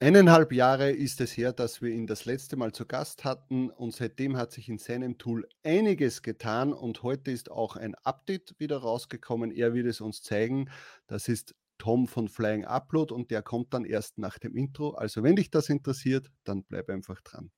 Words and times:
Eineinhalb 0.00 0.52
Jahre 0.52 0.92
ist 0.92 1.20
es 1.20 1.36
her, 1.36 1.52
dass 1.52 1.82
wir 1.82 1.90
ihn 1.90 2.06
das 2.06 2.24
letzte 2.24 2.54
Mal 2.54 2.70
zu 2.70 2.86
Gast 2.86 3.24
hatten 3.24 3.68
und 3.68 3.92
seitdem 3.92 4.36
hat 4.36 4.52
sich 4.52 4.68
in 4.68 4.78
seinem 4.78 5.18
Tool 5.18 5.48
einiges 5.64 6.22
getan 6.22 6.72
und 6.72 7.02
heute 7.02 7.32
ist 7.32 7.50
auch 7.50 7.74
ein 7.74 7.96
Update 8.04 8.54
wieder 8.58 8.78
rausgekommen. 8.78 9.50
Er 9.50 9.74
wird 9.74 9.88
es 9.88 10.00
uns 10.00 10.22
zeigen. 10.22 10.70
Das 11.08 11.26
ist 11.26 11.56
Tom 11.78 12.06
von 12.06 12.28
Flying 12.28 12.64
Upload 12.64 13.12
und 13.12 13.32
der 13.32 13.42
kommt 13.42 13.74
dann 13.74 13.84
erst 13.84 14.18
nach 14.18 14.38
dem 14.38 14.56
Intro. 14.56 14.90
Also 14.90 15.24
wenn 15.24 15.34
dich 15.34 15.50
das 15.50 15.68
interessiert, 15.68 16.30
dann 16.44 16.62
bleib 16.62 16.90
einfach 16.90 17.20
dran. 17.22 17.50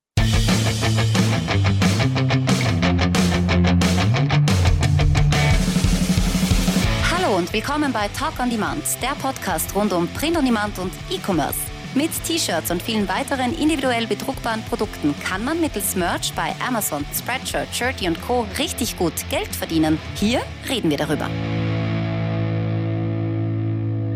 Hallo 7.13 7.37
und 7.37 7.53
willkommen 7.53 7.93
bei 7.93 8.09
Talk 8.09 8.41
on 8.41 8.49
Demand, 8.49 8.83
der 9.03 9.15
Podcast 9.21 9.75
rund 9.75 9.93
um 9.93 10.09
Print 10.15 10.39
on 10.39 10.47
Demand 10.47 10.79
und 10.79 10.93
E-Commerce. 11.11 11.70
Mit 11.93 12.11
T-Shirts 12.25 12.71
und 12.71 12.81
vielen 12.81 13.09
weiteren 13.09 13.53
individuell 13.53 14.07
bedruckbaren 14.07 14.63
Produkten 14.63 15.13
kann 15.25 15.45
man 15.45 15.61
mittels 15.61 15.97
Merch 15.97 16.33
bei 16.37 16.55
Amazon, 16.65 17.05
Spreadshirt, 17.13 17.67
Shirty 17.75 18.07
und 18.07 18.23
Co. 18.23 18.47
richtig 18.59 18.97
gut 18.97 19.13
Geld 19.29 19.49
verdienen. 19.49 19.99
Hier 20.15 20.41
reden 20.69 20.89
wir 20.89 20.99
darüber. 20.99 21.29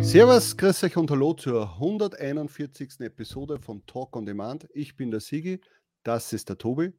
Servus, 0.04 0.56
grüß 0.56 0.84
euch 0.84 0.96
und 0.96 1.10
hallo 1.10 1.34
zur 1.34 1.72
141. 1.72 3.00
Episode 3.00 3.58
von 3.58 3.84
Talk 3.86 4.14
on 4.14 4.24
Demand. 4.24 4.68
Ich 4.72 4.94
bin 4.94 5.10
der 5.10 5.18
Sigi, 5.18 5.60
das 6.04 6.32
ist 6.32 6.48
der 6.48 6.58
Tobi. 6.58 6.92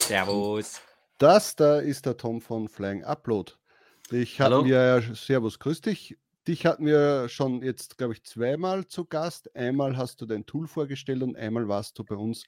Servus. 0.00 0.80
Das 1.18 1.54
da 1.54 1.78
ist 1.78 2.04
der 2.04 2.16
Tom 2.16 2.40
von 2.40 2.66
Flying 2.66 3.04
Upload. 3.04 3.52
Ich 4.10 4.40
habe 4.40 4.64
mir, 4.64 5.04
Servus, 5.14 5.60
grüß 5.60 5.82
dich. 5.82 6.16
Dich 6.48 6.66
hatten 6.66 6.86
wir 6.86 7.28
schon 7.28 7.62
jetzt, 7.62 7.98
glaube 7.98 8.14
ich, 8.14 8.24
zweimal 8.24 8.86
zu 8.86 9.04
Gast. 9.04 9.54
Einmal 9.54 9.96
hast 9.96 10.20
du 10.20 10.26
dein 10.26 10.44
Tool 10.44 10.66
vorgestellt 10.66 11.22
und 11.22 11.36
einmal 11.36 11.68
warst 11.68 11.98
du 11.98 12.04
bei 12.04 12.16
uns 12.16 12.44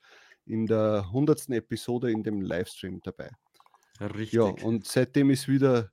in 0.47 0.67
der 0.67 1.05
100. 1.07 1.51
Episode 1.51 2.11
in 2.11 2.25
dem 2.25 2.41
Livestream 2.41 3.01
dabei. 3.05 3.31
Richtig. 4.01 4.33
Ja, 4.33 4.43
und 4.43 4.87
seitdem 4.87 5.31
ist 5.31 5.47
wieder 5.47 5.93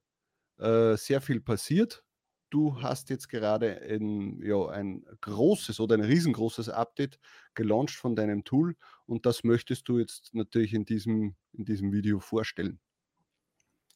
äh, 0.57 0.97
sehr 0.97 1.21
viel 1.21 1.41
passiert. 1.41 2.03
Du 2.49 2.81
hast 2.81 3.09
jetzt 3.11 3.29
gerade 3.29 3.79
ein, 3.81 4.41
ja, 4.41 4.67
ein 4.67 5.05
großes 5.21 5.79
oder 5.79 5.95
ein 5.95 6.03
riesengroßes 6.03 6.69
Update 6.69 7.19
gelauncht 7.53 7.95
von 7.95 8.15
deinem 8.15 8.43
Tool 8.43 8.75
und 9.05 9.25
das 9.25 9.43
möchtest 9.43 9.87
du 9.87 9.99
jetzt 9.99 10.33
natürlich 10.33 10.73
in 10.73 10.85
diesem, 10.85 11.35
in 11.53 11.65
diesem 11.65 11.93
Video 11.93 12.19
vorstellen. 12.19 12.79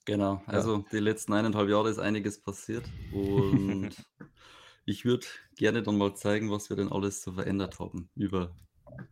Genau, 0.06 0.42
also 0.46 0.78
ja. 0.78 0.86
die 0.92 1.00
letzten 1.00 1.34
eineinhalb 1.34 1.68
Jahre 1.68 1.90
ist 1.90 1.98
einiges 1.98 2.40
passiert 2.40 2.84
und 3.12 3.90
ich 4.86 5.04
würde 5.04 5.26
gerne 5.58 5.82
dann 5.82 5.98
mal 5.98 6.16
zeigen, 6.16 6.52
was 6.52 6.70
wir 6.70 6.78
denn 6.78 6.92
alles 6.92 7.24
so 7.24 7.34
verändert 7.34 7.80
haben 7.80 8.10
über 8.16 8.56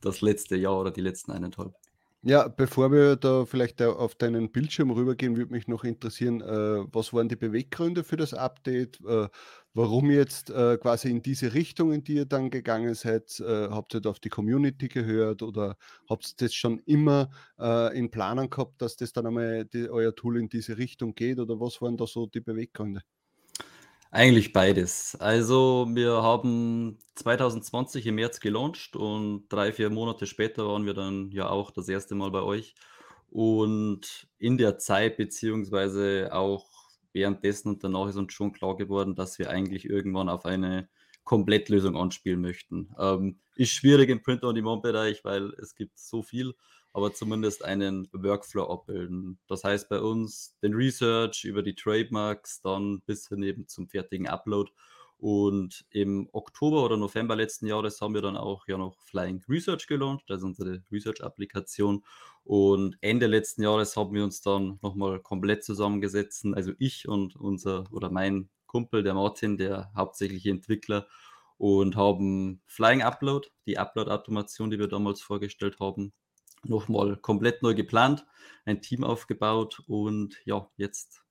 das 0.02 0.22
letzte 0.22 0.56
Jahr 0.56 0.80
oder 0.80 0.92
die 0.92 1.02
letzten 1.02 1.32
eineinhalb. 1.32 1.74
Ja, 2.26 2.48
bevor 2.48 2.92
wir 2.94 3.18
da 3.18 3.46
vielleicht 3.46 3.82
auf 3.82 4.16
deinen 4.16 4.50
Bildschirm 4.52 4.92
rübergehen, 4.92 5.36
würde 5.36 5.52
mich 5.52 5.68
noch 5.68 5.84
interessieren, 5.84 6.40
äh, 6.42 6.86
was 6.94 7.12
waren 7.12 7.28
die 7.28 7.36
Beweggründe 7.36 8.06
für 8.06 8.16
das 8.16 8.34
Update? 8.34 9.00
Äh, 9.06 9.28
warum 9.74 10.10
jetzt 10.10 10.50
äh, 10.50 10.78
quasi 10.78 11.10
in 11.12 11.22
diese 11.22 11.54
Richtung, 11.54 11.92
in 11.92 12.04
die 12.06 12.14
ihr 12.16 12.26
dann 12.26 12.50
gegangen 12.50 12.94
seid? 12.96 13.42
Äh, 13.42 13.68
habt 13.70 13.94
ihr 13.94 14.00
da 14.02 14.10
auf 14.10 14.22
die 14.22 14.30
Community 14.30 14.88
gehört 14.88 15.42
oder 15.44 15.76
habt 16.10 16.26
ihr 16.30 16.46
das 16.48 16.54
schon 16.54 16.80
immer 16.86 17.30
äh, 17.60 17.98
in 17.98 18.10
Planung 18.10 18.50
gehabt, 18.50 18.82
dass 18.82 18.96
das 18.96 19.12
dann 19.12 19.28
einmal 19.28 19.66
die, 19.66 19.90
euer 19.90 20.16
Tool 20.16 20.40
in 20.40 20.48
diese 20.48 20.78
Richtung 20.78 21.16
geht? 21.16 21.40
Oder 21.40 21.60
was 21.60 21.82
waren 21.82 21.98
da 21.98 22.08
so 22.08 22.26
die 22.28 22.40
Beweggründe? 22.42 23.02
Eigentlich 24.16 24.54
beides. 24.54 25.16
Also 25.20 25.88
wir 25.90 26.22
haben 26.22 27.00
2020 27.16 28.06
im 28.06 28.14
März 28.14 28.40
gelauncht 28.40 28.96
und 28.96 29.50
drei, 29.50 29.74
vier 29.74 29.90
Monate 29.90 30.28
später 30.28 30.68
waren 30.68 30.86
wir 30.86 30.94
dann 30.94 31.32
ja 31.32 31.50
auch 31.50 31.72
das 31.72 31.90
erste 31.90 32.14
Mal 32.14 32.30
bei 32.30 32.44
euch. 32.44 32.76
Und 33.32 34.28
in 34.38 34.60
der 34.60 34.78
Zeit, 34.78 35.18
beziehungsweise 35.18 36.30
auch 36.32 36.70
währenddessen 37.12 37.70
und 37.70 37.84
danach 37.84 38.08
ist 38.08 38.18
uns 38.18 38.34
schon 38.34 38.54
klar 38.54 38.78
geworden, 38.78 39.16
dass 39.16 39.40
wir 39.40 39.50
eigentlich 39.50 39.90
irgendwann 39.90 40.30
auf 40.30 40.46
eine 40.46 40.90
Komplettlösung 41.24 41.98
anspielen 41.98 42.40
möchten. 42.40 42.94
Ähm, 43.00 43.40
ist 43.56 43.72
schwierig 43.72 44.10
im 44.12 44.22
Print-on-Demand-Bereich, 44.22 45.26
weil 45.26 45.54
es 45.60 45.74
gibt 45.74 45.98
so 45.98 46.22
viel 46.22 46.54
aber 46.94 47.14
zumindest 47.14 47.66
einen 47.66 48.08
Workflow 48.14 48.72
abbilden. 48.72 49.40
Das 49.48 49.64
heißt 49.64 49.90
bei 49.90 50.00
uns 50.00 50.58
den 50.62 50.74
Research 50.74 51.44
über 51.44 51.64
die 51.64 51.76
Trademarks, 51.76 52.62
dann 52.62 53.02
bis 53.02 53.28
hin 53.28 53.44
eben 53.44 53.68
zum 53.68 53.88
fertigen 53.88 54.28
Upload. 54.28 54.72
Und 55.18 55.86
im 55.90 56.30
Oktober 56.34 56.84
oder 56.84 56.98
November 56.98 57.36
letzten 57.36 57.66
Jahres 57.66 58.02
haben 58.02 58.14
wir 58.14 58.22
dann 58.22 58.38
auch 58.38 58.68
ja 58.68 58.78
noch 58.78 59.00
Flying 59.04 59.42
Research 59.48 59.88
gelauncht, 59.88 60.30
also 60.30 60.46
unsere 60.46 60.84
Research-Applikation. 60.92 62.04
Und 62.44 62.98
Ende 63.02 63.28
letzten 63.28 63.64
Jahres 63.64 63.96
haben 63.96 64.14
wir 64.14 64.24
uns 64.24 64.42
dann 64.42 64.80
nochmal 64.82 65.20
komplett 65.22 65.64
zusammengesetzt, 65.64 66.46
also 66.54 66.74
ich 66.78 67.08
und 67.08 67.36
unser 67.38 67.86
oder 67.92 68.12
mein 68.12 68.50
Kumpel, 68.68 69.02
der 69.02 69.14
Martin, 69.14 69.58
der 69.58 69.92
hauptsächliche 69.96 70.50
Entwickler, 70.50 71.08
und 71.58 71.96
haben 71.96 72.62
Flying 72.66 73.02
Upload, 73.02 73.48
die 73.66 73.78
Upload-Automation, 73.78 74.72
die 74.72 74.80
wir 74.80 74.88
damals 74.88 75.22
vorgestellt 75.22 75.80
haben, 75.80 76.12
nochmal 76.66 77.18
komplett 77.18 77.62
neu 77.64 77.74
geplant, 77.74 78.26
ein 78.66 78.82
Team 78.82 79.04
aufgebaut 79.04 79.82
und 79.88 80.38
ja, 80.46 80.70
jetzt 80.78 81.24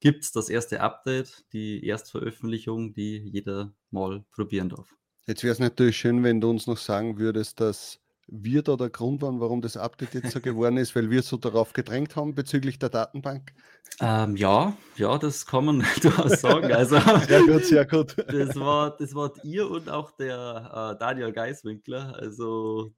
gibt 0.00 0.24
es 0.24 0.32
das 0.32 0.48
erste 0.48 0.80
Update, 0.80 1.44
die 1.52 1.84
Erstveröffentlichung, 1.86 2.92
die 2.92 3.18
jeder 3.18 3.72
mal 3.90 4.24
probieren 4.32 4.68
darf. 4.68 4.88
Jetzt 5.26 5.42
wäre 5.42 5.52
es 5.52 5.58
natürlich 5.58 5.96
schön, 5.96 6.22
wenn 6.22 6.40
du 6.40 6.50
uns 6.50 6.66
noch 6.66 6.76
sagen 6.76 7.18
würdest, 7.18 7.60
dass 7.60 8.00
wir 8.26 8.62
da 8.62 8.76
der 8.76 8.90
Grund 8.90 9.22
waren, 9.22 9.40
warum 9.40 9.60
das 9.60 9.76
Update 9.76 10.14
jetzt 10.14 10.32
so 10.32 10.40
geworden 10.40 10.76
ist, 10.76 10.94
weil 10.96 11.10
wir 11.10 11.22
so 11.22 11.36
darauf 11.36 11.72
gedrängt 11.72 12.16
haben 12.16 12.34
bezüglich 12.34 12.78
der 12.78 12.88
Datenbank? 12.88 13.52
Ähm, 14.00 14.36
ja, 14.36 14.76
ja, 14.96 15.18
das 15.18 15.46
kann 15.46 15.66
man 15.66 15.84
durchaus 16.02 16.40
sagen. 16.40 16.72
Also, 16.72 16.98
sehr 17.26 17.42
gut, 17.42 17.64
sehr 17.64 17.86
gut. 17.86 18.16
Das 18.28 18.56
war, 18.56 18.96
das 18.96 19.14
wart 19.14 19.44
ihr 19.44 19.70
und 19.70 19.88
auch 19.88 20.10
der 20.12 20.94
äh, 20.94 20.98
Daniel 20.98 21.32
Geiswinkler. 21.32 22.16
Also 22.16 22.92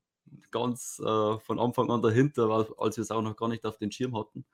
ganz 0.51 1.01
äh, 1.05 1.39
von 1.39 1.59
Anfang 1.59 1.91
an 1.91 2.03
dahinter, 2.03 2.49
als 2.79 2.97
wir 2.97 3.03
es 3.03 3.11
auch 3.11 3.23
noch 3.23 3.37
gar 3.37 3.49
nicht 3.49 3.65
auf 3.65 3.79
den 3.79 3.91
Schirm 3.91 4.17
hatten. 4.17 4.45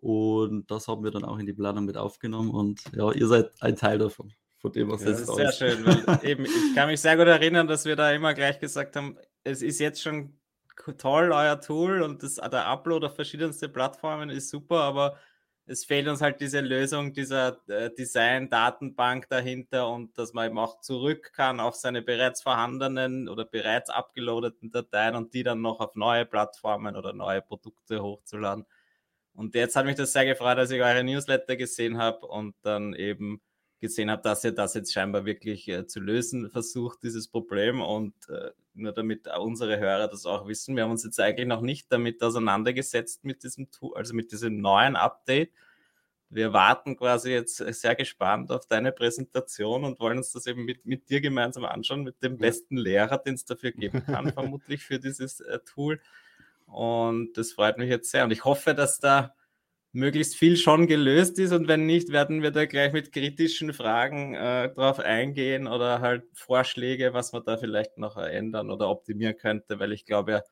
Und 0.00 0.70
das 0.70 0.86
haben 0.86 1.02
wir 1.02 1.10
dann 1.10 1.24
auch 1.24 1.38
in 1.38 1.46
die 1.46 1.52
Planung 1.52 1.84
mit 1.84 1.96
aufgenommen. 1.96 2.50
Und 2.50 2.82
ja, 2.94 3.10
ihr 3.12 3.26
seid 3.26 3.50
ein 3.60 3.76
Teil 3.76 3.98
davon, 3.98 4.32
von 4.58 4.72
dem, 4.72 4.90
was 4.90 5.02
ja, 5.02 5.10
jetzt 5.10 5.28
Das 5.28 5.28
ist 5.28 5.36
sehr 5.36 5.52
schön, 5.52 5.86
weil 5.86 6.20
eben, 6.24 6.44
ich 6.44 6.74
kann 6.74 6.88
mich 6.88 7.00
sehr 7.00 7.16
gut 7.16 7.26
erinnern, 7.26 7.66
dass 7.66 7.84
wir 7.84 7.96
da 7.96 8.12
immer 8.12 8.34
gleich 8.34 8.60
gesagt 8.60 8.94
haben, 8.96 9.18
es 9.44 9.62
ist 9.62 9.80
jetzt 9.80 10.02
schon 10.02 10.38
toll, 10.98 11.32
euer 11.32 11.60
Tool 11.60 12.02
und 12.02 12.22
das, 12.22 12.36
der 12.36 12.66
Upload 12.66 13.06
auf 13.06 13.16
verschiedenste 13.16 13.68
Plattformen 13.68 14.30
ist 14.30 14.50
super, 14.50 14.82
aber 14.82 15.18
es 15.68 15.84
fehlt 15.84 16.08
uns 16.08 16.22
halt 16.22 16.40
diese 16.40 16.60
Lösung 16.60 17.12
dieser 17.12 17.58
äh, 17.68 17.90
Design-Datenbank 17.94 19.28
dahinter 19.28 19.88
und 19.90 20.16
dass 20.16 20.32
man 20.32 20.46
eben 20.48 20.58
auch 20.58 20.80
zurück 20.80 21.32
kann 21.34 21.60
auf 21.60 21.74
seine 21.74 22.00
bereits 22.00 22.42
vorhandenen 22.42 23.28
oder 23.28 23.44
bereits 23.44 23.90
abgeloadeten 23.90 24.70
Dateien 24.70 25.14
und 25.14 25.34
die 25.34 25.42
dann 25.42 25.60
noch 25.60 25.80
auf 25.80 25.94
neue 25.94 26.24
Plattformen 26.24 26.96
oder 26.96 27.12
neue 27.12 27.42
Produkte 27.42 28.02
hochzuladen. 28.02 28.64
Und 29.34 29.54
jetzt 29.54 29.76
hat 29.76 29.84
mich 29.84 29.96
das 29.96 30.12
sehr 30.12 30.24
gefreut, 30.24 30.58
dass 30.58 30.70
ich 30.70 30.82
eure 30.82 31.04
Newsletter 31.04 31.56
gesehen 31.56 31.98
habe 31.98 32.26
und 32.26 32.54
dann 32.62 32.94
eben 32.94 33.40
gesehen 33.80 34.10
habe, 34.10 34.22
dass 34.22 34.44
ihr 34.44 34.52
das 34.52 34.74
jetzt 34.74 34.92
scheinbar 34.92 35.24
wirklich 35.24 35.68
äh, 35.68 35.86
zu 35.86 36.00
lösen 36.00 36.50
versucht, 36.50 37.02
dieses 37.02 37.28
Problem. 37.28 37.80
Und 37.80 38.14
äh, 38.28 38.50
nur 38.74 38.92
damit 38.92 39.28
unsere 39.38 39.78
Hörer 39.78 40.08
das 40.08 40.26
auch 40.26 40.46
wissen, 40.46 40.76
wir 40.76 40.84
haben 40.84 40.90
uns 40.90 41.04
jetzt 41.04 41.20
eigentlich 41.20 41.46
noch 41.46 41.60
nicht 41.60 41.90
damit 41.90 42.22
auseinandergesetzt 42.22 43.24
mit 43.24 43.42
diesem 43.42 43.70
Tool, 43.70 43.96
also 43.96 44.14
mit 44.14 44.32
diesem 44.32 44.60
neuen 44.60 44.96
Update. 44.96 45.52
Wir 46.30 46.52
warten 46.52 46.96
quasi 46.96 47.30
jetzt 47.30 47.56
sehr 47.56 47.94
gespannt 47.94 48.52
auf 48.52 48.66
deine 48.66 48.92
Präsentation 48.92 49.84
und 49.84 49.98
wollen 49.98 50.18
uns 50.18 50.32
das 50.32 50.46
eben 50.46 50.64
mit, 50.64 50.84
mit 50.84 51.08
dir 51.08 51.20
gemeinsam 51.22 51.64
anschauen, 51.64 52.02
mit 52.02 52.22
dem 52.22 52.36
besten 52.36 52.76
Lehrer, 52.76 53.18
den 53.18 53.34
es 53.34 53.44
dafür 53.44 53.72
geben 53.72 54.04
kann, 54.04 54.32
vermutlich 54.32 54.82
für 54.84 54.98
dieses 54.98 55.40
äh, 55.40 55.58
Tool. 55.60 56.00
Und 56.66 57.32
das 57.38 57.52
freut 57.52 57.78
mich 57.78 57.88
jetzt 57.88 58.10
sehr. 58.10 58.24
Und 58.24 58.30
ich 58.30 58.44
hoffe, 58.44 58.74
dass 58.74 59.00
da 59.00 59.34
möglichst 59.92 60.36
viel 60.36 60.56
schon 60.56 60.86
gelöst 60.86 61.38
ist 61.38 61.52
und 61.52 61.68
wenn 61.68 61.86
nicht, 61.86 62.10
werden 62.10 62.42
wir 62.42 62.50
da 62.50 62.66
gleich 62.66 62.92
mit 62.92 63.12
kritischen 63.12 63.72
Fragen 63.72 64.34
äh, 64.34 64.72
drauf 64.72 64.98
eingehen 64.98 65.66
oder 65.66 66.00
halt 66.00 66.24
Vorschläge, 66.34 67.14
was 67.14 67.32
man 67.32 67.44
da 67.44 67.56
vielleicht 67.56 67.98
noch 67.98 68.16
ändern 68.16 68.70
oder 68.70 68.88
optimieren 68.88 69.36
könnte, 69.36 69.78
weil 69.78 69.92
ich 69.92 70.04
glaube, 70.04 70.44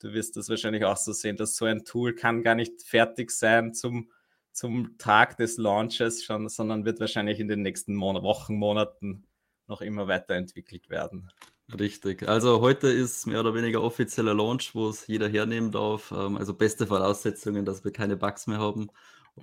du 0.00 0.12
wirst 0.12 0.36
das 0.36 0.48
wahrscheinlich 0.48 0.84
auch 0.84 0.96
so 0.96 1.12
sehen, 1.12 1.36
dass 1.36 1.56
so 1.56 1.64
ein 1.64 1.84
Tool 1.84 2.14
kann 2.14 2.42
gar 2.42 2.54
nicht 2.54 2.82
fertig 2.82 3.30
sein 3.30 3.74
zum, 3.74 4.10
zum 4.52 4.96
Tag 4.98 5.36
des 5.38 5.56
Launches 5.56 6.24
schon, 6.24 6.48
sondern 6.48 6.84
wird 6.84 7.00
wahrscheinlich 7.00 7.40
in 7.40 7.48
den 7.48 7.62
nächsten 7.62 7.94
Mon 7.94 8.22
Wochen, 8.22 8.54
Monaten 8.54 9.26
noch 9.66 9.80
immer 9.80 10.06
weiterentwickelt 10.06 10.88
werden. 10.90 11.30
Richtig. 11.72 12.28
Also 12.28 12.60
heute 12.60 12.88
ist 12.88 13.26
mehr 13.26 13.40
oder 13.40 13.54
weniger 13.54 13.82
offizieller 13.82 14.34
Launch, 14.34 14.74
wo 14.74 14.88
es 14.90 15.06
jeder 15.06 15.28
hernehmen 15.28 15.70
darf. 15.70 16.12
Ähm, 16.12 16.36
also 16.36 16.52
beste 16.54 16.86
Voraussetzungen, 16.86 17.64
dass 17.64 17.84
wir 17.84 17.92
keine 17.92 18.16
Bugs 18.16 18.46
mehr 18.46 18.58
haben. 18.58 18.88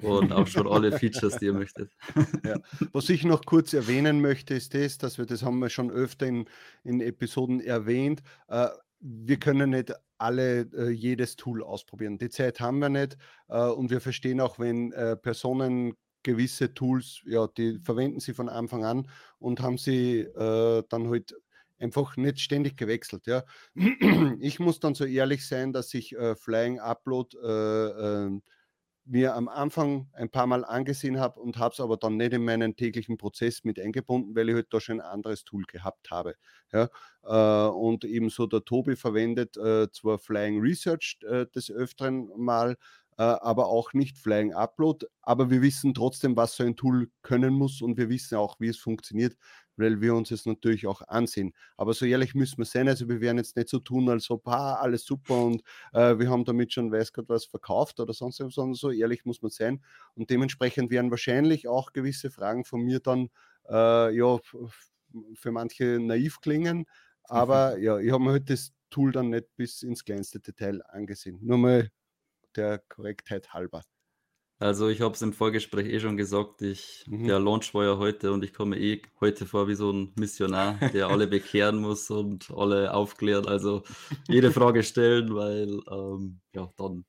und 0.02 0.32
auch 0.32 0.48
schon 0.48 0.68
alle 0.68 0.92
Features, 1.00 1.38
die 1.38 1.46
ihr 1.46 1.54
möchtet. 1.54 1.92
Ja. 2.46 2.58
Was 2.94 3.10
ich 3.10 3.26
noch 3.26 3.44
kurz 3.46 3.74
erwähnen 3.74 4.22
möchte, 4.22 4.54
ist 4.54 4.74
das, 4.74 4.98
dass 4.98 5.18
wir, 5.18 5.26
das 5.26 5.44
haben 5.44 5.60
wir 5.60 5.70
schon 5.70 5.92
öfter 5.92 6.28
in, 6.28 6.46
in 6.84 7.02
Episoden 7.02 7.60
erwähnt, 7.60 8.22
äh, 8.48 8.68
wir 9.00 9.38
können 9.38 9.72
nicht 9.72 9.92
alle 10.20 10.62
äh, 10.74 10.90
jedes 10.92 11.36
Tool 11.36 11.64
ausprobieren. 11.64 12.20
Die 12.20 12.30
Zeit 12.30 12.60
haben 12.60 12.80
wir 12.80 12.90
nicht 12.90 13.18
äh, 13.50 13.66
und 13.66 13.90
wir 13.90 14.00
verstehen 14.00 14.40
auch, 14.40 14.60
wenn 14.60 14.94
Personen 15.24 15.96
gewisse 16.24 16.74
Tools, 16.74 17.22
ja, 17.26 17.48
die 17.48 17.80
verwenden 17.80 18.20
sie 18.20 18.36
von 18.36 18.48
Anfang 18.48 18.86
an 18.86 19.10
und 19.40 19.60
haben 19.60 19.80
sie 19.80 20.28
dann 20.36 21.10
halt 21.10 21.34
einfach 21.82 22.18
nicht 22.18 22.40
ständig 22.40 22.78
gewechselt. 22.78 23.28
Ja. 23.28 23.44
Ich 24.40 24.60
muss 24.60 24.80
dann 24.80 24.96
so 24.96 25.06
ehrlich 25.06 25.46
sein, 25.48 25.74
dass 25.74 25.94
ich 25.94 26.16
äh, 26.16 26.36
Flying 26.36 26.80
Upload 26.80 27.38
äh, 27.38 27.46
ähm, 28.28 28.42
mir 29.06 29.36
am 29.36 29.48
Anfang 29.48 30.10
ein 30.14 30.30
paar 30.30 30.48
Mal 30.48 30.64
angesehen 30.64 31.20
habe 31.20 31.40
und 31.40 31.58
habe 31.58 31.74
es 31.74 31.80
aber 31.80 31.98
dann 31.98 32.18
nicht 32.18 32.34
in 32.34 32.46
meinen 32.46 32.76
täglichen 32.76 33.18
Prozess 33.18 33.64
mit 33.64 33.80
eingebunden, 33.80 34.36
weil 34.36 34.50
ich 34.50 34.56
halt 34.56 34.68
da 34.72 34.80
schon 34.80 35.02
ein 35.02 35.08
anderes 35.08 35.44
Tool 35.44 35.64
gehabt 35.64 36.12
habe. 36.12 36.36
Ja, 36.72 36.90
äh, 37.24 37.70
und 37.72 38.06
ebenso 38.06 38.48
der 38.48 38.64
Tobi 38.64 38.96
verwendet 38.96 39.58
äh, 39.58 39.92
zwar 39.92 40.20
Flying 40.20 40.62
Research 40.62 41.20
äh, 41.24 41.46
des 41.48 41.72
Öfteren 41.72 42.30
mal, 42.38 42.78
äh, 43.18 43.24
aber 43.24 43.68
auch 43.68 43.94
nicht 43.94 44.18
Flying 44.18 44.54
Upload. 44.54 45.06
Aber 45.22 45.50
wir 45.50 45.62
wissen 45.62 45.94
trotzdem, 45.94 46.36
was 46.38 46.56
so 46.56 46.64
ein 46.64 46.76
Tool 46.76 47.10
können 47.22 47.54
muss 47.54 47.82
und 47.82 47.98
wir 47.98 48.10
wissen 48.10 48.38
auch, 48.38 48.60
wie 48.60 48.70
es 48.70 48.78
funktioniert, 48.78 49.36
weil 49.82 50.02
wir 50.02 50.16
uns 50.16 50.32
es 50.32 50.46
natürlich 50.46 50.88
auch 50.88 51.02
ansehen. 51.08 51.54
Aber 51.78 51.94
so 51.94 52.06
ehrlich 52.06 52.36
müssen 52.36 52.60
wir 52.60 52.66
sein, 52.66 52.88
also 52.88 53.10
wir 53.10 53.20
werden 53.22 53.38
jetzt 53.38 53.56
nicht 53.56 53.70
so 53.70 53.80
tun, 53.80 54.10
als 54.10 54.30
ob 54.30 54.48
ah, 54.48 54.76
alles 54.76 55.04
super 55.06 55.44
und 55.44 55.64
äh, 55.94 56.18
wir 56.18 56.30
haben 56.30 56.46
damit 56.46 56.74
schon 56.74 56.92
weiß 56.92 57.14
Gott 57.14 57.28
was 57.30 57.46
verkauft 57.46 58.00
oder 58.00 58.14
sonst 58.14 58.40
was, 58.40 58.54
sondern 58.54 58.76
so 58.76 58.92
ehrlich 58.92 59.26
muss 59.26 59.42
man 59.42 59.52
sein. 59.52 59.84
Und 60.16 60.30
dementsprechend 60.30 60.92
werden 60.92 61.12
wahrscheinlich 61.12 61.68
auch 61.68 61.94
gewisse 61.94 62.30
Fragen 62.32 62.64
von 62.66 62.82
mir 62.82 63.00
dann 63.00 63.30
äh, 63.70 64.16
ja 64.16 64.38
für 65.36 65.52
manche 65.52 66.00
naiv 66.00 66.40
klingen. 66.42 66.86
Aber 67.24 67.78
ja, 67.78 68.00
ich 68.00 68.12
habe 68.12 68.24
mir 68.24 68.32
halt 68.32 68.50
das 68.50 68.74
Tool 68.90 69.12
dann 69.12 69.30
nicht 69.30 69.56
bis 69.56 69.84
ins 69.84 70.04
kleinste 70.04 70.40
Detail 70.40 70.82
angesehen. 70.90 71.40
Nur 71.42 71.58
mal 71.58 71.90
der 72.56 72.80
Korrektheit 72.90 73.54
halber. 73.54 73.84
Also 74.62 74.90
ich 74.90 75.02
habe 75.02 75.16
es 75.16 75.22
im 75.24 75.34
Vorgespräch 75.34 75.88
eh 75.88 76.00
schon 76.00 76.18
gesagt, 76.18 76.62
ich, 76.62 77.04
mhm. 77.08 77.26
der 77.26 77.40
Launch 77.40 77.74
war 77.74 77.84
ja 77.84 77.98
heute 77.98 78.32
und 78.32 78.44
ich 78.44 78.54
komme 78.54 78.78
eh 78.78 79.02
heute 79.20 79.48
vor 79.48 79.68
wie 79.68 79.74
so 79.74 79.92
ein 79.92 80.14
Missionar, 80.16 80.78
der 80.94 81.08
alle 81.08 81.26
bekehren 81.28 81.78
muss 81.78 82.12
und 82.12 82.52
alle 82.56 82.94
aufklären, 82.94 83.48
also 83.48 83.82
jede 84.28 84.52
Frage 84.52 84.84
stellen, 84.84 85.34
weil 85.34 85.80
ähm, 85.90 86.42
ja, 86.54 86.70
dann 86.78 87.06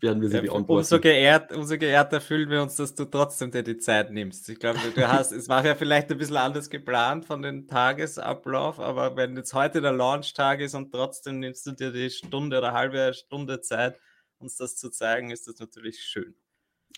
werden 0.00 0.20
wir 0.20 0.30
sie 0.30 0.38
ja, 0.38 0.42
beantworten. 0.42 0.78
Umso, 0.78 0.98
geehrt, 0.98 1.52
umso 1.52 1.78
geehrter 1.78 2.20
fühlen 2.20 2.50
wir 2.50 2.60
uns, 2.60 2.74
dass 2.74 2.92
du 2.96 3.04
trotzdem 3.04 3.52
dir 3.52 3.62
die 3.62 3.78
Zeit 3.78 4.10
nimmst. 4.10 4.48
Ich 4.48 4.58
glaube, 4.58 4.80
du 4.92 5.08
hast, 5.08 5.30
es 5.30 5.48
war 5.48 5.64
ja 5.64 5.76
vielleicht 5.76 6.10
ein 6.10 6.18
bisschen 6.18 6.36
anders 6.36 6.70
geplant 6.70 7.24
von 7.24 7.40
den 7.40 7.68
Tagesablauf, 7.68 8.80
aber 8.80 9.16
wenn 9.16 9.36
jetzt 9.36 9.54
heute 9.54 9.80
der 9.80 9.92
Launch-Tag 9.92 10.58
ist 10.58 10.74
und 10.74 10.90
trotzdem 10.90 11.38
nimmst 11.38 11.64
du 11.66 11.70
dir 11.70 11.92
die 11.92 12.10
Stunde 12.10 12.58
oder 12.58 12.72
halbe 12.72 13.14
Stunde 13.14 13.60
Zeit, 13.60 13.96
uns 14.38 14.56
das 14.56 14.74
zu 14.74 14.90
zeigen, 14.90 15.30
ist 15.30 15.46
das 15.46 15.60
natürlich 15.60 16.00
schön. 16.00 16.34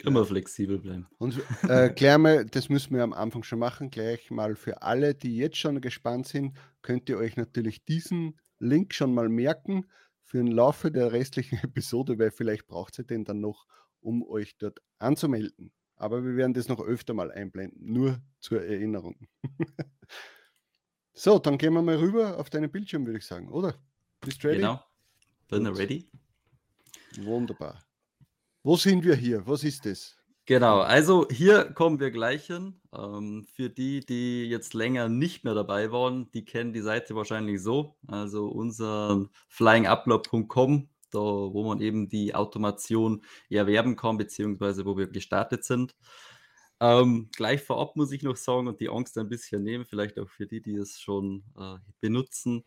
Immer 0.05 0.25
flexibel 0.25 0.79
bleiben. 0.79 1.09
Und 1.19 1.39
äh, 1.69 1.91
gleich 1.91 2.19
mal, 2.19 2.45
das 2.45 2.69
müssen 2.69 2.95
wir 2.95 3.03
am 3.03 3.13
Anfang 3.13 3.43
schon 3.43 3.59
machen, 3.59 3.91
gleich 3.91 4.31
mal 4.31 4.55
für 4.55 4.83
alle, 4.83 5.15
die 5.15 5.37
jetzt 5.37 5.57
schon 5.57 5.81
gespannt 5.81 6.29
sind, 6.29 6.57
könnt 6.83 7.09
ihr 7.09 7.19
euch 7.19 7.37
natürlich 7.37 7.85
diesen 7.85 8.39
Link 8.61 8.95
schon 8.95 9.13
mal 9.13 9.29
merken 9.29 9.87
für 10.23 10.39
den 10.39 10.49
Laufe 10.49 10.93
der 10.93 11.13
restlichen 11.13 11.59
Episode, 11.63 12.19
weil 12.19 12.31
vielleicht 12.31 12.67
braucht 12.67 12.99
ihr 12.99 13.05
den 13.05 13.25
dann 13.25 13.41
noch, 13.41 13.67
um 14.01 14.23
euch 14.23 14.57
dort 14.59 14.79
anzumelden. 14.99 15.73
Aber 15.97 16.25
wir 16.25 16.37
werden 16.37 16.55
das 16.55 16.69
noch 16.69 16.81
öfter 16.81 17.13
mal 17.13 17.33
einblenden, 17.33 17.93
nur 17.93 18.21
zur 18.39 18.63
Erinnerung. 18.63 19.17
so, 21.13 21.41
dann 21.41 21.59
gehen 21.59 21.73
wir 21.73 21.83
mal 21.83 21.97
rüber 21.97 22.39
auf 22.39 22.51
deinen 22.51 22.71
Bildschirm, 22.71 23.05
würde 23.05 23.19
ich 23.19 23.27
sagen, 23.27 23.49
oder? 23.49 23.75
Bist 24.21 24.45
du 24.45 24.49
ready? 24.49 24.61
Genau. 24.61 24.81
Bin 25.49 25.67
ready. 25.67 26.09
Wunderbar. 27.17 27.88
Wo 28.69 28.77
sind 28.77 29.03
wir 29.03 29.15
hier? 29.15 29.47
Was 29.47 29.65
ist 29.65 29.87
das? 29.87 30.15
Genau, 30.45 30.81
also 30.81 31.27
hier 31.31 31.73
kommen 31.73 32.01
wir 32.01 32.11
gleich 32.11 32.49
hin. 32.49 32.79
Ähm, 32.95 33.47
für 33.51 33.71
die, 33.71 34.01
die 34.05 34.45
jetzt 34.45 34.75
länger 34.75 35.09
nicht 35.09 35.43
mehr 35.43 35.55
dabei 35.55 35.91
waren, 35.91 36.31
die 36.33 36.45
kennen 36.45 36.75
die 36.75 36.83
Seite 36.83 37.15
wahrscheinlich 37.15 37.63
so. 37.63 37.97
Also 38.09 38.47
unser 38.47 39.25
flyingupload.com, 39.49 40.87
da 41.11 41.19
wo 41.19 41.65
man 41.65 41.81
eben 41.81 42.11
die 42.11 42.35
Automation 42.35 43.23
erwerben 43.49 43.97
kann, 43.97 44.19
beziehungsweise 44.19 44.85
wo 44.85 44.99
wir 44.99 45.07
gestartet 45.07 45.65
sind. 45.65 45.97
Ähm, 46.79 47.31
gleich 47.35 47.63
vorab 47.63 47.97
muss 47.97 48.13
ich 48.13 48.23
noch 48.23 48.37
sagen 48.37 48.69
und 48.69 48.81
die 48.81 48.91
Angst 48.91 49.17
ein 49.17 49.31
bisschen 49.31 49.63
nehmen, 49.63 49.87
vielleicht 49.87 50.19
auch 50.19 50.29
für 50.29 50.47
die, 50.47 50.61
die 50.61 50.75
es 50.75 51.01
schon 51.01 51.43
äh, 51.59 51.77
benutzen 52.03 52.65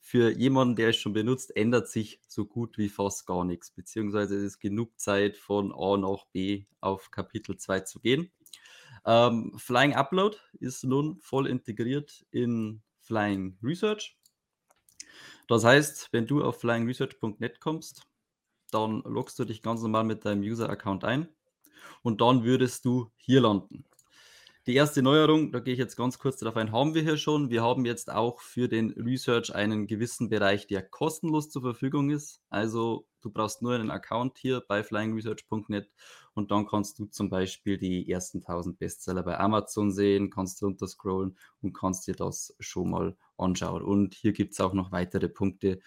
für 0.00 0.30
jemanden, 0.30 0.76
der 0.76 0.88
es 0.88 0.96
schon 0.96 1.12
benutzt, 1.12 1.54
ändert 1.54 1.88
sich 1.88 2.20
so 2.26 2.46
gut 2.46 2.78
wie 2.78 2.88
fast 2.88 3.26
gar 3.26 3.44
nichts, 3.44 3.70
beziehungsweise 3.70 4.36
es 4.36 4.42
ist 4.42 4.58
genug 4.58 4.98
Zeit 4.98 5.36
von 5.36 5.72
A 5.72 5.96
nach 5.96 6.24
B 6.32 6.64
auf 6.80 7.10
Kapitel 7.10 7.56
2 7.56 7.80
zu 7.80 8.00
gehen. 8.00 8.32
Ähm, 9.04 9.52
Flying 9.56 9.94
Upload 9.94 10.36
ist 10.58 10.84
nun 10.84 11.20
voll 11.20 11.46
integriert 11.46 12.24
in 12.30 12.82
Flying 13.00 13.58
Research. 13.62 14.18
Das 15.48 15.64
heißt, 15.64 16.12
wenn 16.12 16.26
du 16.26 16.44
auf 16.44 16.60
flyingresearch.net 16.60 17.60
kommst, 17.60 18.06
dann 18.70 19.02
loggst 19.02 19.38
du 19.38 19.44
dich 19.44 19.62
ganz 19.62 19.82
normal 19.82 20.04
mit 20.04 20.24
deinem 20.24 20.42
User-Account 20.42 21.04
ein 21.04 21.28
und 22.02 22.20
dann 22.20 22.44
würdest 22.44 22.84
du 22.84 23.10
hier 23.16 23.40
landen. 23.40 23.84
Die 24.66 24.74
erste 24.74 25.00
Neuerung, 25.00 25.52
da 25.52 25.60
gehe 25.60 25.72
ich 25.72 25.78
jetzt 25.78 25.96
ganz 25.96 26.18
kurz 26.18 26.36
darauf 26.36 26.56
ein, 26.56 26.70
haben 26.70 26.94
wir 26.94 27.00
hier 27.00 27.16
schon. 27.16 27.48
Wir 27.48 27.62
haben 27.62 27.86
jetzt 27.86 28.12
auch 28.12 28.42
für 28.42 28.68
den 28.68 28.90
Research 28.90 29.54
einen 29.54 29.86
gewissen 29.86 30.28
Bereich, 30.28 30.66
der 30.66 30.82
kostenlos 30.82 31.48
zur 31.48 31.62
Verfügung 31.62 32.10
ist. 32.10 32.42
Also 32.50 33.06
du 33.22 33.30
brauchst 33.30 33.62
nur 33.62 33.74
einen 33.74 33.90
Account 33.90 34.36
hier 34.36 34.62
bei 34.68 34.84
flyingresearch.net 34.84 35.90
und 36.34 36.50
dann 36.50 36.66
kannst 36.66 36.98
du 36.98 37.06
zum 37.06 37.30
Beispiel 37.30 37.78
die 37.78 38.10
ersten 38.10 38.38
1000 38.42 38.78
Bestseller 38.78 39.22
bei 39.22 39.40
Amazon 39.40 39.92
sehen, 39.92 40.28
kannst 40.28 40.62
runter 40.62 40.86
scrollen 40.88 41.38
und 41.62 41.72
kannst 41.72 42.06
dir 42.06 42.14
das 42.14 42.54
schon 42.60 42.90
mal 42.90 43.16
anschauen. 43.38 43.82
Und 43.82 44.12
hier 44.12 44.32
gibt 44.32 44.52
es 44.52 44.60
auch 44.60 44.74
noch 44.74 44.92
weitere 44.92 45.30
Punkte, 45.30 45.80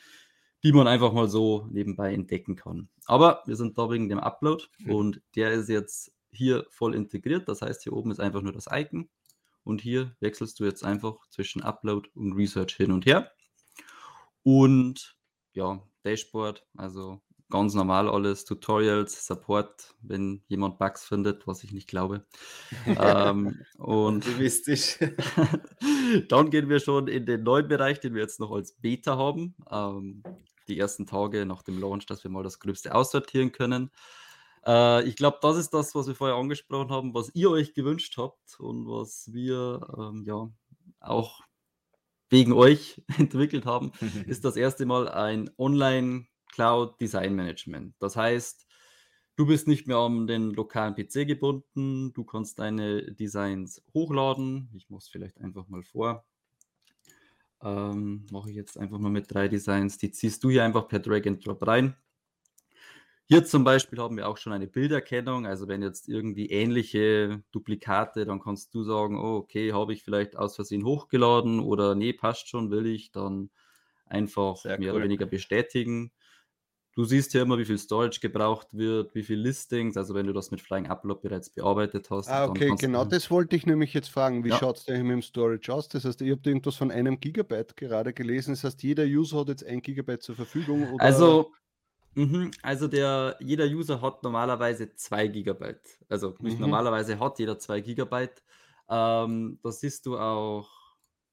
die 0.63 0.71
man 0.71 0.87
einfach 0.87 1.13
mal 1.13 1.29
so 1.29 1.67
nebenbei 1.69 2.11
entdecken 2.11 2.55
kann. 2.55 2.89
Aber 3.05 3.43
wir 3.45 3.55
sind 3.55 3.77
da 3.77 3.91
wegen 3.91 4.09
dem 4.09 4.19
Upload 4.19 4.63
mhm. 4.79 4.91
und 4.91 5.21
der 5.35 5.51
ist 5.51 5.69
jetzt 5.69 6.11
hier 6.33 6.65
voll 6.69 6.95
integriert. 6.95 7.47
Das 7.47 7.61
heißt, 7.61 7.83
hier 7.83 7.93
oben 7.93 8.11
ist 8.11 8.19
einfach 8.19 8.41
nur 8.41 8.53
das 8.53 8.67
Icon 8.71 9.09
und 9.63 9.81
hier 9.81 10.15
wechselst 10.19 10.59
du 10.59 10.65
jetzt 10.65 10.83
einfach 10.83 11.27
zwischen 11.29 11.61
Upload 11.61 12.09
und 12.15 12.33
Research 12.33 12.75
hin 12.75 12.91
und 12.91 13.05
her. 13.05 13.31
Und 14.43 15.17
ja, 15.53 15.81
Dashboard, 16.03 16.65
also 16.75 17.21
ganz 17.49 17.75
normal 17.75 18.09
alles, 18.09 18.45
Tutorials, 18.45 19.27
Support, 19.27 19.93
wenn 20.01 20.43
jemand 20.47 20.79
Bugs 20.79 21.05
findet, 21.05 21.45
was 21.45 21.63
ich 21.63 21.71
nicht 21.71 21.87
glaube. 21.87 22.25
ähm, 22.87 23.63
und 23.77 24.25
dann 26.29 26.49
gehen 26.49 26.69
wir 26.69 26.79
schon 26.79 27.07
in 27.07 27.25
den 27.25 27.43
neuen 27.43 27.67
Bereich, 27.67 27.99
den 27.99 28.15
wir 28.15 28.21
jetzt 28.21 28.39
noch 28.39 28.51
als 28.51 28.73
Beta 28.73 29.17
haben. 29.17 29.55
Ähm, 29.69 30.23
die 30.67 30.79
ersten 30.79 31.05
Tage 31.05 31.45
nach 31.45 31.61
dem 31.61 31.79
Launch, 31.79 32.05
dass 32.05 32.23
wir 32.23 32.31
mal 32.31 32.43
das 32.43 32.59
Gröbste 32.59 32.95
aussortieren 32.95 33.51
können. 33.51 33.91
Äh, 34.65 35.07
ich 35.07 35.15
glaube, 35.15 35.39
das 35.41 35.57
ist 35.57 35.73
das, 35.73 35.93
was 35.95 36.07
wir 36.07 36.15
vorher 36.15 36.37
angesprochen 36.37 36.89
haben, 36.89 37.13
was 37.13 37.31
ihr 37.33 37.49
euch 37.51 37.73
gewünscht 37.73 38.17
habt 38.17 38.59
und 38.59 38.87
was 38.87 39.31
wir 39.33 39.81
ähm, 39.97 40.23
ja 40.25 40.49
auch 40.99 41.41
wegen 42.29 42.53
euch 42.53 43.01
entwickelt 43.17 43.65
haben, 43.65 43.91
ist 44.27 44.45
das 44.45 44.55
erste 44.55 44.85
Mal 44.85 45.07
ein 45.09 45.49
Online 45.57 46.27
Cloud 46.51 46.99
Design 47.01 47.35
Management. 47.35 47.95
Das 47.99 48.15
heißt, 48.15 48.67
du 49.35 49.45
bist 49.45 49.67
nicht 49.67 49.87
mehr 49.87 49.97
an 49.97 50.27
den 50.27 50.51
lokalen 50.51 50.95
PC 50.95 51.27
gebunden, 51.27 52.13
du 52.13 52.23
kannst 52.23 52.59
deine 52.59 53.11
Designs 53.13 53.83
hochladen. 53.93 54.69
Ich 54.75 54.89
muss 54.89 55.07
vielleicht 55.07 55.41
einfach 55.41 55.67
mal 55.67 55.83
vor. 55.83 56.25
Ähm, 57.61 58.25
Mache 58.31 58.49
ich 58.49 58.55
jetzt 58.55 58.77
einfach 58.77 58.99
mal 58.99 59.09
mit 59.09 59.33
drei 59.33 59.47
Designs. 59.47 59.97
Die 59.97 60.11
ziehst 60.11 60.43
du 60.43 60.49
hier 60.49 60.63
einfach 60.63 60.87
per 60.87 60.99
Drag 60.99 61.25
and 61.25 61.45
Drop 61.45 61.65
rein. 61.65 61.95
Hier 63.25 63.45
zum 63.45 63.63
Beispiel 63.63 63.99
haben 63.99 64.17
wir 64.17 64.27
auch 64.27 64.37
schon 64.37 64.51
eine 64.51 64.67
Bilderkennung. 64.67 65.45
Also 65.45 65.67
wenn 65.67 65.81
jetzt 65.81 66.09
irgendwie 66.09 66.49
ähnliche 66.49 67.41
Duplikate, 67.51 68.25
dann 68.25 68.41
kannst 68.41 68.73
du 68.75 68.83
sagen, 68.83 69.17
oh, 69.17 69.37
okay, 69.37 69.71
habe 69.71 69.93
ich 69.93 70.03
vielleicht 70.03 70.35
aus 70.35 70.55
Versehen 70.55 70.83
hochgeladen 70.83 71.59
oder 71.61 71.95
nee, 71.95 72.13
passt 72.13 72.49
schon, 72.49 72.69
will 72.69 72.85
ich, 72.85 73.11
dann 73.11 73.49
einfach 74.05 74.57
Sehr 74.57 74.77
mehr 74.77 74.91
cool. 74.91 74.97
oder 74.97 75.05
weniger 75.05 75.25
bestätigen. 75.25 76.11
Du 76.95 77.05
siehst 77.05 77.31
hier 77.31 77.41
immer, 77.41 77.57
wie 77.57 77.65
viel 77.65 77.79
Storage 77.79 78.19
gebraucht 78.19 78.67
wird, 78.71 79.15
wie 79.15 79.23
viel 79.23 79.39
Listings, 79.39 79.97
also 79.97 80.13
wenn 80.13 80.27
du 80.27 80.33
das 80.33 80.51
mit 80.51 80.61
Flying 80.61 80.85
Upload 80.85 81.21
bereits 81.23 81.49
bearbeitet 81.49 82.11
hast. 82.11 82.29
Ah, 82.29 82.45
okay, 82.45 82.71
genau 82.77 83.03
das 83.03 83.31
wollte 83.31 83.55
ich 83.55 83.65
nämlich 83.65 83.95
jetzt 83.95 84.09
fragen. 84.09 84.43
Wie 84.43 84.49
ja. 84.49 84.57
schaut 84.57 84.77
es 84.77 84.85
denn 84.85 85.01
mit 85.01 85.13
dem 85.13 85.21
Storage 85.23 85.73
aus? 85.73 85.87
Das 85.87 86.05
heißt, 86.05 86.21
ihr 86.21 86.33
habt 86.33 86.45
irgendwas 86.45 86.75
von 86.75 86.91
einem 86.91 87.19
Gigabyte 87.19 87.75
gerade 87.77 88.13
gelesen. 88.13 88.53
Das 88.53 88.63
heißt, 88.63 88.83
jeder 88.83 89.05
User 89.05 89.39
hat 89.39 89.47
jetzt 89.47 89.65
ein 89.65 89.81
Gigabyte 89.81 90.21
zur 90.21 90.35
Verfügung. 90.35 90.99
Also 90.99 91.51
Mhm, 92.15 92.51
also 92.61 92.87
der, 92.87 93.37
jeder 93.39 93.65
User 93.65 94.01
hat 94.01 94.21
normalerweise 94.23 94.93
2 94.95 95.27
GB. 95.27 95.75
Also 96.09 96.35
nicht 96.41 96.59
Mhm. 96.59 96.59
normalerweise 96.59 97.19
hat 97.19 97.39
jeder 97.39 97.57
2 97.57 97.81
GB. 97.81 98.29
Ähm, 98.89 99.59
das 99.63 99.79
siehst 99.79 100.05
du 100.05 100.17
auch, 100.19 100.69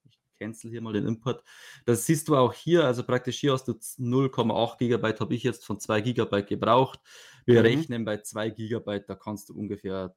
ich 0.05 0.19
cancel 0.39 0.71
hier 0.71 0.81
mal 0.81 0.93
den 0.93 1.05
Import. 1.05 1.43
Das 1.85 2.05
siehst 2.07 2.27
du 2.27 2.35
auch 2.35 2.53
hier, 2.53 2.85
also 2.85 3.03
praktisch 3.03 3.39
hier 3.39 3.53
hast 3.53 3.67
du 3.67 3.75
0,8 3.99 4.79
GB, 4.79 5.19
habe 5.19 5.35
ich 5.35 5.43
jetzt 5.43 5.65
von 5.65 5.79
2 5.79 6.01
GB 6.01 6.43
gebraucht. 6.43 6.99
Wir 7.47 7.63
Mhm. 7.63 7.63
rechnen 7.63 8.03
bei 8.05 8.17
2 8.17 8.49
GB, 8.49 9.01
da 9.07 9.15
kannst 9.15 9.49
du 9.49 9.53
ungefähr 9.55 10.15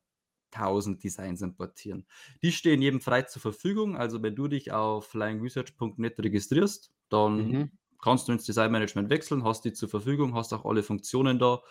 1000 0.50 1.02
Designs 1.04 1.42
importieren. 1.42 2.06
Die 2.42 2.52
stehen 2.52 2.80
jedem 2.80 3.00
frei 3.02 3.22
zur 3.22 3.42
Verfügung. 3.42 3.96
Also 3.96 4.22
wenn 4.22 4.36
du 4.36 4.48
dich 4.48 4.72
auf 4.72 5.08
flyingresearch.net 5.08 6.18
registrierst, 6.20 6.92
dann 7.10 7.58
Mhm. 7.58 7.70
Kannst 8.04 8.28
du 8.28 8.32
ins 8.32 8.44
Designmanagement 8.44 9.08
wechseln, 9.08 9.44
hast 9.44 9.64
die 9.64 9.72
zur 9.72 9.88
Verfügung, 9.88 10.34
hast 10.34 10.52
auch 10.52 10.66
alle 10.66 10.82
Funktionen 10.82 11.38
da. 11.38 11.62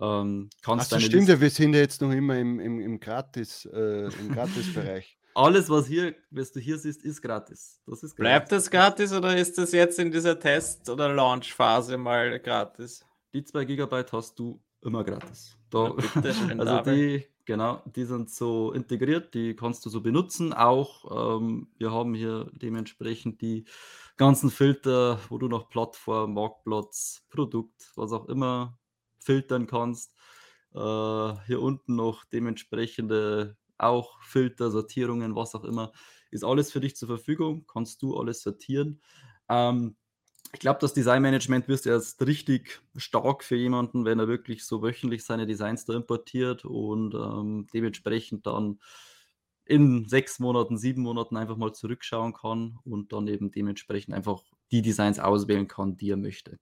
Ähm, 0.00 0.48
Ach 0.50 0.62
kannst 0.62 0.88
so, 0.88 0.96
deine 0.96 1.06
stimmt 1.06 1.20
Liste 1.20 1.32
ja, 1.32 1.40
wir 1.40 1.50
sind 1.50 1.74
ja 1.74 1.80
jetzt 1.80 2.00
noch 2.00 2.10
immer 2.10 2.38
im, 2.38 2.58
im, 2.58 2.80
im 2.80 2.98
Gratis, 2.98 3.66
äh, 3.66 4.06
im 4.06 4.32
Gratisbereich. 4.32 5.18
alles, 5.34 5.68
was 5.68 5.86
hier, 5.86 6.14
was 6.30 6.52
du 6.52 6.60
hier 6.60 6.78
siehst, 6.78 7.04
ist 7.04 7.20
gratis. 7.20 7.80
Das 7.86 8.02
ist 8.02 8.16
Bleibt 8.16 8.48
gratis. 8.48 8.64
das 8.64 8.70
gratis 8.70 9.12
oder 9.12 9.36
ist 9.36 9.58
das 9.58 9.72
jetzt 9.72 9.98
in 9.98 10.10
dieser 10.10 10.38
Test- 10.38 10.88
oder 10.88 11.12
Launch-Phase 11.12 11.98
mal 11.98 12.40
gratis? 12.40 13.04
Die 13.34 13.44
2 13.44 13.64
GB 13.64 14.04
hast 14.10 14.38
du 14.38 14.60
immer 14.80 15.04
gratis. 15.04 15.56
Da, 15.70 15.90
bitte, 15.90 16.34
also 16.58 16.90
die, 16.90 17.26
genau, 17.44 17.82
die 17.84 18.04
sind 18.04 18.30
so 18.30 18.72
integriert, 18.72 19.34
die 19.34 19.54
kannst 19.54 19.84
du 19.84 19.90
so 19.90 20.00
benutzen. 20.00 20.52
Auch 20.52 21.38
ähm, 21.40 21.68
wir 21.78 21.92
haben 21.92 22.14
hier 22.14 22.50
dementsprechend 22.52 23.42
die 23.42 23.64
ganzen 24.16 24.50
Filter, 24.50 25.20
wo 25.28 25.38
du 25.38 25.48
nach 25.48 25.68
Plattform, 25.68 26.34
Marktplatz, 26.34 27.24
Produkt, 27.30 27.92
was 27.96 28.12
auch 28.12 28.26
immer 28.28 28.78
filtern 29.18 29.66
kannst. 29.66 30.14
Äh, 30.74 31.34
hier 31.46 31.60
unten 31.60 31.96
noch 31.96 32.24
dementsprechende 32.24 33.56
auch 33.78 34.22
Filter, 34.22 34.70
Sortierungen, 34.70 35.34
was 35.34 35.54
auch 35.54 35.64
immer. 35.64 35.92
Ist 36.30 36.44
alles 36.44 36.72
für 36.72 36.80
dich 36.80 36.96
zur 36.96 37.08
Verfügung, 37.08 37.66
kannst 37.66 38.02
du 38.02 38.16
alles 38.16 38.42
sortieren. 38.42 39.00
Ähm, 39.48 39.96
ich 40.52 40.60
glaube, 40.60 40.78
das 40.80 40.94
Designmanagement 40.94 41.66
wirst 41.66 41.86
erst 41.86 42.24
richtig 42.24 42.80
stark 42.96 43.42
für 43.42 43.56
jemanden, 43.56 44.04
wenn 44.04 44.20
er 44.20 44.28
wirklich 44.28 44.64
so 44.64 44.82
wöchentlich 44.82 45.24
seine 45.24 45.46
Designs 45.46 45.84
da 45.84 45.94
importiert 45.94 46.64
und 46.64 47.14
ähm, 47.14 47.66
dementsprechend 47.74 48.46
dann 48.46 48.78
in 49.66 50.06
sechs 50.08 50.38
Monaten, 50.38 50.76
sieben 50.76 51.02
Monaten 51.02 51.36
einfach 51.36 51.56
mal 51.56 51.72
zurückschauen 51.72 52.32
kann 52.32 52.78
und 52.84 53.12
dann 53.12 53.26
eben 53.28 53.50
dementsprechend 53.50 54.14
einfach 54.14 54.42
die 54.70 54.82
Designs 54.82 55.18
auswählen 55.18 55.68
kann, 55.68 55.96
die 55.96 56.10
er 56.10 56.16
möchte. 56.16 56.58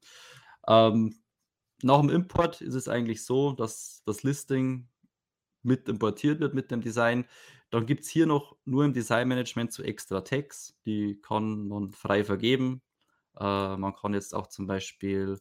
Ähm, 0.69 1.17
nach 1.83 2.01
dem 2.01 2.11
Import 2.11 2.61
ist 2.61 2.75
es 2.75 2.89
eigentlich 2.89 3.25
so, 3.25 3.53
dass 3.53 4.03
das 4.07 4.23
Listing 4.23 4.89
mit 5.63 5.89
importiert 5.89 6.41
wird 6.41 6.55
mit 6.55 6.71
dem 6.71 6.81
Design. 6.81 7.25
Dann 7.71 7.87
gibt 7.87 8.05
es 8.05 8.09
hier 8.09 8.27
noch 8.27 8.57
nur 8.65 8.85
im 8.85 8.93
Designmanagement 8.93 9.73
so 9.73 9.83
extra 9.83 10.21
Tags, 10.21 10.77
die 10.85 11.21
kann 11.21 11.69
man 11.69 11.91
frei 11.91 12.25
vergeben. 12.25 12.83
Äh, 13.39 13.77
man 13.77 13.95
kann 13.95 14.15
jetzt 14.15 14.35
auch 14.35 14.47
zum 14.47 14.67
Beispiel 14.67 15.39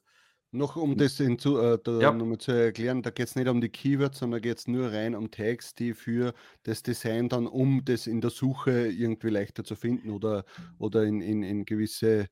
Noch 0.53 0.75
um 0.75 0.98
das 0.98 1.15
hinzu, 1.17 1.58
äh, 1.60 1.79
da 1.81 1.91
Ja. 2.00 2.12
nochmal 2.12 2.38
zu 2.38 2.51
erklären, 2.51 3.01
da 3.03 3.10
geht 3.10 3.27
es 3.27 3.36
nicht 3.36 3.48
um 3.48 3.62
die 3.62 3.70
Keywords, 3.70 4.20
sondern 4.20 4.41
geht 4.41 4.58
es 4.58 4.67
nur 4.67 4.91
rein 4.91 5.15
um 5.15 5.31
Tags, 5.31 5.75
die 5.75 5.93
für 5.93 6.34
das 6.63 6.84
Design 6.84 7.29
dann, 7.29 7.48
um 7.48 7.86
das 7.86 8.05
in 8.05 8.20
der 8.20 8.31
Suche 8.31 8.88
irgendwie 8.89 9.29
leichter 9.29 9.63
zu 9.63 9.75
finden 9.77 10.10
oder, 10.10 10.43
oder 10.77 11.03
in, 11.05 11.22
in, 11.22 11.41
in 11.43 11.63
gewisse 11.65 12.27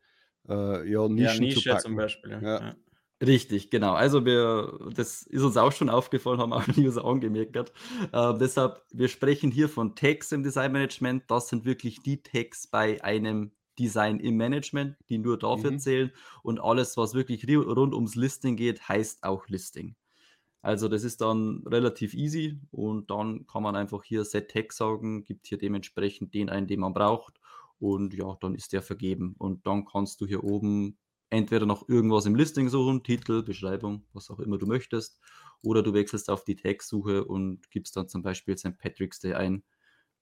äh, 0.49 0.89
ja, 0.91 1.07
Ja, 1.15 1.33
Nischen 1.33 1.49
zu 1.49 1.61
Nische 1.61 1.63
packen. 1.63 1.87
zum 1.87 1.95
Beispiel. 1.95 2.31
Ja. 2.31 2.45
Ja. 2.59 2.65
Ja. 2.65 2.75
Richtig, 3.21 3.69
genau. 3.69 3.93
Also 3.93 4.25
wir, 4.25 4.79
das 4.95 5.23
ist 5.23 5.43
uns 5.43 5.57
auch 5.57 5.71
schon 5.73 5.89
aufgefallen, 5.89 6.39
haben 6.39 6.53
auch 6.53 6.63
die 6.75 6.87
User 6.87 7.03
angemerkt. 7.03 7.55
Äh, 7.57 8.37
deshalb, 8.39 8.83
wir 8.91 9.09
sprechen 9.09 9.51
hier 9.51 9.67
von 9.69 9.95
Tags 9.95 10.31
im 10.31 10.43
Designmanagement. 10.43 11.29
Das 11.29 11.49
sind 11.49 11.65
wirklich 11.65 12.01
die 12.03 12.23
Tags 12.23 12.67
bei 12.67 13.03
einem 13.03 13.51
Design 13.79 14.19
im 14.19 14.37
Management, 14.37 14.97
die 15.09 15.17
nur 15.19 15.39
dafür 15.39 15.71
Mhm. 15.71 15.77
zählen. 15.77 16.11
Und 16.43 16.59
alles, 16.59 16.97
was 16.97 17.13
wirklich 17.15 17.47
rund 17.49 17.93
ums 17.95 18.15
Listing 18.15 18.57
geht, 18.57 18.87
heißt 18.89 19.23
auch 19.23 19.47
Listing. 19.47 19.95
Also 20.61 20.89
das 20.89 21.03
ist 21.03 21.21
dann 21.21 21.63
relativ 21.67 22.13
easy 22.13 22.59
und 22.71 23.09
dann 23.11 23.47
kann 23.47 23.63
man 23.63 23.75
einfach 23.77 24.03
hier 24.03 24.25
Set 24.25 24.51
Tag 24.51 24.73
sagen, 24.73 25.23
gibt 25.23 25.47
hier 25.47 25.57
dementsprechend 25.57 26.33
den 26.33 26.49
ein, 26.49 26.67
den 26.67 26.81
man 26.81 26.93
braucht 26.93 27.39
und 27.79 28.13
ja, 28.13 28.35
dann 28.41 28.55
ist 28.55 28.73
der 28.73 28.81
vergeben 28.81 29.35
und 29.37 29.65
dann 29.67 29.85
kannst 29.85 30.19
du 30.19 30.27
hier 30.27 30.43
oben 30.43 30.97
entweder 31.29 31.65
noch 31.65 31.87
irgendwas 31.87 32.25
im 32.25 32.35
Listing 32.35 32.67
suchen, 32.69 33.03
Titel, 33.03 33.43
Beschreibung, 33.43 34.05
was 34.13 34.29
auch 34.31 34.39
immer 34.39 34.57
du 34.57 34.65
möchtest, 34.65 35.21
oder 35.61 35.81
du 35.83 35.93
wechselst 35.93 36.29
auf 36.29 36.43
die 36.43 36.55
Tag-Suche 36.55 37.23
und 37.25 37.69
gibst 37.71 37.95
dann 37.95 38.09
zum 38.09 38.21
Beispiel 38.23 38.57
St. 38.57 38.77
Patrick's 38.79 39.19
Day 39.19 39.35
ein, 39.35 39.63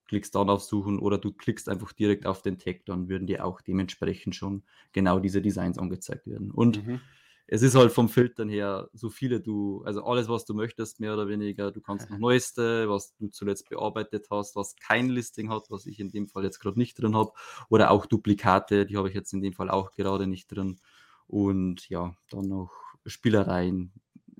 klickst 0.07 0.35
dann 0.35 0.49
auf 0.49 0.63
Suchen 0.63 0.99
oder 0.99 1.17
du 1.17 1.31
klickst 1.33 1.69
einfach 1.69 1.93
direkt 1.93 2.25
auf 2.25 2.41
den 2.41 2.57
Tag, 2.57 2.85
dann 2.85 3.09
würden 3.09 3.27
dir 3.27 3.45
auch 3.45 3.61
dementsprechend 3.61 4.35
schon 4.35 4.63
genau 4.93 5.19
diese 5.19 5.41
Designs 5.41 5.77
angezeigt 5.77 6.27
werden. 6.27 6.51
Und 6.51 6.83
Mhm. 6.83 7.07
es 7.49 7.61
ist 7.61 7.75
halt 7.75 7.91
vom 7.93 8.09
Filtern 8.09 8.49
her 8.49 8.89
so 8.93 9.09
viele 9.09 9.39
du, 9.39 9.81
also 9.85 10.03
alles, 10.03 10.27
was 10.27 10.45
du 10.45 10.53
möchtest, 10.53 10.99
mehr 10.99 11.13
oder 11.13 11.29
weniger. 11.29 11.71
Du 11.71 11.79
kannst 11.81 12.09
noch 12.09 12.17
Neueste, 12.17 12.89
was 12.89 13.15
du 13.15 13.29
zuletzt 13.29 13.69
bearbeitet 13.69 14.27
hast, 14.29 14.55
was 14.57 14.75
kein 14.75 15.09
Listing 15.09 15.49
hat, 15.49 15.67
was 15.69 15.85
ich 15.85 15.99
in 15.99 16.11
dem 16.11 16.27
Fall 16.27 16.43
jetzt 16.43 16.59
gerade 16.59 16.77
nicht 16.77 17.01
drin 17.01 17.15
habe. 17.15 17.31
Oder 17.69 17.91
auch 17.91 18.05
Duplikate, 18.05 18.85
die 18.85 18.97
habe 18.97 19.07
ich 19.09 19.15
jetzt 19.15 19.31
in 19.33 19.41
dem 19.41 19.53
Fall 19.53 19.69
auch 19.69 19.91
gerade 19.91 20.27
nicht 20.27 20.47
drin. 20.47 20.79
Und 21.27 21.87
ja, 21.89 22.15
dann 22.29 22.47
noch 22.49 22.73
Spielereien, 23.05 23.93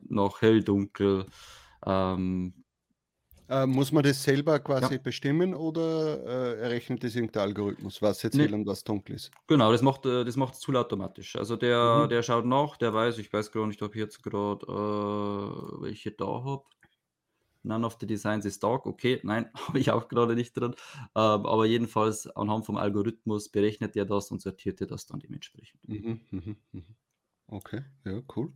noch 0.10 0.42
hell, 0.42 0.62
dunkel. 0.64 1.28
Ähm, 1.86 2.66
Äh, 3.50 3.66
muss 3.66 3.92
man 3.92 4.04
das 4.04 4.22
selber 4.24 4.60
quasi 4.60 4.96
Ja. 4.96 5.00
bestimmen 5.02 5.54
oder 5.54 6.24
äh, 6.26 6.62
errechnet 6.62 7.04
das 7.04 7.16
irgendein 7.16 7.44
Algorithmus, 7.44 8.02
was 8.02 8.22
jetzt 8.24 8.36
Nee. 8.36 8.52
und 8.52 8.66
was 8.66 8.84
dunkel 8.84 9.16
ist? 9.16 9.32
Genau, 9.48 9.72
das 9.72 9.82
macht, 9.82 10.06
äh, 10.06 10.26
das 10.26 10.36
macht 10.36 10.56
es 10.56 10.68
automatisch. 10.68 11.36
Also 11.38 11.56
der, 11.56 12.04
Mhm. 12.06 12.10
der 12.10 12.24
schaut 12.24 12.46
nach, 12.46 12.76
der 12.78 12.94
weiß, 12.94 13.18
ich 13.20 13.32
weiß 13.32 13.52
gar 13.52 13.66
nicht, 13.68 13.82
ob 13.82 13.96
ich 13.96 14.00
jetzt 14.02 14.22
gerade 14.22 14.66
äh, 14.66 15.82
welche 15.82 16.12
da 16.12 16.26
habe. 16.26 16.64
None 17.64 17.86
of 17.86 17.98
the 18.00 18.08
Designs 18.08 18.46
is 18.46 18.60
dark. 18.60 18.86
Okay, 18.86 19.20
nein, 19.24 19.50
habe 19.68 19.80
ich 19.80 19.92
auch 19.92 20.08
gerade 20.08 20.36
nicht 20.36 20.54
drin. 20.54 20.76
Ähm, 21.16 21.46
aber 21.46 21.66
jedenfalls 21.66 22.28
anhand 22.28 22.66
vom 22.66 22.78
Algorithmus 22.78 23.50
berechnet 23.50 23.96
er 23.96 24.06
das 24.06 24.32
und 24.32 24.42
sortiert 24.42 24.80
er 24.82 24.88
das 24.88 25.06
dann 25.06 25.20
dementsprechend. 25.20 25.88
Mhm, 25.88 26.22
mhm, 26.32 26.56
mhm. 26.72 26.96
Okay, 27.48 27.84
ja, 28.06 28.22
cool. 28.36 28.52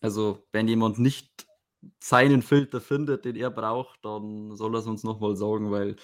Also 0.00 0.46
wenn 0.52 0.68
jemand 0.68 0.98
nicht 0.98 1.46
seinen 2.00 2.42
Filter 2.42 2.80
findet, 2.80 3.24
den 3.24 3.36
er 3.36 3.50
braucht, 3.50 4.04
dann 4.04 4.56
soll 4.56 4.74
er 4.74 4.80
es 4.80 4.86
uns 4.86 5.04
nochmal 5.04 5.36
sagen, 5.36 5.70
weil 5.70 5.96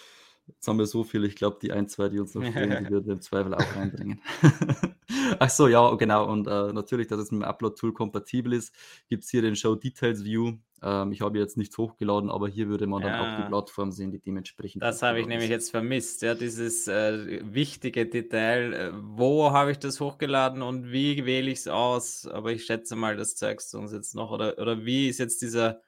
jetzt 0.49 0.67
haben 0.69 0.79
wir 0.79 0.87
so 0.87 1.05
viele, 1.05 1.27
ich 1.27 1.37
glaube, 1.37 1.59
die 1.61 1.73
ein, 1.73 1.89
zwei, 1.89 2.09
die 2.09 2.21
uns 2.21 2.35
noch 2.35 2.45
fehlen, 2.45 2.77
die 2.79 2.89
würden 2.91 3.11
im 3.11 3.21
Zweifel 3.21 3.55
auch 3.55 3.75
reinbringen. 3.75 4.21
Ach 5.39 5.51
so, 5.51 5.69
ja, 5.69 5.95
genau. 5.95 6.31
Und 6.31 6.47
äh, 6.47 6.73
natürlich, 6.73 7.09
dass 7.09 7.19
es 7.21 7.31
mit 7.31 7.43
dem 7.43 7.49
Upload-Tool 7.49 7.93
kompatibel 7.93 8.53
ist, 8.53 8.75
gibt 9.09 9.25
es 9.25 9.31
hier 9.31 9.43
den 9.43 9.57
Show 9.57 9.75
Details 9.75 10.25
View. 10.25 10.55
Ähm, 10.83 11.13
ich 11.13 11.21
habe 11.23 11.39
jetzt 11.39 11.57
nichts 11.57 11.79
hochgeladen, 11.79 12.31
aber 12.31 12.49
hier 12.49 12.69
würde 12.69 12.87
man 12.87 13.03
dann 13.03 13.15
auch 13.15 13.27
die 13.37 13.43
Ja. 13.43 13.49
Plattform 13.49 13.93
sehen, 13.93 14.11
die 14.11 14.19
dementsprechend. 14.19 14.83
Das 14.83 15.03
habe 15.03 15.21
ich 15.21 15.27
nämlich 15.27 15.49
jetzt 15.49 15.71
vermisst, 15.71 16.23
ja, 16.23 16.35
dieses 16.35 16.87
äh, 16.87 17.41
wichtige 17.53 18.07
Detail. 18.07 18.73
Äh, 18.73 18.91
wo 18.95 19.53
habe 19.53 19.73
ich 19.73 19.79
das 19.79 20.01
hochgeladen 20.01 20.63
und 20.63 20.93
wie 20.93 21.25
wähle 21.25 21.51
ich 21.51 21.61
es 21.61 21.69
aus? 21.69 22.27
Aber 22.27 22.53
ich 22.53 22.65
schätze 22.67 22.95
mal, 22.95 23.17
das 23.17 23.37
zeigst 23.37 23.73
du 23.73 23.79
uns 23.79 23.93
jetzt 23.93 24.15
noch. 24.15 24.31
Oder, 24.31 24.59
oder 24.59 24.85
wie 24.85 25.09
ist 25.09 25.19
jetzt 25.19 25.41
dieser, 25.43 25.81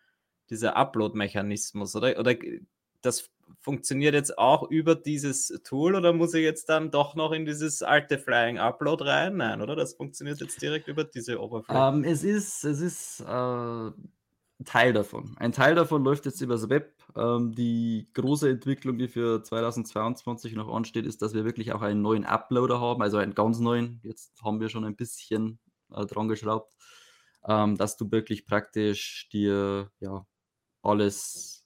dieser 0.50 0.76
Upload-Mechanismus? 0.76 1.94
Oder, 1.96 2.18
oder 2.18 2.34
g- 2.34 2.62
das 3.02 3.30
funktioniert 3.68 4.14
jetzt 4.14 4.38
auch 4.38 4.70
über 4.70 4.94
dieses 4.94 5.48
Tool 5.62 5.94
oder 5.94 6.14
muss 6.14 6.32
ich 6.32 6.42
jetzt 6.42 6.70
dann 6.70 6.90
doch 6.90 7.14
noch 7.14 7.32
in 7.32 7.44
dieses 7.44 7.82
alte 7.82 8.18
Flying 8.18 8.56
Upload 8.56 9.04
rein? 9.04 9.37
Nein, 9.37 9.60
oder? 9.60 9.76
Das 9.76 9.92
funktioniert 9.92 10.40
jetzt 10.40 10.62
direkt 10.62 10.88
über 10.88 11.04
diese 11.04 11.38
Oberfläche. 11.38 11.78
Ähm, 11.78 12.02
es 12.02 12.25
ist, 12.25 12.64
es 12.64 12.80
ist 12.80 13.20
äh, 13.20 13.90
Teil 14.64 14.94
davon. 14.94 15.37
Ein 15.37 15.52
Teil 15.52 15.75
davon 15.75 16.02
läuft 16.02 16.25
jetzt 16.25 16.40
übers 16.40 16.70
Web. 16.70 16.94
Ähm, 17.14 17.54
die 17.54 18.08
große 18.14 18.48
Entwicklung, 18.48 18.96
die 18.96 19.06
für 19.06 19.42
2022 19.42 20.54
noch 20.54 20.75
ansteht, 20.75 21.04
ist, 21.04 21.20
dass 21.20 21.34
wir 21.34 21.44
wirklich 21.44 21.75
auch 21.75 21.82
einen 21.82 22.00
neuen 22.00 22.25
Uploader 22.25 22.80
haben, 22.80 23.02
also 23.02 23.18
einen 23.18 23.34
ganz 23.34 23.58
neuen. 23.58 24.00
Jetzt 24.02 24.42
haben 24.42 24.60
wir 24.60 24.70
schon 24.70 24.87
ein 24.87 24.96
bisschen 24.96 25.58
äh, 25.92 26.06
dran 26.06 26.28
geschraubt, 26.28 26.75
ähm, 27.46 27.76
dass 27.76 27.98
du 27.98 28.10
wirklich 28.10 28.46
praktisch 28.46 29.28
dir 29.30 29.90
ja 30.00 30.26
alles 30.80 31.57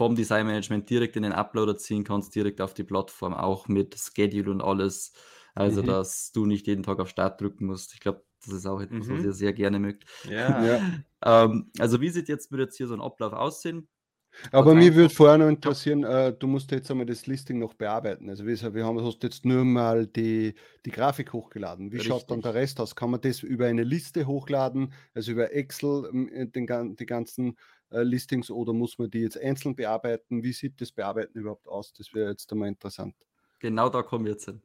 vom 0.00 0.14
Designmanagement 0.16 0.88
direkt 0.88 1.16
in 1.16 1.22
den 1.24 1.32
Uploader 1.32 1.76
ziehen 1.76 2.04
kannst, 2.04 2.34
direkt 2.34 2.60
auf 2.62 2.72
die 2.74 2.84
Plattform, 2.84 3.34
auch 3.34 3.68
mit 3.68 3.94
Schedule 3.98 4.50
und 4.50 4.62
alles. 4.62 5.12
Also, 5.54 5.82
Mhm. 5.82 5.82
dass 5.82 6.32
du 6.32 6.46
nicht 6.46 6.66
jeden 6.66 6.82
Tag 6.82 7.00
auf 7.00 7.08
Start 7.10 7.38
drücken 7.40 7.66
musst. 7.66 7.92
Ich 7.92 8.00
glaube, 8.00 8.24
das 8.44 8.54
ist 8.54 8.66
auch 8.66 8.80
etwas, 8.80 9.10
was 9.10 9.22
Mhm. 9.22 9.22
ihr 9.22 9.32
sehr 9.34 9.52
gerne 9.52 9.78
mögt. 9.78 10.04
ja. 10.24 10.64
Ja. 10.64 10.82
Ähm, 11.22 11.70
also, 11.78 12.00
wie 12.00 12.08
sieht 12.08 12.28
jetzt, 12.28 12.50
würde 12.50 12.62
jetzt 12.64 12.76
hier 12.78 12.86
so 12.88 12.94
ein 12.94 13.00
Ablauf 13.02 13.34
aussehen? 13.34 13.88
Aber 14.52 14.74
mir 14.74 14.94
würde 14.94 15.12
vorher 15.12 15.38
noch 15.38 15.48
interessieren, 15.48 16.04
äh, 16.04 16.32
du 16.32 16.46
musst 16.46 16.70
jetzt 16.70 16.90
einmal 16.90 17.06
das 17.06 17.26
Listing 17.26 17.58
noch 17.58 17.74
bearbeiten. 17.74 18.30
Also 18.30 18.46
wie 18.46 18.52
wir 18.74 18.84
haben 18.86 19.02
hast 19.04 19.22
jetzt 19.22 19.44
nur 19.44 19.64
mal 19.64 20.06
die, 20.06 20.54
die 20.86 20.90
Grafik 20.90 21.32
hochgeladen. 21.32 21.92
Wie 21.92 21.98
Richtig. 21.98 22.00
schaut 22.00 22.30
dann 22.30 22.40
der 22.40 22.54
Rest 22.54 22.80
aus? 22.80 22.94
Kann 22.96 23.10
man 23.10 23.20
das 23.20 23.42
über 23.42 23.66
eine 23.66 23.82
Liste 23.84 24.26
hochladen, 24.26 24.92
also 25.14 25.32
über 25.32 25.52
Excel 25.52 26.08
den, 26.52 26.96
die 26.96 27.06
ganzen 27.06 27.50
äh, 27.50 27.54
Listings 27.90 28.50
oder 28.50 28.72
muss 28.72 28.98
man 28.98 29.10
die 29.10 29.20
jetzt 29.20 29.38
einzeln 29.38 29.74
bearbeiten? 29.74 30.42
Wie 30.42 30.52
sieht 30.52 30.80
das 30.80 30.92
Bearbeiten 30.92 31.38
überhaupt 31.38 31.68
aus? 31.68 31.92
Das 31.92 32.14
wäre 32.14 32.30
jetzt 32.30 32.50
einmal 32.52 32.68
interessant. 32.68 33.14
Genau 33.58 33.88
da 33.90 34.02
kommen 34.02 34.24
wir 34.24 34.32
jetzt 34.32 34.46
hin. 34.46 34.62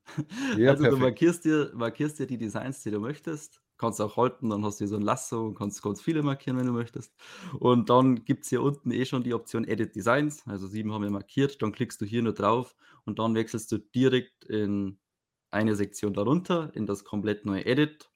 Ja, 0.57 0.71
also 0.71 0.83
perfekt. 0.83 0.91
du 0.91 0.97
markierst 0.97 1.45
dir, 1.45 1.71
markierst 1.73 2.19
dir 2.19 2.27
die 2.27 2.37
Designs, 2.37 2.81
die 2.81 2.91
du 2.91 2.99
möchtest 2.99 3.61
kannst 3.77 4.01
auch 4.01 4.17
halten, 4.17 4.49
dann 4.49 4.63
hast 4.63 4.79
du 4.79 4.83
hier 4.83 4.89
so 4.89 4.95
ein 4.95 5.01
Lasso 5.01 5.47
und 5.47 5.55
kannst 5.55 5.81
ganz 5.81 6.01
viele 6.01 6.23
markieren, 6.23 6.57
wenn 6.57 6.67
du 6.67 6.73
möchtest. 6.73 7.13
Und 7.59 7.89
dann 7.89 8.23
gibt 8.25 8.43
es 8.43 8.49
hier 8.49 8.61
unten 8.61 8.91
eh 8.91 9.05
schon 9.05 9.23
die 9.23 9.33
Option 9.33 9.65
Edit 9.65 9.95
Designs, 9.95 10.43
also 10.47 10.67
sieben 10.67 10.93
haben 10.93 11.03
wir 11.03 11.09
markiert, 11.09 11.61
dann 11.61 11.71
klickst 11.71 12.01
du 12.01 12.05
hier 12.05 12.21
nur 12.21 12.33
drauf 12.33 12.75
und 13.05 13.19
dann 13.19 13.35
wechselst 13.35 13.71
du 13.71 13.77
direkt 13.77 14.45
in 14.45 14.99
eine 15.51 15.75
Sektion 15.75 16.13
darunter, 16.13 16.71
in 16.73 16.85
das 16.85 17.03
komplett 17.03 17.45
neue 17.45 17.65
Edit, 17.65 18.11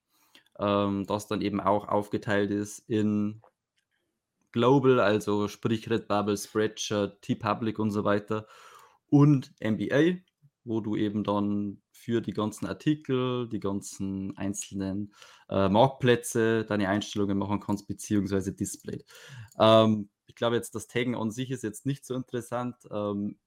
ähm, 0.57 1.05
das 1.05 1.27
dann 1.27 1.41
eben 1.41 1.59
auch 1.59 1.87
aufgeteilt 1.87 2.51
ist 2.51 2.79
in 2.89 3.41
Global, 4.51 4.99
also 4.99 5.47
sprich 5.47 5.89
Redbubble, 5.89 6.37
Spreadshirt, 6.37 7.21
T-Public 7.21 7.79
und 7.79 7.91
so 7.91 8.03
weiter 8.03 8.47
und 9.07 9.53
MBA, 9.59 10.19
wo 10.63 10.81
du 10.81 10.95
eben 10.95 11.23
dann 11.23 11.81
für 11.91 12.21
die 12.21 12.31
ganzen 12.31 12.65
Artikel, 12.65 13.49
die 13.49 13.59
ganzen 13.59 14.35
einzelnen 14.37 15.13
äh, 15.49 15.67
Marktplätze 15.67 16.65
deine 16.65 16.89
Einstellungen 16.89 17.37
machen 17.37 17.59
kannst, 17.59 17.87
beziehungsweise 17.87 18.53
Display. 18.53 19.03
Ähm, 19.59 20.09
ich 20.27 20.35
glaube 20.35 20.55
jetzt, 20.55 20.75
das 20.75 20.87
Taggen 20.87 21.15
an 21.15 21.31
sich 21.31 21.51
ist 21.51 21.63
jetzt 21.63 21.85
nicht 21.85 22.05
so 22.05 22.15
interessant. 22.15 22.75
Ähm, 22.91 23.37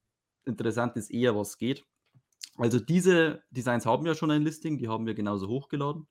interessant 0.45 0.95
ist 0.97 1.11
eher, 1.11 1.35
was 1.35 1.57
geht. 1.57 1.83
Also 2.57 2.79
diese 2.79 3.41
Designs 3.49 3.85
haben 3.85 4.05
ja 4.05 4.13
schon 4.13 4.31
ein 4.31 4.43
Listing, 4.43 4.77
die 4.77 4.87
haben 4.87 5.07
wir 5.07 5.15
genauso 5.15 5.47
hochgeladen. 5.47 6.07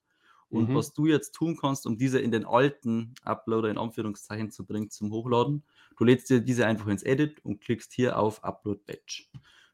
Und 0.53 0.69
mhm. 0.69 0.75
was 0.75 0.93
du 0.93 1.07
jetzt 1.07 1.33
tun 1.33 1.57
kannst, 1.59 1.87
um 1.87 1.97
diese 1.97 2.19
in 2.19 2.31
den 2.31 2.45
alten 2.45 3.15
Uploader 3.25 3.71
in 3.71 3.79
Anführungszeichen 3.79 4.51
zu 4.51 4.67
bringen 4.67 4.91
zum 4.91 5.11
Hochladen, 5.11 5.63
du 5.97 6.05
lädst 6.05 6.29
dir 6.29 6.41
diese 6.41 6.67
einfach 6.67 6.89
ins 6.89 7.03
Edit 7.03 7.43
und 7.43 7.63
klickst 7.63 7.93
hier 7.95 8.19
auf 8.19 8.45
Upload 8.45 8.81
Batch. 8.85 9.31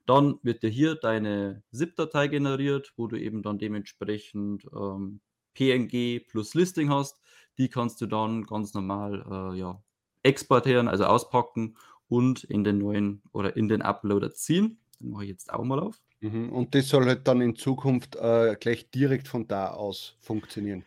Dann 0.06 0.38
wird 0.42 0.62
dir 0.62 0.70
hier 0.70 0.94
deine 0.94 1.64
ZIP-Datei 1.72 2.28
generiert, 2.28 2.92
wo 2.96 3.08
du 3.08 3.16
eben 3.16 3.42
dann 3.42 3.58
dementsprechend 3.58 4.66
ähm, 4.72 5.20
PNG 5.54 6.20
plus 6.28 6.54
Listing 6.54 6.90
hast. 6.90 7.20
Die 7.58 7.68
kannst 7.68 8.00
du 8.00 8.06
dann 8.06 8.44
ganz 8.44 8.72
normal 8.72 9.24
äh, 9.28 9.58
ja, 9.58 9.82
exportieren, 10.22 10.86
also 10.86 11.06
auspacken 11.06 11.76
und 12.08 12.44
in 12.44 12.62
den 12.62 12.78
neuen 12.78 13.20
oder 13.32 13.56
in 13.56 13.68
den 13.68 13.82
Uploader 13.82 14.32
ziehen. 14.32 14.78
Den 15.00 15.10
mache 15.10 15.24
ich 15.24 15.30
jetzt 15.30 15.52
auch 15.52 15.64
mal 15.64 15.80
auf. 15.80 16.00
Mhm. 16.20 16.50
Und 16.50 16.74
das 16.74 16.88
soll 16.88 17.06
halt 17.06 17.26
dann 17.28 17.40
in 17.40 17.54
Zukunft 17.54 18.16
äh, 18.16 18.56
gleich 18.58 18.90
direkt 18.90 19.28
von 19.28 19.46
da 19.46 19.70
aus 19.70 20.16
funktionieren. 20.20 20.84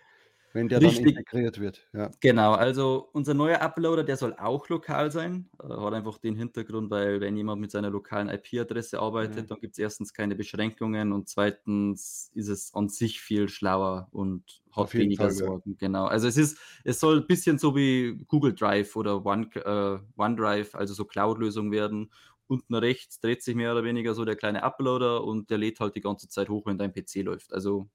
Wenn 0.53 0.67
der 0.67 0.81
Richtig. 0.81 0.97
dann 0.97 1.07
integriert 1.07 1.59
wird. 1.59 1.87
Ja. 1.93 2.11
Genau, 2.19 2.51
also 2.53 3.07
unser 3.13 3.33
neuer 3.33 3.61
Uploader, 3.61 4.03
der 4.03 4.17
soll 4.17 4.33
auch 4.33 4.67
lokal 4.67 5.09
sein. 5.09 5.49
Äh, 5.63 5.69
hat 5.69 5.93
einfach 5.93 6.17
den 6.17 6.35
Hintergrund, 6.35 6.91
weil 6.91 7.21
wenn 7.21 7.37
jemand 7.37 7.61
mit 7.61 7.71
seiner 7.71 7.89
lokalen 7.89 8.27
IP-Adresse 8.27 8.99
arbeitet, 8.99 9.37
ja. 9.37 9.43
dann 9.43 9.59
gibt 9.61 9.73
es 9.73 9.79
erstens 9.79 10.13
keine 10.13 10.35
Beschränkungen 10.35 11.13
und 11.13 11.29
zweitens 11.29 12.31
ist 12.33 12.49
es 12.49 12.73
an 12.73 12.89
sich 12.89 13.21
viel 13.21 13.47
schlauer 13.47 14.09
und 14.11 14.61
hat 14.73 14.93
weniger 14.93 15.25
Fall, 15.25 15.31
Sorgen. 15.31 15.71
Ja. 15.71 15.75
Genau. 15.79 16.05
Also 16.05 16.27
es 16.27 16.35
ist, 16.35 16.57
es 16.83 16.99
soll 16.99 17.21
ein 17.21 17.27
bisschen 17.27 17.57
so 17.57 17.75
wie 17.75 18.17
Google 18.27 18.53
Drive 18.53 18.95
oder 18.97 19.25
One, 19.25 19.47
äh, 19.55 19.99
OneDrive, 20.21 20.75
also 20.75 20.93
so 20.93 21.05
Cloud-Lösung 21.05 21.71
werden. 21.71 22.11
Unten 22.51 22.75
rechts 22.75 23.21
dreht 23.21 23.41
sich 23.41 23.55
mehr 23.55 23.71
oder 23.71 23.85
weniger 23.85 24.13
so 24.13 24.25
der 24.25 24.35
kleine 24.35 24.61
Uploader 24.63 25.23
und 25.23 25.49
der 25.49 25.57
lädt 25.57 25.79
halt 25.79 25.95
die 25.95 26.01
ganze 26.01 26.27
Zeit 26.27 26.49
hoch, 26.49 26.65
wenn 26.65 26.77
dein 26.77 26.91
PC 26.91 27.23
läuft. 27.23 27.53
Also 27.53 27.89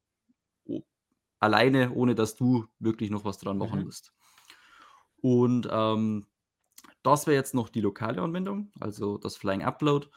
alleine, 1.41 1.93
ohne 1.93 2.15
dass 2.15 2.37
du 2.37 2.67
wirklich 2.79 3.11
noch 3.11 3.27
was 3.27 3.37
dran 3.37 3.59
machen 3.59 3.81
mhm. 3.81 3.85
musst. 3.85 4.15
Und 5.21 5.69
ähm, 5.71 6.27
das 7.03 7.27
wäre 7.27 7.37
jetzt 7.37 7.55
noch 7.55 7.69
die 7.69 7.83
lokale 7.83 8.23
Anwendung, 8.23 8.73
also 8.81 9.19
das 9.19 9.37
Flying 9.37 9.63
Upload, 9.63 10.09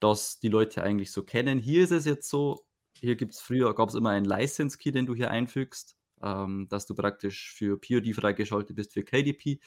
das 0.00 0.40
die 0.40 0.48
Leute 0.48 0.82
eigentlich 0.82 1.12
so 1.12 1.22
kennen. 1.22 1.58
Hier 1.58 1.84
ist 1.84 1.92
es 1.92 2.04
jetzt 2.04 2.28
so, 2.28 2.66
hier 2.98 3.14
gibt 3.14 3.34
es 3.34 3.40
früher, 3.40 3.74
gab 3.74 3.88
es 3.88 3.94
immer 3.94 4.10
einen 4.10 4.26
License 4.26 4.76
Key, 4.76 4.90
den 4.90 5.06
du 5.06 5.14
hier 5.14 5.30
einfügst, 5.30 5.96
ähm, 6.22 6.66
dass 6.68 6.86
du 6.86 6.94
praktisch 6.94 7.52
für 7.52 7.78
POD 7.78 8.14
freigeschaltet 8.14 8.74
bist 8.74 8.92
für 8.92 9.04
KDP. 9.04 9.60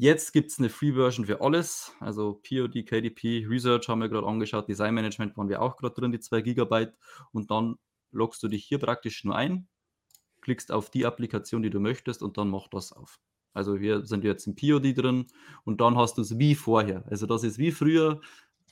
Jetzt 0.00 0.32
gibt 0.32 0.52
es 0.52 0.60
eine 0.60 0.68
Free-Version 0.68 1.26
für 1.26 1.40
alles, 1.40 1.92
also 1.98 2.40
POD, 2.48 2.86
KDP, 2.86 3.44
Research 3.48 3.88
haben 3.88 4.00
wir 4.00 4.08
gerade 4.08 4.28
angeschaut, 4.28 4.68
Design 4.68 4.94
Management 4.94 5.36
waren 5.36 5.48
wir 5.48 5.60
auch 5.60 5.76
gerade 5.76 5.94
drin, 5.96 6.12
die 6.12 6.20
2 6.20 6.40
GB. 6.40 6.86
Und 7.32 7.50
dann 7.50 7.74
loggst 8.12 8.40
du 8.44 8.46
dich 8.46 8.64
hier 8.64 8.78
praktisch 8.78 9.24
nur 9.24 9.34
ein, 9.34 9.66
klickst 10.40 10.70
auf 10.70 10.90
die 10.90 11.04
Applikation, 11.04 11.62
die 11.62 11.70
du 11.70 11.80
möchtest 11.80 12.22
und 12.22 12.38
dann 12.38 12.48
mach 12.48 12.68
das 12.68 12.92
auf. 12.92 13.18
Also 13.54 13.76
hier 13.76 14.06
sind 14.06 14.22
wir 14.22 14.30
jetzt 14.30 14.46
im 14.46 14.54
POD 14.54 14.96
drin 14.96 15.26
und 15.64 15.80
dann 15.80 15.96
hast 15.96 16.16
du 16.16 16.22
es 16.22 16.38
wie 16.38 16.54
vorher. 16.54 17.04
Also 17.10 17.26
das 17.26 17.42
ist 17.42 17.58
wie 17.58 17.72
früher. 17.72 18.20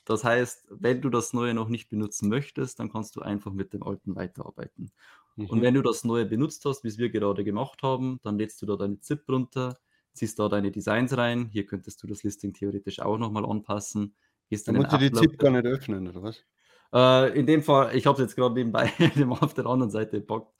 Das 0.05 0.23
heißt, 0.23 0.67
wenn 0.69 1.01
du 1.01 1.09
das 1.09 1.33
Neue 1.33 1.53
noch 1.53 1.67
nicht 1.67 1.89
benutzen 1.89 2.29
möchtest, 2.29 2.79
dann 2.79 2.89
kannst 2.89 3.17
du 3.17 3.21
einfach 3.21 3.51
mit 3.51 3.73
dem 3.73 3.83
Alten 3.83 4.15
weiterarbeiten. 4.15 4.93
Mhm. 5.35 5.47
Und 5.47 5.61
wenn 5.61 5.73
du 5.73 5.81
das 5.81 6.05
Neue 6.05 6.25
benutzt 6.25 6.63
hast, 6.63 6.85
wie 6.85 6.87
es 6.87 6.97
wir 6.97 7.09
gerade 7.09 7.43
gemacht 7.43 7.83
haben, 7.83 8.21
dann 8.23 8.37
lädst 8.37 8.61
du 8.61 8.65
da 8.65 8.77
deine 8.77 9.01
ZIP 9.01 9.27
runter, 9.27 9.77
ziehst 10.17 10.39
da 10.39 10.49
deine 10.49 10.71
Designs 10.71 11.15
rein. 11.15 11.49
Hier 11.51 11.65
könntest 11.65 12.01
du 12.03 12.07
das 12.07 12.23
Listing 12.23 12.53
theoretisch 12.53 12.99
auch 12.99 13.17
nochmal 13.17 13.45
anpassen. 13.45 14.15
Gehst 14.49 14.67
dann 14.67 14.75
musst 14.75 14.91
du 14.91 14.97
die 14.97 15.11
ZIP 15.11 15.37
gar 15.37 15.51
nicht 15.51 15.65
öffnen, 15.65 16.07
oder 16.07 16.23
was? 16.23 16.43
Äh, 16.93 17.37
in 17.37 17.45
dem 17.45 17.63
Fall, 17.63 17.95
ich 17.95 18.05
habe 18.05 18.15
es 18.15 18.21
jetzt 18.21 18.35
gerade 18.35 18.55
nebenbei 18.55 18.91
auf 19.41 19.53
der 19.53 19.65
anderen 19.65 19.91
Seite 19.91 20.19
gepackt. 20.19 20.53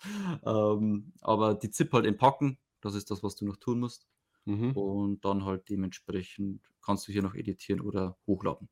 Ähm, 0.46 1.14
aber 1.22 1.56
die 1.56 1.72
ZIP 1.72 1.94
halt 1.94 2.06
entpacken, 2.06 2.58
das 2.82 2.96
ist 2.96 3.12
das, 3.12 3.24
was 3.24 3.36
du 3.36 3.46
noch 3.46 3.58
tun 3.58 3.80
musst. 3.80 4.08
Mhm. 4.46 4.72
Und 4.72 5.26
dann 5.26 5.46
halt 5.46 5.70
dementsprechend 5.70 6.62
kannst 6.82 7.08
du 7.08 7.12
hier 7.12 7.22
noch 7.22 7.36
editieren 7.36 7.82
oder 7.82 8.18
hochladen. 8.28 8.70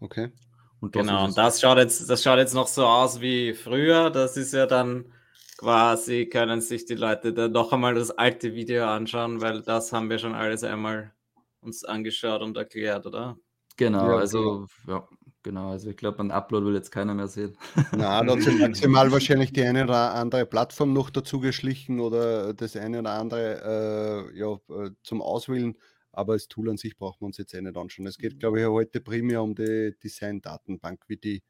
Okay. 0.00 0.32
Und 0.80 0.92
genau, 0.92 1.24
und 1.24 1.38
das 1.38 1.60
schaut, 1.60 1.78
jetzt, 1.78 2.10
das 2.10 2.22
schaut 2.22 2.38
jetzt 2.38 2.54
noch 2.54 2.66
so 2.66 2.84
aus 2.84 3.20
wie 3.20 3.54
früher. 3.54 4.10
Das 4.10 4.36
ist 4.36 4.52
ja 4.52 4.66
dann 4.66 5.12
quasi, 5.58 6.26
können 6.26 6.60
sich 6.60 6.84
die 6.84 6.94
Leute 6.94 7.32
dann 7.32 7.52
noch 7.52 7.72
einmal 7.72 7.94
das 7.94 8.10
alte 8.10 8.54
Video 8.54 8.86
anschauen, 8.86 9.40
weil 9.40 9.62
das 9.62 9.92
haben 9.92 10.10
wir 10.10 10.18
schon 10.18 10.34
alles 10.34 10.64
einmal 10.64 11.12
uns 11.60 11.84
angeschaut 11.84 12.42
und 12.42 12.56
erklärt, 12.56 13.06
oder? 13.06 13.36
Genau, 13.76 14.10
ja, 14.10 14.16
also 14.18 14.66
genau. 14.84 14.98
ja, 14.98 15.08
Genau, 15.42 15.70
also 15.70 15.90
ich 15.90 15.96
glaube, 15.96 16.20
ein 16.20 16.30
Upload 16.30 16.66
will 16.66 16.74
jetzt 16.74 16.92
keiner 16.92 17.14
mehr 17.14 17.26
sehen. 17.26 17.56
Na, 17.96 18.22
da 18.22 18.32
hat 18.32 18.42
sich 18.42 18.58
maximal 18.58 19.10
wahrscheinlich 19.10 19.52
die 19.52 19.62
eine 19.62 19.84
oder 19.84 20.14
andere 20.14 20.46
Plattform 20.46 20.92
noch 20.92 21.10
dazu 21.10 21.40
geschlichen 21.40 21.98
oder 21.98 22.54
das 22.54 22.76
eine 22.76 23.00
oder 23.00 23.10
andere 23.10 24.30
äh, 24.32 24.38
ja, 24.38 24.52
äh, 24.52 24.90
zum 25.02 25.20
Auswählen. 25.20 25.76
Aber 26.12 26.34
das 26.34 26.46
Tool 26.46 26.70
an 26.70 26.76
sich 26.76 26.96
braucht 26.96 27.20
man 27.20 27.28
uns 27.28 27.38
jetzt 27.38 27.54
eh 27.54 27.60
nicht 27.60 27.76
anschauen. 27.76 28.06
Es 28.06 28.18
geht, 28.18 28.38
glaube 28.38 28.60
ich, 28.60 28.66
heute 28.66 29.00
primär 29.00 29.42
um 29.42 29.54
die 29.54 29.94
Design-Datenbank, 30.02 31.04
wie 31.08 31.16
die 31.16 31.42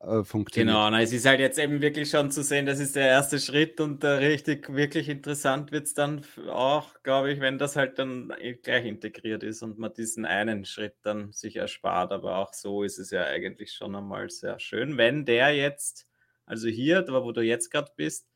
äh, 0.00 0.24
funktioniert. 0.24 0.78
Genau, 0.78 0.88
na, 0.90 1.02
es 1.02 1.12
ist 1.12 1.26
halt 1.26 1.38
jetzt 1.40 1.58
eben 1.58 1.82
wirklich 1.82 2.08
schon 2.08 2.30
zu 2.30 2.42
sehen, 2.42 2.64
das 2.64 2.80
ist 2.80 2.96
der 2.96 3.08
erste 3.08 3.38
Schritt 3.38 3.78
und 3.78 4.02
äh, 4.04 4.08
richtig, 4.08 4.72
wirklich 4.72 5.06
interessant 5.10 5.70
wird 5.70 5.86
es 5.86 5.92
dann 5.92 6.24
auch, 6.48 7.02
glaube 7.02 7.30
ich, 7.30 7.40
wenn 7.40 7.58
das 7.58 7.76
halt 7.76 7.98
dann 7.98 8.32
gleich 8.62 8.86
integriert 8.86 9.42
ist 9.42 9.62
und 9.62 9.78
man 9.78 9.92
diesen 9.92 10.24
einen 10.24 10.64
Schritt 10.64 10.94
dann 11.02 11.32
sich 11.32 11.56
erspart. 11.56 12.12
Aber 12.12 12.36
auch 12.38 12.54
so 12.54 12.84
ist 12.84 12.98
es 12.98 13.10
ja 13.10 13.24
eigentlich 13.24 13.72
schon 13.72 13.94
einmal 13.94 14.30
sehr 14.30 14.58
schön, 14.60 14.96
wenn 14.96 15.26
der 15.26 15.54
jetzt, 15.54 16.06
also 16.46 16.68
hier, 16.68 17.04
wo 17.08 17.32
du 17.32 17.42
jetzt 17.42 17.70
gerade 17.70 17.92
bist, 17.96 18.26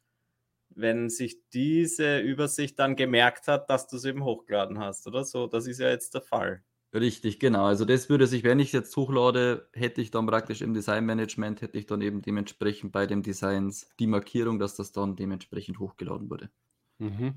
wenn 0.70 1.08
sich 1.10 1.38
diese 1.52 2.18
Übersicht 2.20 2.78
dann 2.78 2.96
gemerkt 2.96 3.48
hat, 3.48 3.70
dass 3.70 3.88
du 3.88 3.96
es 3.96 4.04
eben 4.04 4.24
hochgeladen 4.24 4.78
hast, 4.78 5.06
oder 5.06 5.24
so. 5.24 5.46
Das 5.46 5.66
ist 5.66 5.80
ja 5.80 5.88
jetzt 5.90 6.14
der 6.14 6.22
Fall. 6.22 6.62
Richtig, 6.92 7.38
genau. 7.38 7.66
Also 7.66 7.84
das 7.84 8.08
würde 8.08 8.26
sich, 8.26 8.42
wenn 8.42 8.58
ich 8.58 8.72
jetzt 8.72 8.96
hochlade, 8.96 9.68
hätte 9.72 10.00
ich 10.00 10.10
dann 10.10 10.26
praktisch 10.26 10.60
im 10.60 10.74
Designmanagement, 10.74 11.62
hätte 11.62 11.78
ich 11.78 11.86
dann 11.86 12.00
eben 12.00 12.20
dementsprechend 12.20 12.90
bei 12.90 13.06
den 13.06 13.22
Designs 13.22 13.88
die 14.00 14.08
Markierung, 14.08 14.58
dass 14.58 14.74
das 14.74 14.90
dann 14.90 15.14
dementsprechend 15.14 15.78
hochgeladen 15.78 16.28
wurde. 16.28 16.50
Mhm. 16.98 17.34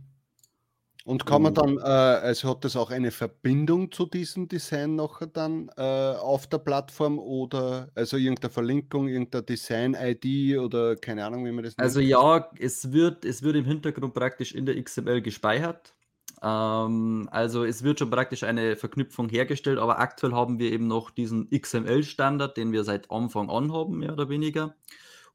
Und 1.05 1.25
kann 1.25 1.41
man 1.41 1.53
dann, 1.53 1.77
äh, 1.77 1.81
also 1.81 2.49
hat 2.49 2.63
das 2.63 2.77
auch 2.77 2.89
eine 2.89 3.11
Verbindung 3.11 3.91
zu 3.91 4.05
diesem 4.05 4.47
Design 4.47 4.95
noch 4.95 5.21
dann 5.33 5.69
äh, 5.75 5.81
auf 5.81 6.47
der 6.47 6.59
Plattform 6.59 7.19
oder 7.19 7.89
also 7.93 8.15
irgendeine 8.15 8.49
Verlinkung, 8.49 9.09
irgendeine 9.09 9.43
Design-ID 9.43 10.59
oder 10.59 10.95
keine 10.95 11.25
Ahnung, 11.25 11.45
wie 11.45 11.51
man 11.51 11.65
das 11.65 11.75
nennt? 11.75 11.83
Also 11.83 11.99
ja, 11.99 12.49
es 12.57 12.93
wird, 12.93 13.25
es 13.25 13.43
wird 13.43 13.57
im 13.57 13.65
Hintergrund 13.65 14.13
praktisch 14.13 14.55
in 14.55 14.65
der 14.65 14.81
XML 14.81 15.21
gespeichert. 15.21 15.93
Ähm, 16.43 17.29
also 17.31 17.63
es 17.63 17.83
wird 17.83 17.99
schon 17.99 18.09
praktisch 18.09 18.43
eine 18.43 18.75
Verknüpfung 18.75 19.29
hergestellt, 19.29 19.79
aber 19.79 19.99
aktuell 19.99 20.33
haben 20.33 20.59
wir 20.59 20.71
eben 20.71 20.87
noch 20.87 21.09
diesen 21.09 21.49
XML-Standard, 21.49 22.57
den 22.57 22.73
wir 22.73 22.83
seit 22.83 23.09
Anfang 23.09 23.49
an 23.49 23.71
haben, 23.71 23.99
mehr 23.99 24.13
oder 24.13 24.29
weniger. 24.29 24.75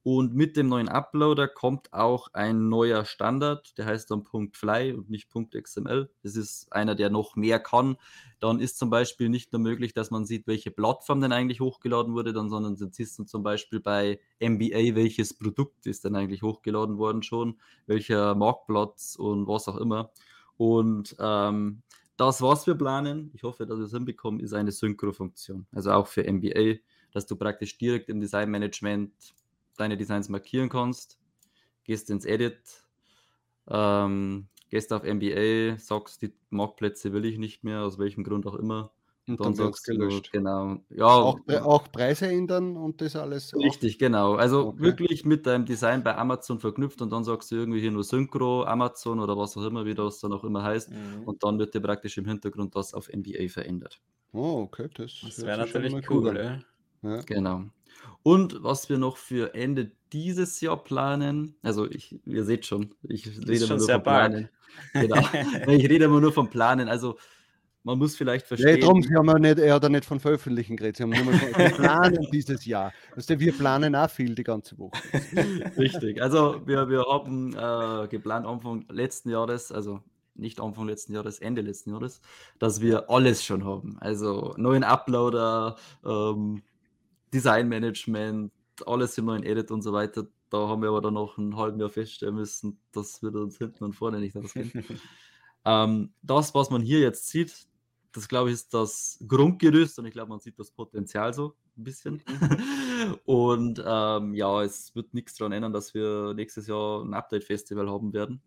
Und 0.05 0.35
mit 0.35 0.57
dem 0.57 0.68
neuen 0.68 0.88
Uploader 0.88 1.49
kommt 1.49 1.92
auch 1.92 2.29
ein 2.33 2.68
neuer 2.68 3.05
Standard, 3.05 3.77
der 3.79 3.87
heißt 3.87 4.11
dann 4.11 4.23
.fly 4.53 4.92
und 4.92 5.11
nicht 5.11 5.29
.xml. 5.35 6.09
Das 6.23 6.37
ist 6.37 6.73
einer, 6.73 6.94
der 6.94 7.11
noch 7.11 7.37
mehr 7.37 7.59
kann. 7.59 7.97
Dann 8.38 8.61
ist 8.61 8.79
zum 8.79 8.90
Beispiel 8.90 9.29
nicht 9.29 9.53
nur 9.53 9.61
möglich, 9.61 9.94
dass 9.94 10.11
man 10.11 10.25
sieht, 10.25 10.47
welche 10.47 10.71
Plattform 10.71 11.21
denn 11.21 11.33
eigentlich 11.33 11.61
hochgeladen 11.61 12.14
wurde, 12.14 12.33
dann, 12.33 12.49
sondern 12.49 12.77
dann 12.77 12.92
siehst 12.92 13.18
du 13.18 13.25
zum 13.25 13.42
Beispiel 13.42 13.81
bei 13.81 14.21
MBA, 14.40 14.94
welches 14.94 15.35
Produkt 15.35 15.87
ist 15.87 16.05
denn 16.05 16.14
eigentlich 16.16 16.42
hochgeladen 16.42 16.97
worden 16.99 17.23
schon, 17.23 17.59
welcher 17.87 18.35
Marktplatz 18.35 19.16
und 19.16 19.47
was 19.47 19.68
auch 19.68 19.77
immer. 19.77 20.11
Und 20.59 21.16
ähm, 21.18 21.83
das, 22.18 22.42
was 22.42 22.66
wir 22.66 22.75
planen, 22.75 23.31
ich 23.33 23.44
hoffe, 23.44 23.64
dass 23.64 23.79
wir 23.79 23.87
es 23.87 23.92
hinbekommen, 23.92 24.40
ist 24.40 24.53
eine 24.53 24.73
Synchro-Funktion. 24.73 25.66
Also 25.73 25.92
auch 25.92 26.09
für 26.09 26.31
MBA, 26.31 26.81
dass 27.12 27.27
du 27.27 27.37
praktisch 27.37 27.79
direkt 27.79 28.11
im 28.11 28.21
Designmanagement 28.21 29.12
deine 29.77 29.97
Designs 29.97 30.29
markieren 30.29 30.68
kannst, 30.68 31.18
gehst 31.85 32.11
ins 32.11 32.25
Edit, 32.25 32.59
ähm, 33.68 34.49
gehst 34.68 34.92
auf 34.92 35.05
MBA, 35.05 35.79
sagst, 35.79 36.23
die 36.23 36.35
Marktplätze 36.51 37.12
will 37.12 37.25
ich 37.25 37.38
nicht 37.38 37.62
mehr, 37.62 37.83
aus 37.83 37.99
welchem 37.99 38.25
Grund 38.25 38.47
auch 38.47 38.57
immer. 38.57 38.92
Und 39.29 39.41
dann, 39.41 39.55
dann 39.55 39.55
sagst 39.55 39.85
gelöscht. 39.85 40.29
Du, 40.29 40.38
genau. 40.38 40.79
Ja, 40.91 41.07
auch, 41.07 41.38
auch, 41.62 41.93
Preise 41.93 42.29
ändern 42.29 42.77
und 42.77 43.01
das 43.01 43.14
alles. 43.14 43.55
Richtig, 43.55 43.97
auch. 43.97 43.99
genau. 43.99 44.35
Also 44.37 44.69
okay. 44.69 44.83
wirklich 44.83 45.25
mit 45.25 45.47
deinem 45.47 45.67
Design 45.67 46.03
bei 46.03 46.17
Amazon 46.17 46.59
verknüpft 46.59 47.03
und 47.03 47.11
dann 47.11 47.25
sagst 47.25 47.51
du 47.51 47.57
irgendwie 47.57 47.81
hier 47.81 47.91
nur 47.91 48.05
Synchro, 48.05 48.64
Amazon 48.64 49.21
oder 49.21 49.37
was 49.37 49.57
auch 49.57 49.64
immer, 49.64 49.85
wie 49.85 49.95
das 49.95 50.21
dann 50.21 50.33
auch 50.33 50.45
immer 50.45 50.62
heißt. 50.62 50.91
Mhm. 50.91 51.25
Und 51.27 51.45
dann 51.45 51.59
wird 51.59 51.75
dir 51.75 51.81
praktisch 51.81 52.17
im 52.17 52.25
Hintergrund 52.25 52.75
das 52.75 52.95
auf 52.95 53.09
MBA 53.09 53.49
verändert. 53.49 54.01
Oh, 54.33 54.62
okay. 54.62 54.88
Das, 54.95 55.12
das 55.23 55.45
wäre 55.45 55.59
natürlich 55.59 55.93
cool. 56.11 56.29
cool 56.29 56.62
ja. 57.03 57.21
Genau. 57.27 57.64
Und 58.23 58.62
was 58.62 58.88
wir 58.88 58.99
noch 58.99 59.17
für 59.17 59.55
Ende 59.55 59.93
dieses 60.12 60.61
Jahr 60.61 60.83
planen, 60.83 61.57
also 61.62 61.91
ich, 61.91 62.19
ihr 62.27 62.45
seht 62.45 62.67
schon, 62.67 62.95
ich 63.03 63.27
rede 63.27 63.64
immer 63.64 63.77
nur 63.77 63.88
von 63.88 64.03
Planen. 64.03 64.49
Genau. 64.93 65.17
ich 65.69 65.88
rede 65.88 66.05
immer 66.05 66.21
nur 66.21 66.33
von 66.33 66.49
Planen. 66.51 66.88
Also 66.88 67.19
man 67.88 67.98
muss 67.98 68.16
vielleicht 68.16 68.46
verstehen. 68.46 68.68
Ja, 68.68 68.77
darum, 68.77 69.03
Sie 69.03 69.14
haben 69.14 69.29
ja 69.29 69.38
nicht, 69.38 69.59
er 69.59 69.74
hat 69.74 69.83
ja 69.83 69.88
nicht 69.88 70.05
von 70.05 70.20
veröffentlichen 70.20 70.77
geredet. 70.77 70.98
Sie 70.98 71.05
haben 71.05 71.09
nur 71.09 71.24
mal 71.24 71.38
von, 71.38 71.72
planen 71.72 72.27
dieses 72.33 72.66
Jahr. 72.66 72.92
Weißt 73.16 73.31
du, 73.31 73.40
wir 73.40 73.57
planen 73.57 73.96
auch 73.96 74.11
viel 74.11 74.35
die 74.35 74.44
ganze 74.44 74.77
Woche. 74.77 74.92
Richtig. 75.79 76.20
Also 76.20 76.61
wir, 76.66 76.87
wir 76.90 77.05
haben 77.05 77.55
äh, 77.57 78.07
geplant 78.09 78.46
Anfang 78.46 78.85
letzten 78.90 79.31
Jahres, 79.31 79.72
also 79.72 80.03
nicht 80.35 80.61
Anfang 80.61 80.87
letzten 80.87 81.14
Jahres, 81.14 81.38
Ende 81.38 81.62
letzten 81.62 81.92
Jahres, 81.92 82.20
dass 82.59 82.83
wir 82.83 83.09
alles 83.09 83.42
schon 83.42 83.64
haben. 83.64 83.96
Also 84.01 84.53
neuen 84.59 84.85
Uploader, 84.85 85.77
ähm, 86.05 86.62
Designmanagement, 87.33 88.53
alles 88.85 89.16
im 89.16 89.24
neuen 89.24 89.44
Edit 89.44 89.70
und 89.70 89.81
so 89.81 89.94
weiter. 89.94 90.27
Da 90.51 90.68
haben 90.68 90.83
wir 90.83 90.90
aber 90.90 91.01
dann 91.01 91.14
noch 91.14 91.38
ein 91.38 91.57
halbes 91.57 91.81
Jahr 91.81 91.88
feststellen 91.88 92.35
müssen, 92.35 92.79
das 92.92 93.22
wird 93.22 93.35
uns 93.35 93.57
hinten 93.57 93.85
und 93.85 93.94
vorne 93.94 94.20
nicht 94.20 94.37
ausgehen. 94.37 94.72
ähm, 95.64 96.12
das, 96.20 96.55
was 96.55 96.68
man 96.68 96.83
hier 96.83 97.01
jetzt 97.01 97.29
sieht, 97.29 97.68
das 98.12 98.29
glaube 98.29 98.51
ich 98.51 98.55
ist 98.55 98.75
das 98.75 99.23
Grundgerüst 99.27 99.99
und 99.99 100.07
ich 100.07 100.12
glaube, 100.12 100.31
man 100.31 100.40
sieht 100.40 100.59
das 100.59 100.71
Potenzial 100.71 101.35
so 101.35 101.55
ein 101.77 101.85
bisschen. 101.85 102.23
Mhm. 102.27 103.18
und 103.25 103.83
ähm, 103.87 104.35
ja, 104.35 104.62
es 104.62 104.94
wird 104.94 105.14
nichts 105.14 105.35
daran 105.37 105.53
ändern, 105.53 105.73
dass 105.73 105.94
wir 105.94 106.35
nächstes 106.35 106.66
Jahr 106.66 107.05
ein 107.05 107.14
Update-Festival 107.14 107.88
haben 107.88 108.12
werden. 108.12 108.40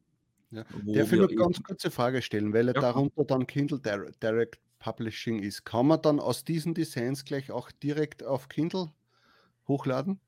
Ja. 0.52 0.66
Darf 0.86 1.14
ich 1.14 1.20
noch 1.20 1.34
ganz 1.34 1.64
kurze 1.64 1.92
Frage 1.92 2.22
stellen, 2.22 2.54
weil 2.54 2.68
ja. 2.68 2.74
darunter 2.74 3.24
dann 3.24 3.48
Kindle 3.48 3.80
Direct 3.80 4.60
Publishing 4.80 5.40
ist. 5.40 5.64
Kann 5.64 5.88
man 5.88 6.02
dann 6.02 6.20
aus 6.20 6.44
diesen 6.44 6.74
Designs 6.74 7.24
gleich 7.24 7.52
auch 7.52 7.72
direkt 7.72 8.24
auf 8.24 8.50
Kindle 8.50 8.92
hochladen? 9.68 10.20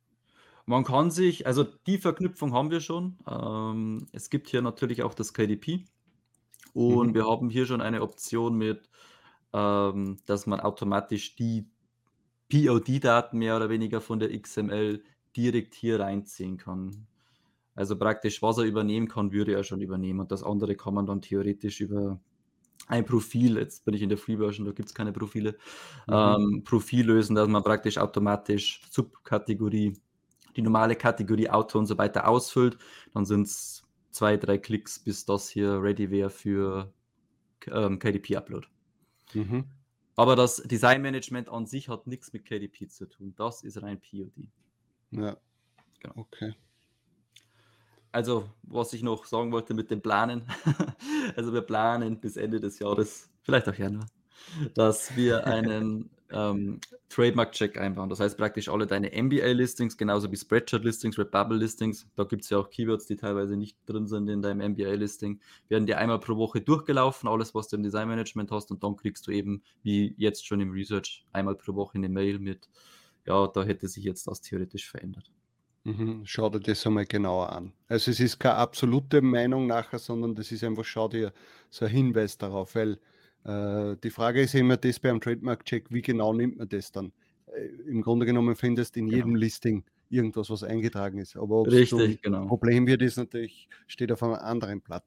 Man 0.66 0.86
kann 0.86 1.12
sich, 1.12 1.46
also 1.46 1.64
die 1.64 1.98
Verknüpfung 1.98 2.54
haben 2.54 2.72
wir 2.72 2.80
schon. 2.80 3.18
Ähm, 3.28 4.08
es 4.14 4.30
gibt 4.30 4.48
hier 4.48 4.62
natürlich 4.62 5.04
auch 5.04 5.14
das 5.14 5.34
KDP 5.34 5.84
und 6.74 7.10
mhm. 7.10 7.14
wir 7.16 7.26
haben 7.26 7.50
hier 7.50 7.66
schon 7.66 7.82
eine 7.82 8.02
Option 8.02 8.56
mit, 8.56 8.90
ähm, 9.54 10.18
dass 10.26 10.48
man 10.48 10.60
automatisch 10.60 11.36
die 11.36 11.68
POD-Daten 12.50 13.38
mehr 13.38 13.56
oder 13.56 13.70
weniger 13.70 14.02
von 14.02 14.20
der 14.20 14.38
XML 14.38 15.04
direkt 15.36 15.74
hier 15.74 16.00
reinziehen 16.00 16.58
kann. 16.58 17.08
Also 17.76 17.98
praktisch, 17.98 18.42
was 18.42 18.60
er 18.60 18.66
übernehmen 18.66 19.08
kann, 19.08 19.32
würde 19.32 19.54
er 19.54 19.64
schon 19.64 19.82
übernehmen 19.82 20.20
und 20.20 20.32
das 20.32 20.44
andere 20.44 20.76
kann 20.76 20.94
man 20.94 21.06
dann 21.06 21.22
theoretisch 21.22 21.82
über 21.82 22.20
ein 22.88 23.06
Profil, 23.06 23.58
jetzt 23.58 23.86
bin 23.86 23.94
ich 23.94 24.02
in 24.02 24.10
der 24.10 24.18
Free-Version, 24.18 24.66
da 24.66 24.74
gibt 24.74 24.90
es 24.90 24.96
keine 24.96 25.14
Profile, 25.14 25.56
mhm. 26.08 26.14
ähm, 26.14 26.64
Profil 26.64 27.08
lösen, 27.08 27.36
dass 27.36 27.48
man 27.48 27.64
praktisch 27.64 27.98
automatisch 27.98 28.82
Subkategorie, 28.92 29.98
die 30.56 30.62
normale 30.62 30.96
Kategorie 30.96 31.50
Auto 31.50 31.80
und 31.80 31.86
so 31.86 31.98
weiter 31.98 32.28
ausfüllt. 32.28 32.78
Dann 33.14 33.26
sind 33.26 33.48
es 33.48 33.84
zwei, 34.12 34.38
drei 34.38 34.58
Klicks, 34.58 35.00
bis 35.00 35.26
das 35.26 35.50
hier 35.50 35.82
ready 35.82 36.12
wäre 36.12 36.30
für 36.30 36.94
ähm, 37.72 38.00
KDP-Upload. 38.00 38.68
Mhm. 39.36 39.66
Aber 40.16 40.36
das 40.36 40.58
Designmanagement 40.58 41.50
an 41.50 41.66
sich 41.66 41.90
hat 41.90 42.08
nichts 42.08 42.34
mit 42.34 42.46
KDP 42.46 42.88
zu 42.88 43.08
tun. 43.08 43.34
Das 43.36 43.64
ist 43.64 43.82
rein 43.82 44.00
POD. 44.00 44.50
Ja. 45.12 45.38
Genau. 46.00 46.14
Okay 46.16 46.54
also, 48.14 48.48
was 48.62 48.94
ich 48.94 49.04
noch 49.04 49.26
sagen 49.26 49.52
wollte 49.52 49.74
mit 49.74 49.92
dem 49.92 50.02
Planen. 50.02 50.44
also, 51.36 51.52
wir 51.52 51.62
planen 51.62 52.20
bis 52.20 52.38
Ende 52.38 52.60
des 52.60 52.80
Jahres, 52.80 53.30
vielleicht 53.42 53.68
auch 53.68 53.76
Januar, 53.76 54.06
dass 54.76 55.16
wir 55.18 55.46
einen 55.46 56.10
ähm, 56.34 56.80
Trademark-Check 57.10 57.78
einbauen. 57.78 58.10
Das 58.10 58.20
heißt 58.20 58.38
praktisch 58.38 58.70
alle 58.70 58.88
deine 58.88 59.12
MBA-Listings, 59.12 59.98
genauso 59.98 60.32
wie 60.32 60.36
Spreadshirt-Listings, 60.36 61.18
Redbubble-Listings, 61.18 62.08
da 62.16 62.24
gibt 62.24 62.44
es 62.44 62.50
ja 62.50 62.58
auch 62.58 62.70
Keywords, 62.70 63.06
die 63.06 63.16
teilweise 63.16 63.56
nicht 63.56 63.78
drin 63.86 64.08
sind 64.08 64.28
in 64.28 64.42
deinem 64.42 64.72
MBA-Listing, 64.72 65.40
werden 65.70 65.86
dir 65.86 65.98
einmal 65.98 66.20
pro 66.20 66.36
Woche 66.36 66.62
durchgelaufen, 66.62 67.30
alles, 67.30 67.54
was 67.54 67.68
du 67.68 67.78
im 67.78 67.84
Design-Management 67.84 68.52
hast, 68.52 68.72
und 68.72 68.84
dann 68.84 68.96
kriegst 68.96 69.28
du 69.28 69.32
eben, 69.32 69.62
wie 69.84 70.16
jetzt 70.18 70.46
schon 70.46 70.60
im 70.60 70.72
Research, 70.72 71.26
einmal 71.32 71.56
pro 71.56 71.76
Woche 71.76 71.98
eine 71.98 72.10
Mail 72.10 72.40
mit, 72.40 72.70
ja, 73.26 73.48
da 73.48 73.64
hätte 73.64 73.88
sich 73.88 74.04
jetzt 74.04 74.28
das 74.28 74.42
theoretisch 74.42 74.90
verändert. 74.90 75.32
Mhm, 75.86 76.22
schau 76.26 76.50
dir 76.50 76.62
das 76.62 76.86
einmal 76.88 77.06
genauer 77.06 77.52
an. 77.52 77.74
Also 77.90 78.12
es 78.12 78.20
ist 78.22 78.40
keine 78.40 78.56
absolute 78.56 79.22
Meinung 79.22 79.68
nachher, 79.68 80.00
sondern 80.00 80.34
das 80.34 80.52
ist 80.52 80.64
einfach, 80.64 80.86
schau 80.86 81.10
dir 81.10 81.34
so 81.70 81.86
ein 81.86 81.92
Hinweis 81.92 82.38
darauf, 82.38 82.76
weil 82.76 83.00
äh, 83.46 83.96
die 84.04 84.10
Frage 84.10 84.42
ist 84.42 84.56
immer 84.56 84.78
das 84.78 85.00
beim 85.00 85.20
Trademark-Check, 85.20 85.86
wie 85.90 86.02
genau 86.02 86.34
nimmt 86.34 86.58
man 86.58 86.70
das 86.70 86.92
dann? 86.92 87.12
Äh, 87.48 87.90
Im 87.90 88.02
Grunde 88.02 88.26
genommen 88.26 88.56
findest 88.56 88.96
du 88.96 89.02
in 89.02 89.06
genau. 89.08 89.18
jedem 89.18 89.36
Listing 89.36 89.84
irgendwas, 90.10 90.50
was 90.50 90.64
eingetragen 90.64 91.18
ist. 91.18 91.36
Aber 91.36 91.62
ob 91.62 91.68
es 91.68 91.94
ein 91.94 92.20
genau. 92.22 92.46
Problem 92.46 92.88
wird, 92.88 93.02
ist 93.02 93.18
natürlich, 93.18 93.68
steht 93.88 94.12
auf 94.12 94.24
einem 94.24 94.36
anderen 94.36 94.82
Blatt. 94.82 95.04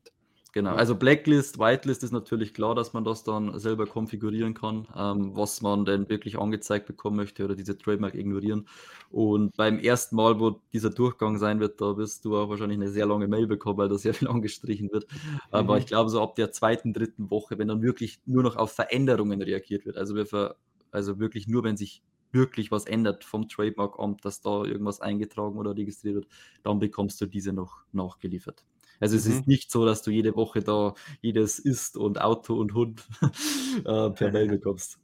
Genau, 0.56 0.74
also 0.74 0.94
Blacklist, 0.94 1.58
Whitelist 1.58 2.02
ist 2.02 2.12
natürlich 2.12 2.54
klar, 2.54 2.74
dass 2.74 2.94
man 2.94 3.04
das 3.04 3.22
dann 3.22 3.58
selber 3.58 3.84
konfigurieren 3.84 4.54
kann, 4.54 4.88
ähm, 4.96 5.36
was 5.36 5.60
man 5.60 5.84
denn 5.84 6.08
wirklich 6.08 6.38
angezeigt 6.38 6.86
bekommen 6.86 7.16
möchte 7.16 7.44
oder 7.44 7.54
diese 7.54 7.76
Trademark 7.76 8.14
ignorieren. 8.14 8.66
Und 9.10 9.54
beim 9.54 9.78
ersten 9.78 10.16
Mal, 10.16 10.40
wo 10.40 10.62
dieser 10.72 10.88
Durchgang 10.88 11.36
sein 11.36 11.60
wird, 11.60 11.82
da 11.82 11.98
wirst 11.98 12.24
du 12.24 12.38
auch 12.38 12.48
wahrscheinlich 12.48 12.78
eine 12.78 12.88
sehr 12.88 13.04
lange 13.04 13.28
Mail 13.28 13.46
bekommen, 13.46 13.76
weil 13.76 13.90
da 13.90 13.98
sehr 13.98 14.14
viel 14.14 14.28
angestrichen 14.28 14.90
wird. 14.90 15.06
Aber 15.50 15.74
mhm. 15.74 15.80
ich 15.80 15.86
glaube, 15.88 16.08
so 16.08 16.22
ab 16.22 16.36
der 16.36 16.52
zweiten, 16.52 16.94
dritten 16.94 17.30
Woche, 17.30 17.58
wenn 17.58 17.68
dann 17.68 17.82
wirklich 17.82 18.20
nur 18.24 18.42
noch 18.42 18.56
auf 18.56 18.72
Veränderungen 18.72 19.42
reagiert 19.42 19.84
wird, 19.84 19.98
also, 19.98 20.14
wir 20.14 20.24
ver 20.24 20.56
also 20.90 21.18
wirklich 21.18 21.46
nur, 21.46 21.64
wenn 21.64 21.76
sich 21.76 22.02
wirklich 22.32 22.70
was 22.70 22.86
ändert 22.86 23.24
vom 23.24 23.46
Trademark-Amt, 23.46 24.24
dass 24.24 24.40
da 24.40 24.64
irgendwas 24.64 25.02
eingetragen 25.02 25.58
oder 25.58 25.76
registriert 25.76 26.14
wird, 26.14 26.28
dann 26.62 26.78
bekommst 26.78 27.20
du 27.20 27.26
diese 27.26 27.52
noch 27.52 27.84
nachgeliefert. 27.92 28.64
Also 29.00 29.16
es 29.16 29.26
mhm. 29.26 29.32
ist 29.32 29.46
nicht 29.46 29.70
so, 29.70 29.84
dass 29.84 30.02
du 30.02 30.10
jede 30.10 30.36
Woche 30.36 30.60
da 30.60 30.94
jedes 31.20 31.58
Ist 31.58 31.96
und 31.96 32.20
Auto 32.20 32.54
und 32.54 32.74
Hund 32.74 33.06
äh, 33.84 34.10
per 34.10 34.32
Mail 34.32 34.48
bekommst. 34.48 34.98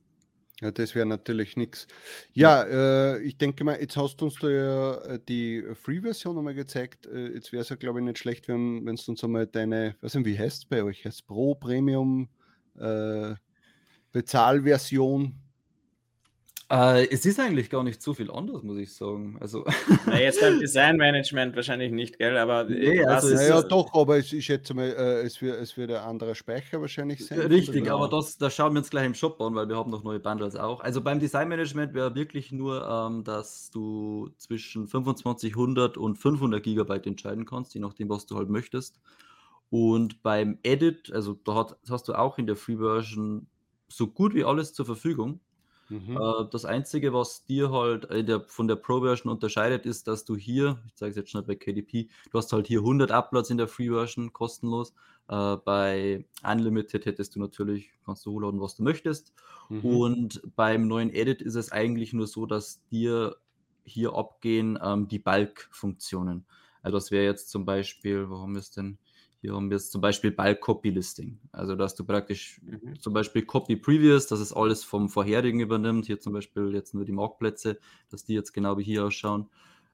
Ja, 0.61 0.71
das 0.71 0.95
wäre 0.95 1.07
natürlich 1.07 1.57
nichts. 1.57 1.89
Ja, 2.35 2.63
äh, 2.63 3.21
ich 3.23 3.37
denke 3.37 3.65
mal, 3.65 3.81
jetzt 3.81 3.97
hast 3.97 4.21
du 4.21 4.27
uns 4.27 4.41
ja 4.43 4.95
äh, 4.99 5.19
die 5.29 5.65
Free-Version 5.75 6.37
nochmal 6.37 6.55
gezeigt. 6.55 7.07
Äh, 7.07 7.35
jetzt 7.35 7.53
wäre 7.53 7.63
es 7.63 7.69
ja, 7.69 7.75
glaube 7.75 7.99
ich, 7.99 8.05
nicht 8.05 8.19
schlecht, 8.19 8.47
wenn, 8.47 8.87
wenn 8.87 8.95
du 8.95 9.03
uns 9.11 9.25
einmal 9.25 9.49
deine, 9.49 9.97
was 10.01 10.15
wie 10.15 10.39
heißt 10.39 10.59
es 10.59 10.65
bei 10.67 10.85
euch? 10.85 11.05
Heißt 11.05 11.27
Pro, 11.27 11.57
Premium, 11.57 12.29
äh, 12.79 13.35
Bezahlversion 14.13 15.42
äh, 16.73 17.07
es 17.11 17.27
ist 17.27 17.39
eigentlich 17.39 17.69
gar 17.69 17.85
nicht 17.85 18.01
so 18.01 18.15
viel 18.15 18.31
anders, 18.31 18.63
muss 18.63 18.79
ich 18.79 18.95
sagen. 18.95 19.37
Also 19.41 19.63
Na, 20.07 20.19
jetzt 20.19 20.41
beim 20.41 20.59
Designmanagement 20.61 21.55
wahrscheinlich 21.55 21.93
nicht, 21.93 22.19
gell? 22.19 22.39
Aber 22.39 22.65
nee, 22.65 23.05
also 23.05 23.29
ja, 23.29 23.43
ja, 23.43 23.63
doch, 23.63 23.93
aber 23.93 24.17
es 24.17 24.33
ist 24.33 24.49
jetzt 24.49 24.73
mal, 24.73 24.85
äh, 24.85 25.21
es, 25.21 25.43
wird, 25.43 25.61
es 25.61 25.77
wird 25.77 25.91
ein 25.91 25.99
anderer 25.99 26.35
Speicher 26.35 26.81
wahrscheinlich 26.81 27.27
sein. 27.27 27.41
Richtig, 27.41 27.91
aber 27.91 28.09
das, 28.09 28.39
das 28.39 28.55
schauen 28.55 28.73
wir 28.73 28.79
uns 28.79 28.89
gleich 28.89 29.05
im 29.05 29.15
Shop 29.15 29.39
an, 29.43 29.55
weil 29.55 29.69
wir 29.69 29.77
haben 29.77 29.91
noch 29.91 30.03
neue 30.03 30.19
Bundles 30.19 30.57
auch. 30.57 30.81
Also 30.81 31.03
beim 31.03 31.21
Designmanagement 31.21 31.93
wäre 31.93 32.15
wirklich 32.15 32.53
nur, 32.53 32.89
ähm, 32.89 33.23
dass 33.23 33.71
du 33.71 34.31
zwischen 34.39 34.89
2500 34.89 35.99
und 35.99 36.17
500 36.17 36.63
Gigabyte 36.63 37.07
entscheiden 37.07 37.45
kannst, 37.45 37.75
je 37.75 37.81
nachdem, 37.83 38.09
was 38.09 38.25
du 38.25 38.37
halt 38.39 38.49
möchtest. 38.49 38.99
Und 39.69 40.23
beim 40.23 40.59
Edit, 40.63 41.13
also 41.13 41.35
da 41.45 41.55
hat, 41.55 41.77
hast 41.91 42.09
du 42.09 42.15
auch 42.15 42.39
in 42.39 42.47
der 42.47 42.57
Free 42.57 42.79
Version 42.79 43.47
so 43.89 44.07
gut 44.07 44.35
wie 44.35 44.45
alles 44.45 44.73
zur 44.73 44.87
Verfügung. 44.87 45.41
Mhm. 45.93 46.17
Äh, 46.17 46.49
das 46.51 46.65
Einzige, 46.65 47.13
was 47.13 47.45
dir 47.45 47.71
halt 47.71 48.09
der, 48.27 48.41
von 48.41 48.67
der 48.67 48.77
Pro-Version 48.77 49.31
unterscheidet, 49.31 49.85
ist, 49.85 50.09
dass 50.09 50.25
du 50.25 50.37
hier, 50.37 50.83
ich 50.87 50.95
zeige 50.95 51.11
es 51.11 51.17
jetzt 51.17 51.31
schnell 51.31 51.43
bei 51.43 51.55
KDP, 51.55 52.09
du 52.31 52.39
hast 52.39 52.53
halt 52.53 52.67
hier 52.67 52.79
100 52.79 53.11
Uploads 53.11 53.51
in 53.51 53.59
der 53.59 53.69
Free-Version 53.69 54.33
kostenlos. 54.33 54.95
Äh, 55.29 55.57
bei 55.57 56.25
Unlimited 56.43 57.05
hättest 57.05 57.37
du 57.37 57.41
natürlich, 57.41 57.91
kannst 58.07 58.25
du 58.25 58.33
hochladen, 58.33 58.61
was 58.61 58.77
du 58.77 58.83
möchtest. 58.83 59.35
Mhm. 59.69 59.85
Und 59.85 60.43
beim 60.57 60.89
neuen 60.89 61.13
Edit 61.13 61.43
ist 61.43 61.57
es 61.57 61.71
eigentlich 61.71 62.15
nur 62.15 62.27
so, 62.27 62.47
dass 62.47 62.83
dir 62.89 63.37
hier 63.85 64.15
abgehen 64.15 64.79
ähm, 64.83 65.09
die 65.09 65.19
Bulk-Funktionen. 65.19 66.47
Also 66.83 66.97
das 66.97 67.11
wäre 67.11 67.25
jetzt 67.25 67.51
zum 67.51 67.67
Beispiel, 67.67 68.29
wir 68.31 68.59
es 68.59 68.71
denn? 68.71 68.99
Hier 69.43 69.55
haben 69.55 69.71
wir 69.71 69.77
jetzt 69.77 69.91
zum 69.91 70.01
Beispiel 70.01 70.31
Bulk 70.31 70.61
Copy 70.61 70.91
Listing. 70.91 71.37
Also, 71.51 71.75
dass 71.75 71.97
du 71.97 72.05
praktisch 72.05 72.61
mhm. 72.63 73.01
zum 73.01 73.13
Beispiel 73.13 73.43
Copy 73.43 73.75
Previous, 73.75 74.29
dass 74.29 74.39
es 74.39 74.53
alles 74.53 74.85
vom 74.85 75.09
vorherigen 75.09 75.59
übernimmt. 75.59 76.07
Hier 76.07 76.21
zum 76.21 76.33
Beispiel 76.33 76.73
jetzt 76.73 76.95
nur 76.95 77.05
die 77.05 77.11
Marktplätze, 77.11 77.81
dass 78.09 78.25
die 78.25 78.35
jetzt 78.35 78.53
genau 78.53 78.79
wie 78.79 78.85
hier 78.85 79.05
ausschauen. 79.05 79.51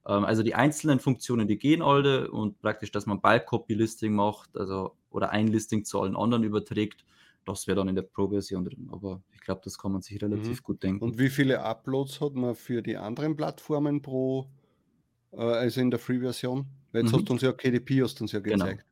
Ähm, 0.06 0.26
also 0.26 0.42
die 0.42 0.54
einzelnen 0.54 1.00
Funktionen, 1.00 1.48
die 1.48 1.58
gehen 1.58 1.80
alle 1.80 2.30
und 2.30 2.60
praktisch, 2.60 2.92
dass 2.92 3.06
man 3.06 3.22
Bulk 3.22 3.46
Copy 3.46 3.72
Listing 3.72 4.14
macht, 4.14 4.54
also 4.54 4.94
oder 5.08 5.30
ein 5.30 5.48
Listing 5.48 5.82
zu 5.86 6.02
allen 6.02 6.14
anderen 6.14 6.44
überträgt. 6.44 7.06
Das 7.46 7.66
wäre 7.66 7.76
dann 7.76 7.88
in 7.88 7.94
der 7.94 8.02
Pro-Version 8.02 8.66
drin. 8.66 8.90
Aber 8.92 9.22
ich 9.32 9.40
glaube, 9.40 9.62
das 9.64 9.78
kann 9.78 9.92
man 9.92 10.02
sich 10.02 10.20
relativ 10.20 10.60
mhm. 10.60 10.62
gut 10.62 10.82
denken. 10.82 11.02
Und 11.02 11.18
wie 11.18 11.30
viele 11.30 11.62
Uploads 11.62 12.20
hat 12.20 12.34
man 12.34 12.54
für 12.54 12.82
die 12.82 12.98
anderen 12.98 13.34
Plattformen 13.34 14.02
pro, 14.02 14.50
äh, 15.32 15.40
also 15.40 15.80
in 15.80 15.90
der 15.90 15.98
Free-Version? 15.98 16.66
Jetzt 16.92 17.12
mhm. 17.12 17.16
hast 17.16 17.28
du 17.30 17.32
uns 17.32 17.40
ja 17.40 17.52
KDP 17.52 18.02
hast 18.02 18.20
uns 18.20 18.32
ja 18.32 18.40
genau. 18.40 18.66
gezeigt. 18.66 18.80
Genau. 18.80 18.87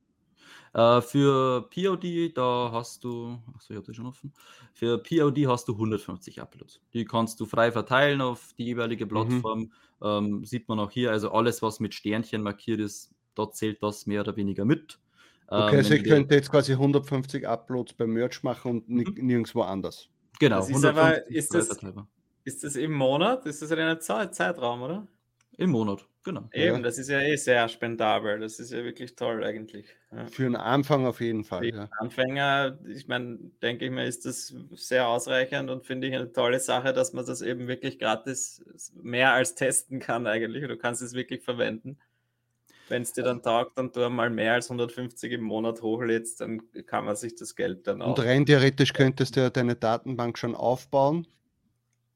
Äh, 0.77 1.01
für 1.01 1.71
POD, 1.71 2.37
da 2.37 2.71
hast 2.71 3.03
du, 3.03 3.39
achso, 3.55 3.73
ich 3.73 3.77
habe 3.77 3.87
das 3.87 3.97
schon 3.97 4.05
offen. 4.05 4.35
Für 4.75 4.99
POD 4.99 5.47
hast 5.47 5.69
du 5.69 5.73
150 5.73 6.43
Uploads. 6.43 6.83
Die 6.93 7.07
kannst 7.07 7.41
du 7.41 7.47
frei 7.47 7.73
verteilen 7.73 8.21
auf 8.21 8.53
die 8.59 8.67
jeweilige 8.67 9.07
mhm. 9.07 9.09
Plattform. 9.09 9.59
Mhm. 9.61 9.73
Ähm, 10.03 10.45
sieht 10.45 10.69
man 10.69 10.79
auch 10.79 10.91
hier, 10.91 11.12
also 11.12 11.33
alles, 11.33 11.62
was 11.62 11.81
mit 11.81 11.95
Sternchen 11.95 12.43
markiert 12.43 12.81
ist, 12.81 13.11
dort 13.35 13.57
zählt 13.57 13.83
das 13.83 14.05
mehr 14.05 14.21
oder 14.21 14.37
weniger 14.37 14.67
mit. 14.67 14.99
Okay, 15.47 15.73
ähm, 15.73 15.79
also 15.79 15.95
ich 15.95 16.05
könnte 16.05 16.35
jetzt 16.35 16.51
quasi 16.51 16.73
150 16.73 17.49
Uploads 17.49 17.95
beim 17.95 18.11
Merch 18.11 18.43
machen 18.43 18.73
und 18.73 18.89
mhm. 18.91 19.15
nirgendwo 19.27 19.62
anders. 19.62 20.11
Genau. 20.39 20.57
Das 20.57 20.69
ist 20.69 20.85
aber, 20.85 21.27
ist 21.31 21.55
das, 21.55 21.71
ist 22.45 22.65
das 22.65 22.77
im 22.77 22.93
Monat? 22.93 23.47
Ist 23.47 23.62
das 23.62 23.71
in 23.71 23.79
einem 23.79 23.99
Zeitraum, 23.99 24.83
oder? 24.83 25.07
Im 25.57 25.71
Monat, 25.71 26.07
genau. 26.27 26.49
Eben, 26.53 26.77
ja. 26.77 26.83
das 26.83 26.99
ist 26.99 27.09
ja 27.09 27.21
eh 27.21 27.37
sehr 27.37 27.69
spendabel. 27.69 28.41
Das 28.41 28.59
ist 28.59 28.73
ja 28.73 28.85
wirklich 28.85 29.15
toll 29.15 29.43
eigentlich. 29.43 29.87
Ja. 30.12 30.27
Für 30.27 30.45
einen 30.45 30.57
Anfang 30.57 31.07
auf 31.07 31.21
jeden 31.21 31.45
Fall. 31.45 31.61
Für 31.61 31.77
ja. 31.77 31.89
Anfänger, 31.99 32.79
ich 32.87 33.09
meine, 33.09 33.39
denke 33.62 33.87
ich 33.87 33.91
mir, 33.91 34.05
ist 34.05 34.27
das 34.27 34.55
sehr 34.73 35.09
ausreichend 35.09 35.71
und 35.71 35.87
finde 35.87 36.09
ich 36.09 36.15
eine 36.15 36.33
tolle 36.33 36.61
Sache, 36.61 36.93
dass 36.93 37.12
man 37.15 37.25
das 37.25 37.41
eben 37.41 37.69
wirklich 37.69 37.99
gratis 37.99 38.62
mehr 39.01 39.33
als 39.33 39.55
testen 39.55 40.01
kann 40.01 40.27
eigentlich. 40.27 40.67
Du 40.67 40.77
kannst 40.77 41.01
es 41.01 41.15
wirklich 41.15 41.43
verwenden. 41.43 41.97
Wenn 42.89 43.03
es 43.03 43.12
dir 43.12 43.25
dann 43.25 43.43
taugt 43.43 43.79
und 43.79 43.97
du 43.97 44.09
mal 44.11 44.31
mehr 44.31 44.53
als 44.53 44.71
150 44.71 45.33
im 45.33 45.43
Monat 45.43 45.83
hochlädst, 45.83 46.41
dann 46.41 46.62
kann 46.87 47.05
man 47.05 47.17
sich 47.17 47.35
das 47.35 47.57
Geld 47.57 47.87
dann 47.87 48.03
auch. 48.03 48.17
Und 48.17 48.25
rein 48.25 48.47
theoretisch 48.47 48.93
könntest 48.93 49.37
du 49.37 49.41
ja 49.41 49.51
deine 49.51 49.75
Datenbank 49.75 50.39
schon 50.39 50.55
aufbauen 50.55 51.27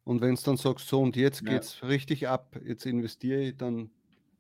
und 0.05 0.21
wenn 0.21 0.35
es 0.35 0.43
dann 0.43 0.57
sagst, 0.57 0.89
so 0.89 1.01
und 1.01 1.15
jetzt 1.15 1.45
geht 1.45 1.63
es 1.63 1.81
ja. 1.81 1.89
richtig 1.89 2.27
ab, 2.27 2.57
jetzt 2.65 2.87
investiere 2.87 3.43
ich, 3.43 3.57
dann 3.57 3.91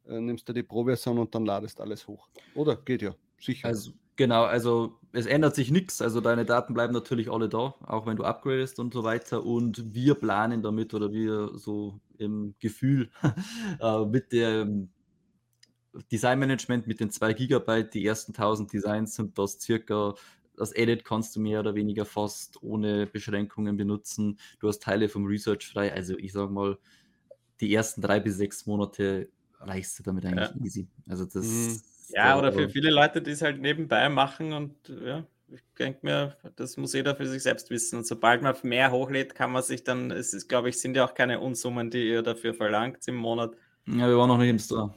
äh, 0.08 0.20
nimmst 0.20 0.48
du 0.48 0.52
die 0.52 0.62
Pro-Version 0.62 1.18
und 1.18 1.34
dann 1.34 1.44
ladest 1.44 1.80
alles 1.80 2.06
hoch. 2.06 2.28
Oder? 2.54 2.76
Geht 2.76 3.02
ja, 3.02 3.14
sicher. 3.38 3.68
Also, 3.68 3.92
genau, 4.16 4.44
also 4.44 4.98
es 5.12 5.26
ändert 5.26 5.54
sich 5.54 5.70
nichts. 5.70 6.00
Also 6.02 6.20
deine 6.20 6.44
Daten 6.44 6.74
bleiben 6.74 6.92
natürlich 6.92 7.30
alle 7.30 7.48
da, 7.48 7.74
auch 7.80 8.06
wenn 8.06 8.16
du 8.16 8.24
upgradest 8.24 8.78
und 8.78 8.92
so 8.92 9.04
weiter. 9.04 9.44
Und 9.44 9.94
wir 9.94 10.14
planen 10.14 10.62
damit 10.62 10.94
oder 10.94 11.12
wir 11.12 11.50
so 11.54 12.00
im 12.18 12.54
Gefühl 12.58 13.10
äh, 13.80 14.04
mit 14.04 14.32
dem 14.32 14.90
Designmanagement 16.12 16.86
mit 16.86 17.00
den 17.00 17.10
2 17.10 17.32
Gigabyte, 17.32 17.94
die 17.94 18.06
ersten 18.06 18.32
1000 18.32 18.72
Designs 18.72 19.16
sind 19.16 19.36
das 19.36 19.58
circa 19.58 20.14
das 20.60 20.72
Edit 20.76 21.04
kannst 21.04 21.34
du 21.34 21.40
mehr 21.40 21.60
oder 21.60 21.74
weniger 21.74 22.04
fast 22.04 22.62
ohne 22.62 23.06
Beschränkungen 23.06 23.78
benutzen. 23.78 24.38
Du 24.58 24.68
hast 24.68 24.82
Teile 24.82 25.08
vom 25.08 25.24
Research 25.24 25.66
frei. 25.66 25.90
Also 25.90 26.18
ich 26.18 26.32
sage 26.32 26.52
mal, 26.52 26.78
die 27.60 27.72
ersten 27.74 28.02
drei 28.02 28.20
bis 28.20 28.36
sechs 28.36 28.66
Monate 28.66 29.30
reichst 29.60 29.98
du 29.98 30.02
damit 30.02 30.24
eigentlich 30.24 30.50
ja. 30.50 30.64
easy. 30.64 30.88
Also 31.08 31.24
das. 31.24 31.46
Mhm. 31.46 31.80
Ja, 32.12 32.38
oder 32.38 32.52
für 32.52 32.68
viele 32.68 32.90
Leute, 32.90 33.22
die 33.22 33.30
es 33.30 33.42
halt 33.42 33.60
nebenbei 33.60 34.08
machen 34.08 34.52
und 34.52 34.74
ja, 34.88 35.24
ich 35.52 35.62
denke 35.78 36.00
mir, 36.02 36.36
das 36.56 36.76
muss 36.76 36.92
jeder 36.92 37.14
für 37.14 37.26
sich 37.26 37.42
selbst 37.42 37.70
wissen. 37.70 37.98
Und 37.98 38.06
sobald 38.06 38.42
man 38.42 38.54
mehr 38.62 38.90
hochlädt, 38.90 39.34
kann 39.34 39.52
man 39.52 39.62
sich 39.62 39.84
dann, 39.84 40.10
es 40.10 40.32
ist, 40.32 40.48
glaube 40.48 40.68
ich, 40.68 40.80
sind 40.80 40.96
ja 40.96 41.04
auch 41.04 41.14
keine 41.14 41.40
Unsummen, 41.40 41.90
die 41.90 42.08
ihr 42.08 42.22
dafür 42.22 42.54
verlangt 42.54 43.06
im 43.06 43.16
Monat. 43.16 43.52
Ja, 43.86 44.08
wir 44.08 44.16
waren 44.16 44.28
noch 44.28 44.38
nicht 44.38 44.50
im 44.50 44.58
Store. 44.58 44.94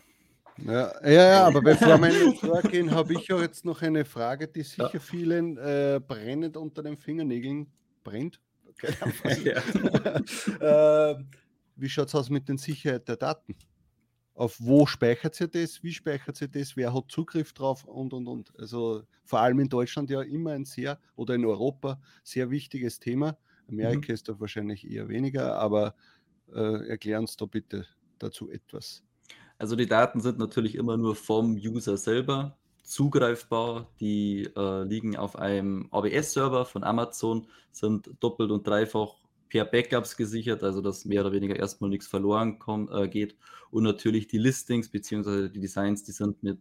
Ja, 0.57 0.93
ja, 1.03 1.29
ja, 1.29 1.47
aber 1.47 1.61
bevor 1.61 1.97
wir 1.99 2.09
in 2.09 2.35
vorgehen, 2.35 2.91
habe 2.91 3.13
ich 3.13 3.27
ja 3.27 3.41
jetzt 3.41 3.65
noch 3.65 3.81
eine 3.81 4.05
Frage, 4.05 4.47
die 4.47 4.61
sicher 4.61 4.91
ja. 4.93 4.99
vielen 4.99 5.57
äh, 5.57 5.99
brennend 6.05 6.57
unter 6.57 6.83
den 6.83 6.97
Fingernägeln 6.97 7.67
brennt. 8.03 8.39
Okay. 9.23 9.53
äh, 10.59 11.15
wie 11.75 11.87
schaut 11.87 12.07
es 12.07 12.15
aus 12.15 12.29
mit 12.29 12.49
der 12.49 12.57
Sicherheit 12.57 13.07
der 13.07 13.15
Daten? 13.15 13.55
Auf 14.35 14.57
wo 14.59 14.85
speichert 14.85 15.35
sie 15.35 15.47
das? 15.47 15.83
Wie 15.83 15.93
speichert 15.93 16.35
sie 16.35 16.49
das? 16.49 16.75
Wer 16.75 16.93
hat 16.93 17.05
Zugriff 17.09 17.53
drauf? 17.53 17.83
Und, 17.85 18.13
und, 18.13 18.27
und. 18.27 18.51
Also 18.59 19.03
vor 19.23 19.39
allem 19.39 19.59
in 19.59 19.69
Deutschland 19.69 20.09
ja 20.09 20.21
immer 20.21 20.51
ein 20.51 20.65
sehr, 20.65 20.99
oder 21.15 21.35
in 21.35 21.45
Europa, 21.45 22.01
sehr 22.23 22.49
wichtiges 22.49 22.99
Thema. 22.99 23.37
Amerika 23.69 24.07
mhm. 24.09 24.13
ist 24.13 24.29
da 24.29 24.39
wahrscheinlich 24.39 24.89
eher 24.89 25.07
weniger, 25.07 25.57
aber 25.57 25.95
äh, 26.53 26.87
erklären 26.87 27.21
uns 27.21 27.37
da 27.37 27.45
bitte 27.45 27.85
dazu 28.19 28.49
etwas. 28.49 29.03
Also 29.57 29.75
die 29.75 29.85
Daten 29.85 30.19
sind 30.19 30.39
natürlich 30.39 30.75
immer 30.75 30.97
nur 30.97 31.15
vom 31.15 31.53
User 31.53 31.97
selber 31.97 32.57
zugreifbar. 32.83 33.87
Die 33.99 34.49
äh, 34.55 34.83
liegen 34.83 35.15
auf 35.15 35.37
einem 35.37 35.87
AWS-Server 35.91 36.65
von 36.65 36.83
Amazon, 36.83 37.47
sind 37.71 38.09
doppelt 38.19 38.51
und 38.51 38.67
dreifach 38.67 39.22
per 39.53 39.65
Backups 39.65 40.17
gesichert, 40.17 40.63
also 40.63 40.81
dass 40.81 41.05
mehr 41.05 41.21
oder 41.21 41.31
weniger 41.31 41.55
erstmal 41.55 41.91
nichts 41.91 42.07
verloren 42.07 42.57
kommt, 42.57 42.89
äh, 42.89 43.07
geht. 43.07 43.37
Und 43.69 43.83
natürlich 43.83 44.27
die 44.27 44.39
Listings 44.39 44.89
bzw. 44.89 45.47
die 45.49 45.59
Designs, 45.59 46.03
die 46.03 46.11
sind 46.11 46.41
mit, 46.41 46.57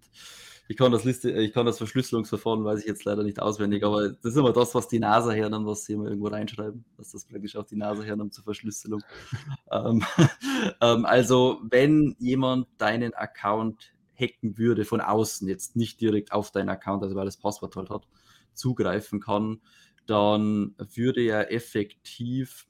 ich 0.69 0.77
kann 0.77 0.93
das 0.93 1.05
Liste, 1.05 1.31
ich 1.31 1.55
kann 1.55 1.65
das 1.65 1.79
Verschlüsselungsverfahren, 1.79 2.67
weiß 2.67 2.81
ich 2.81 2.87
jetzt 2.87 3.07
leider 3.07 3.23
nicht 3.23 3.41
auswendig, 3.41 3.83
aber 3.83 4.11
das 4.11 4.33
ist 4.33 4.37
immer 4.37 4.53
das, 4.53 4.75
was 4.75 4.89
die 4.89 4.99
NASA 4.99 5.33
hernimmt, 5.33 5.65
was 5.65 5.87
sie 5.87 5.95
immer 5.95 6.05
irgendwo 6.05 6.27
reinschreiben, 6.27 6.85
dass 6.99 7.13
das 7.13 7.25
praktisch 7.25 7.57
auch 7.57 7.65
die 7.65 7.77
NASA 7.77 8.03
hernimmt 8.03 8.35
zur 8.35 8.45
Verschlüsselung. 8.45 9.03
ähm, 9.73 10.05
ähm, 10.83 11.07
also 11.07 11.63
wenn 11.63 12.15
jemand 12.19 12.67
deinen 12.77 13.15
Account 13.15 13.95
hacken 14.21 14.59
würde 14.59 14.85
von 14.85 15.01
außen, 15.01 15.49
jetzt 15.49 15.77
nicht 15.77 15.99
direkt 16.03 16.33
auf 16.33 16.51
deinen 16.51 16.69
Account, 16.69 17.03
also 17.03 17.17
weil 17.17 17.25
das 17.25 17.39
Passwort 17.39 17.75
halt 17.75 17.89
hat, 17.89 18.07
zugreifen 18.53 19.19
kann, 19.19 19.63
dann 20.05 20.75
würde 20.77 21.23
er 21.23 21.51
effektiv 21.51 22.67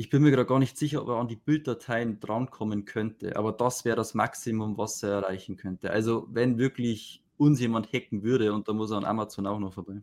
ich 0.00 0.08
bin 0.08 0.22
mir 0.22 0.30
gerade 0.30 0.46
gar 0.46 0.58
nicht 0.58 0.78
sicher, 0.78 1.02
ob 1.02 1.08
er 1.08 1.16
an 1.16 1.28
die 1.28 1.36
Bilddateien 1.36 2.20
drankommen 2.20 2.86
könnte, 2.86 3.36
aber 3.36 3.52
das 3.52 3.84
wäre 3.84 3.96
das 3.96 4.14
Maximum, 4.14 4.78
was 4.78 5.02
er 5.02 5.10
erreichen 5.10 5.58
könnte. 5.58 5.90
Also, 5.90 6.26
wenn 6.30 6.56
wirklich 6.56 7.22
uns 7.36 7.60
jemand 7.60 7.92
hacken 7.92 8.22
würde, 8.22 8.54
und 8.54 8.66
da 8.66 8.72
muss 8.72 8.92
er 8.92 8.96
an 8.96 9.04
Amazon 9.04 9.46
auch 9.46 9.58
noch 9.58 9.74
vorbei, 9.74 10.00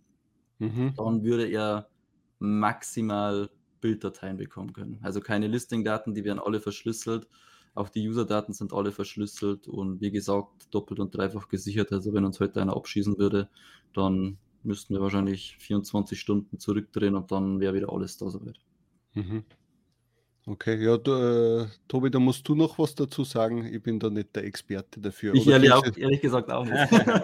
mhm. 0.60 0.94
dann 0.96 1.24
würde 1.24 1.48
er 1.48 1.90
maximal 2.38 3.50
Bilddateien 3.82 4.38
bekommen 4.38 4.72
können. 4.72 5.00
Also 5.02 5.20
keine 5.20 5.48
Listing-Daten, 5.48 6.14
die 6.14 6.24
werden 6.24 6.38
alle 6.38 6.60
verschlüsselt. 6.60 7.28
Auch 7.74 7.90
die 7.90 8.08
User-Daten 8.08 8.54
sind 8.54 8.74
alle 8.74 8.92
verschlüsselt 8.92 9.68
und 9.68 10.00
wie 10.00 10.12
gesagt, 10.12 10.72
doppelt 10.76 11.00
und 11.00 11.18
dreifach 11.18 11.48
gesichert. 11.48 11.92
Also 11.92 12.14
wenn 12.14 12.24
uns 12.24 12.40
heute 12.40 12.62
einer 12.62 12.76
abschießen 12.76 13.18
würde, 13.18 13.50
dann 13.94 14.38
müssten 14.62 14.94
wir 14.94 15.02
wahrscheinlich 15.02 15.58
24 15.58 16.20
Stunden 16.20 16.60
zurückdrehen 16.60 17.16
und 17.16 17.32
dann 17.32 17.60
wäre 17.60 17.74
wieder 17.74 17.92
alles 17.92 18.18
da 18.18 18.30
soweit. 18.30 18.60
Mhm. 19.16 19.44
Okay, 20.50 20.82
ja, 20.82 20.96
du, 20.96 21.12
äh, 21.12 21.66
Tobi, 21.90 22.10
da 22.10 22.20
musst 22.20 22.48
du 22.48 22.56
noch 22.56 22.80
was 22.80 22.96
dazu 22.96 23.26
sagen. 23.26 23.66
Ich 23.70 23.84
bin 23.84 24.00
da 24.00 24.10
nicht 24.10 24.34
der 24.34 24.46
Experte 24.46 25.02
dafür. 25.02 25.36
Ich 25.36 25.46
ehrlich, 25.46 25.74
auch, 25.74 25.86
ehrlich, 25.98 26.22
gesagt 26.22 26.50
auch 26.50 26.64
nicht. 26.64 26.74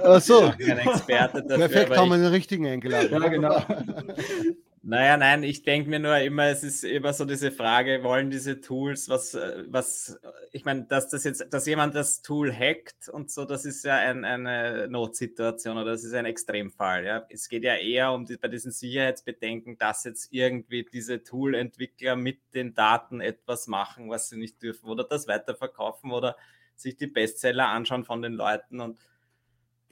Ach 0.03 0.19
so. 0.19 0.51
Kein 0.59 0.79
Experte 0.79 1.41
dafür. 1.41 1.69
Perfekt, 1.69 1.97
haben 1.97 2.09
wir 2.09 2.17
den 2.17 2.27
richtigen 2.27 2.67
eingeladen. 2.67 3.09
Ja, 3.13 3.27
genau. 3.29 3.65
Naja, 4.85 5.15
nein, 5.15 5.43
ich 5.43 5.63
denke 5.63 5.89
mir 5.89 5.99
nur 5.99 6.17
immer, 6.17 6.47
es 6.47 6.61
ist 6.61 6.83
immer 6.83 7.13
so 7.13 7.23
diese 7.23 7.53
Frage, 7.53 8.03
wollen 8.03 8.29
diese 8.29 8.59
Tools, 8.59 9.07
was, 9.07 9.33
äh, 9.33 9.63
was, 9.69 10.19
ich 10.51 10.65
meine, 10.65 10.83
dass 10.83 11.07
das 11.07 11.23
jetzt, 11.23 11.53
dass 11.53 11.65
jemand 11.65 11.95
das 11.95 12.21
Tool 12.21 12.51
hackt 12.51 13.07
und 13.07 13.31
so, 13.31 13.45
das 13.45 13.63
ist 13.63 13.85
ja 13.85 13.95
ein, 13.95 14.25
eine 14.25 14.89
Notsituation 14.89 15.77
oder 15.77 15.91
das 15.91 16.03
ist 16.03 16.13
ein 16.13 16.25
Extremfall. 16.25 17.05
Ja. 17.05 17.25
Es 17.29 17.47
geht 17.47 17.63
ja 17.63 17.75
eher 17.75 18.11
um 18.11 18.25
die, 18.25 18.35
bei 18.35 18.49
diesen 18.49 18.73
Sicherheitsbedenken, 18.73 19.77
dass 19.77 20.03
jetzt 20.03 20.33
irgendwie 20.33 20.83
diese 20.83 21.23
Tool-Entwickler 21.23 22.17
mit 22.17 22.41
den 22.53 22.73
Daten 22.73 23.21
etwas 23.21 23.67
machen, 23.67 24.09
was 24.09 24.27
sie 24.27 24.37
nicht 24.37 24.61
dürfen 24.61 24.89
oder 24.89 25.05
das 25.05 25.29
weiterverkaufen 25.29 26.11
oder 26.11 26.35
sich 26.75 26.97
die 26.97 27.07
Bestseller 27.07 27.69
anschauen 27.69 28.03
von 28.03 28.21
den 28.21 28.33
Leuten 28.33 28.81
und 28.81 28.99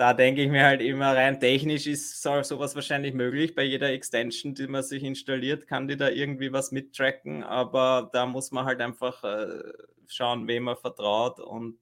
da 0.02 0.16
denke 0.16 0.42
ich 0.42 0.50
mir 0.50 0.64
halt 0.64 0.82
immer 0.82 1.16
rein 1.16 1.40
technisch 1.40 1.86
ist 1.86 2.24
sowas 2.24 2.74
wahrscheinlich 2.74 3.14
möglich. 3.14 3.54
Bei 3.54 3.62
jeder 3.62 3.92
Extension, 3.92 4.56
die 4.56 4.66
man 4.66 4.82
sich 4.82 5.04
installiert, 5.04 5.68
kann 5.68 5.88
die 5.88 5.96
da 5.96 6.10
irgendwie 6.10 6.52
was 6.52 6.72
mittracken, 6.72 7.44
aber 7.44 8.10
da 8.12 8.26
muss 8.26 8.52
man 8.52 8.66
halt 8.66 8.82
einfach 8.82 9.24
äh, 9.24 9.62
schauen, 10.08 10.48
wem 10.48 10.64
man 10.64 10.76
vertraut 10.76 11.40
und 11.40 11.78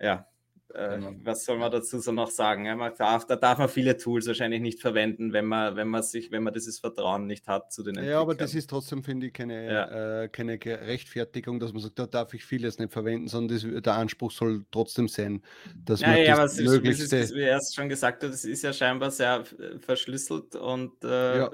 ja, 0.00 0.26
äh, 0.74 0.96
genau. 0.96 1.12
was 1.22 1.44
soll 1.44 1.58
man 1.58 1.70
dazu 1.70 2.00
so 2.00 2.12
noch 2.12 2.30
sagen? 2.30 2.66
Ja, 2.66 2.74
man 2.74 2.92
darf, 2.96 3.26
da 3.26 3.36
darf 3.36 3.58
man 3.58 3.68
viele 3.68 3.96
Tools 3.96 4.26
wahrscheinlich 4.26 4.60
nicht 4.60 4.80
verwenden, 4.80 5.32
wenn 5.32 5.44
man, 5.44 5.76
wenn 5.76 5.88
man 5.88 6.02
sich, 6.02 6.30
wenn 6.32 6.42
man 6.42 6.52
dieses 6.52 6.80
Vertrauen 6.80 7.26
nicht 7.26 7.46
hat 7.46 7.72
zu 7.72 7.82
den. 7.82 8.02
Ja, 8.02 8.20
aber 8.20 8.34
das 8.34 8.54
ist 8.54 8.70
trotzdem, 8.70 9.04
finde 9.04 9.28
ich, 9.28 9.32
keine, 9.32 9.72
ja. 9.72 10.22
äh, 10.22 10.28
keine 10.28 10.58
Rechtfertigung, 10.64 11.60
dass 11.60 11.72
man 11.72 11.82
sagt, 11.82 11.98
da 11.98 12.06
darf 12.06 12.34
ich 12.34 12.44
vieles 12.44 12.78
nicht 12.78 12.92
verwenden, 12.92 13.28
sondern 13.28 13.56
das, 13.56 13.82
der 13.82 13.94
Anspruch 13.94 14.32
soll 14.32 14.64
trotzdem 14.70 15.08
sein, 15.08 15.42
dass 15.84 16.00
ja, 16.00 16.08
man 16.08 16.18
ja, 16.18 16.36
das 16.36 16.58
aber 16.58 16.70
möglichste... 16.70 17.16
Ist, 17.16 17.34
wie 17.34 17.40
erst 17.40 17.74
schon 17.74 17.88
gesagt 17.88 18.22
hat, 18.24 18.30
es 18.30 18.44
ist 18.44 18.62
ja 18.62 18.72
scheinbar 18.72 19.10
sehr 19.10 19.44
verschlüsselt 19.78 20.56
und 20.56 21.04
äh, 21.04 21.48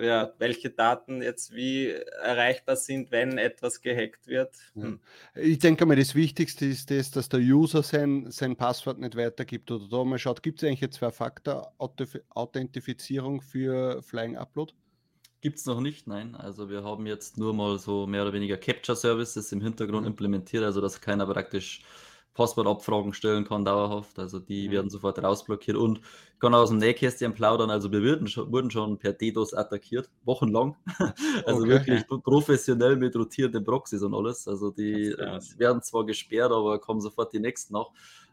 ja 0.00 0.32
welche 0.38 0.70
Daten 0.70 1.22
jetzt 1.22 1.54
wie 1.54 1.88
erreichbar 1.88 2.76
sind, 2.76 3.10
wenn 3.10 3.38
etwas 3.38 3.80
gehackt 3.80 4.26
wird. 4.26 4.54
Hm. 4.74 5.00
Ich 5.34 5.58
denke 5.58 5.86
mal, 5.86 5.96
das 5.96 6.14
Wichtigste 6.14 6.66
ist 6.66 6.90
das, 6.90 7.10
dass 7.10 7.28
der 7.28 7.40
User 7.40 7.82
sein, 7.82 8.30
sein 8.30 8.56
Passwort 8.56 8.98
nicht 8.98 9.16
weitergibt 9.16 9.70
oder 9.70 9.88
da 9.88 10.04
mal 10.04 10.18
schaut, 10.18 10.42
gibt 10.42 10.62
es 10.62 10.68
eigentlich 10.68 10.92
Zwei-Faktor-Authentifizierung 10.92 13.40
für 13.40 14.02
Flying 14.02 14.36
Upload? 14.36 14.74
Gibt 15.40 15.58
es 15.58 15.66
noch 15.66 15.80
nicht, 15.80 16.06
nein. 16.06 16.34
Also 16.34 16.70
wir 16.70 16.84
haben 16.84 17.06
jetzt 17.06 17.36
nur 17.36 17.52
mal 17.52 17.78
so 17.78 18.06
mehr 18.06 18.22
oder 18.22 18.32
weniger 18.32 18.56
Capture-Services 18.56 19.52
im 19.52 19.60
Hintergrund 19.60 20.02
mhm. 20.02 20.12
implementiert, 20.12 20.64
also 20.64 20.80
dass 20.80 21.02
keiner 21.02 21.26
praktisch 21.26 21.82
Passwortabfragen 22.34 23.12
stellen 23.12 23.44
kann, 23.44 23.64
dauerhaft. 23.64 24.18
Also 24.18 24.40
die 24.40 24.68
mhm. 24.68 24.72
werden 24.72 24.90
sofort 24.90 25.22
rausblockiert. 25.22 25.76
Und 25.76 26.00
ich 26.34 26.40
kann 26.40 26.54
aus 26.54 26.70
dem 26.70 26.78
Nähkästchen 26.78 27.32
plaudern, 27.32 27.70
also 27.70 27.90
wir 27.92 28.02
wurden 28.02 28.26
schon, 28.26 28.52
wurden 28.52 28.70
schon 28.70 28.98
per 28.98 29.12
DDoS 29.12 29.54
attackiert, 29.54 30.10
wochenlang. 30.24 30.76
also 31.46 31.60
okay. 31.60 31.68
wirklich 31.68 32.06
professionell 32.06 32.96
mit 32.96 33.14
rotierenden 33.14 33.64
Proxys 33.64 34.02
und 34.02 34.14
alles. 34.14 34.48
Also 34.48 34.70
die 34.70 35.10
äh, 35.10 35.40
werden 35.58 35.80
zwar 35.82 36.04
gesperrt, 36.04 36.50
aber 36.52 36.80
kommen 36.80 37.00
sofort 37.00 37.32
die 37.32 37.40
nächsten 37.40 37.72
nach. 37.72 37.90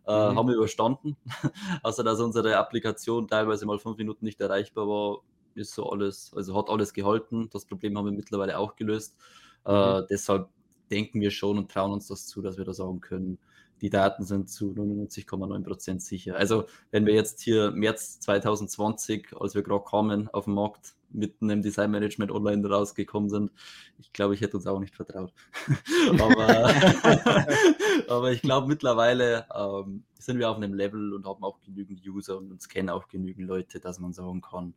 Äh, 0.08 0.32
mhm. 0.32 0.38
Haben 0.38 0.48
wir 0.50 0.56
überstanden. 0.56 1.16
also 1.84 2.02
dass 2.02 2.20
unsere 2.20 2.58
Applikation 2.58 3.28
teilweise 3.28 3.68
mal 3.68 3.78
fünf 3.78 3.98
Minuten 3.98 4.26
nicht 4.26 4.42
erreichbar 4.42 4.88
war, 4.88 5.20
ist 5.54 5.76
so 5.76 5.90
alles, 5.90 6.32
also 6.36 6.58
hat 6.58 6.70
alles 6.70 6.94
gehalten. 6.94 7.50
Das 7.52 7.66
Problem 7.66 7.96
haben 7.98 8.06
wir 8.06 8.12
mittlerweile 8.12 8.58
auch 8.58 8.76
gelöst. 8.76 9.16
Äh, 9.64 9.72
mhm. 9.72 10.04
Äh, 10.04 10.08
deshalb 10.10 10.50
denken 10.90 11.22
wir 11.22 11.30
schon 11.30 11.60
und 11.60 11.72
trauen 11.72 11.92
uns 11.92 12.08
das 12.08 12.26
zu, 12.26 12.42
dass 12.42 12.58
wir 12.58 12.66
da 12.66 12.74
sagen 12.74 13.00
können, 13.00 13.38
die 13.82 13.90
Daten 13.90 14.24
sind 14.24 14.50
zu 14.50 14.72
99,9% 14.74 16.00
sicher. 16.00 16.36
Also 16.36 16.66
wenn 16.92 17.06
wir 17.06 17.14
jetzt 17.14 17.42
hier 17.42 17.72
März 17.72 18.20
2020, 18.20 19.30
als 19.40 19.56
wir 19.56 19.64
gerade 19.64 19.84
kamen, 19.84 20.30
auf 20.30 20.46
dem 20.46 20.54
Markt 20.54 20.94
mitten 21.10 21.50
im 21.50 21.62
Design 21.62 21.92
Management 21.92 22.32
online 22.32 22.68
rausgekommen 22.68 23.30
sind, 23.30 23.52
ich 24.00 24.14
glaube, 24.14 24.36
ich 24.36 24.42
hätte 24.42 24.58
uns 24.58 24.68
auch 24.68 24.80
nicht 24.80 24.96
vertraut. 24.96 25.34
aber, 26.20 26.74
aber 28.08 28.32
ich 28.32 28.42
glaube, 28.42 28.68
mittlerweile 28.68 29.48
ähm, 29.54 30.04
sind 30.20 30.38
wir 30.38 30.50
auf 30.50 30.58
einem 30.58 30.74
Level 30.74 31.14
und 31.14 31.26
haben 31.26 31.44
auch 31.44 31.60
genügend 31.62 32.06
User 32.06 32.38
und 32.38 32.52
uns 32.52 32.70
kennen 32.70 32.90
auch 32.90 33.08
genügend 33.08 33.48
Leute, 33.48 33.80
dass 33.80 34.00
man 34.00 34.14
sagen 34.14 34.42
kann, 34.42 34.76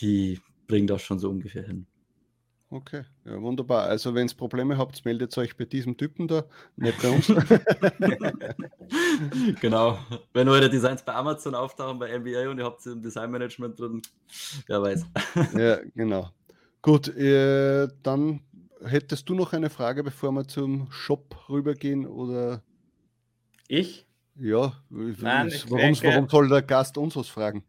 die 0.00 0.40
bringen 0.66 0.86
das 0.86 1.02
schon 1.02 1.18
so 1.18 1.30
ungefähr 1.30 1.64
hin. 1.64 1.86
Okay, 2.72 3.02
ja, 3.26 3.38
wunderbar. 3.38 3.82
Also, 3.82 4.14
wenn 4.14 4.26
ihr 4.26 4.34
Probleme 4.34 4.78
habt, 4.78 5.04
meldet 5.04 5.36
euch 5.36 5.54
bei 5.58 5.66
diesem 5.66 5.94
Typen 5.94 6.26
da, 6.26 6.44
nicht 6.76 7.02
bei 7.02 7.10
uns. 7.10 7.26
genau. 9.60 9.98
Wenn 10.32 10.48
eure 10.48 10.70
Designs 10.70 11.04
bei 11.04 11.12
Amazon 11.12 11.54
auftauchen, 11.54 11.98
bei 11.98 12.18
MBA 12.18 12.48
und 12.48 12.56
ihr 12.56 12.64
habt 12.64 12.80
sie 12.80 12.92
im 12.92 13.02
Designmanagement 13.02 13.78
drin, 13.78 14.00
wer 14.68 14.80
weiß. 14.80 15.04
ja, 15.58 15.80
genau. 15.94 16.30
Gut, 16.80 17.14
äh, 17.14 17.88
dann 18.02 18.40
hättest 18.82 19.28
du 19.28 19.34
noch 19.34 19.52
eine 19.52 19.68
Frage, 19.68 20.02
bevor 20.02 20.32
wir 20.32 20.48
zum 20.48 20.90
Shop 20.90 21.50
rübergehen 21.50 22.06
oder? 22.06 22.62
Ich? 23.68 24.06
Ja, 24.36 24.72
Nein, 24.88 25.48
ich 25.48 25.66
warum, 25.66 25.78
denke, 25.78 26.08
warum 26.08 26.26
soll 26.26 26.48
der 26.48 26.62
Gast 26.62 26.96
uns 26.96 27.16
was 27.16 27.28
fragen? 27.28 27.64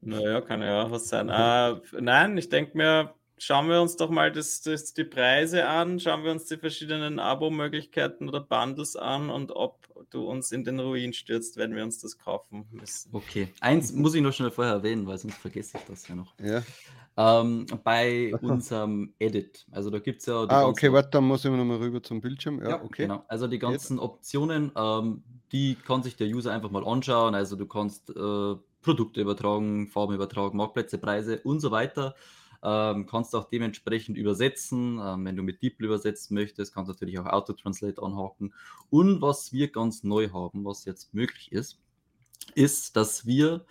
naja, 0.00 0.40
kann 0.40 0.62
ja 0.62 0.84
auch 0.84 0.90
was 0.90 1.06
sein. 1.06 1.28
Uh, 1.28 1.82
nein, 2.00 2.38
ich 2.38 2.48
denke 2.48 2.78
mir, 2.78 3.12
schauen 3.42 3.68
wir 3.68 3.82
uns 3.82 3.96
doch 3.96 4.08
mal 4.08 4.30
das, 4.30 4.62
das, 4.62 4.94
die 4.94 5.02
Preise 5.02 5.66
an, 5.66 5.98
schauen 5.98 6.22
wir 6.22 6.30
uns 6.30 6.46
die 6.46 6.56
verschiedenen 6.56 7.18
Abo-Möglichkeiten 7.18 8.28
oder 8.28 8.40
Bundles 8.40 8.94
an 8.94 9.30
und 9.30 9.50
ob 9.50 9.88
du 10.10 10.24
uns 10.24 10.52
in 10.52 10.62
den 10.62 10.78
Ruin 10.78 11.12
stürzt, 11.12 11.56
wenn 11.56 11.74
wir 11.74 11.82
uns 11.82 11.98
das 11.98 12.18
kaufen 12.18 12.66
müssen. 12.70 13.10
Okay, 13.12 13.48
eins 13.60 13.92
muss 13.92 14.14
ich 14.14 14.22
noch 14.22 14.32
schnell 14.32 14.52
vorher 14.52 14.74
erwähnen, 14.74 15.08
weil 15.08 15.18
sonst 15.18 15.38
vergesse 15.38 15.76
ich 15.76 15.84
das 15.84 16.06
ja 16.06 16.14
noch. 16.14 16.34
Ja. 16.38 16.62
Ähm, 17.16 17.66
bei 17.82 18.32
unserem 18.40 19.12
Edit, 19.18 19.66
also 19.72 19.90
da 19.90 19.98
gibt 19.98 20.20
es 20.20 20.26
ja. 20.26 20.44
ah, 20.48 20.64
okay, 20.64 20.92
warte, 20.92 21.10
dann 21.10 21.24
muss 21.24 21.44
ich 21.44 21.50
nochmal 21.50 21.78
rüber 21.78 22.02
zum 22.02 22.20
Bildschirm. 22.20 22.60
Ja, 22.62 22.70
ja 22.70 22.82
okay. 22.82 23.02
Genau, 23.02 23.24
also 23.26 23.48
die 23.48 23.58
ganzen 23.58 23.96
Jetzt. 23.96 24.04
Optionen, 24.04 24.70
ähm, 24.76 25.24
die 25.50 25.74
kann 25.74 26.04
sich 26.04 26.16
der 26.16 26.28
User 26.28 26.52
einfach 26.52 26.70
mal 26.70 26.86
anschauen. 26.86 27.34
Also 27.34 27.56
du 27.56 27.66
kannst 27.66 28.08
äh, 28.10 28.54
Produkte 28.82 29.20
übertragen, 29.20 29.88
Farben 29.88 30.14
übertragen, 30.14 30.56
Marktplätze, 30.56 30.98
Preise 30.98 31.40
und 31.42 31.60
so 31.60 31.70
weiter. 31.72 32.14
Ähm, 32.62 33.06
kannst 33.06 33.34
auch 33.34 33.48
dementsprechend 33.48 34.16
übersetzen. 34.16 35.00
Ähm, 35.02 35.24
wenn 35.24 35.36
du 35.36 35.42
mit 35.42 35.62
DeepL 35.62 35.84
übersetzen 35.84 36.34
möchtest, 36.34 36.74
kannst 36.74 36.88
du 36.88 36.92
natürlich 36.92 37.18
auch 37.18 37.26
Auto-Translate 37.26 38.02
anhaken. 38.02 38.54
Und 38.90 39.20
was 39.20 39.52
wir 39.52 39.70
ganz 39.70 40.04
neu 40.04 40.30
haben, 40.30 40.64
was 40.64 40.84
jetzt 40.84 41.14
möglich 41.14 41.50
ist, 41.52 41.80
ist, 42.54 42.96
dass 42.96 43.26
wir 43.26 43.64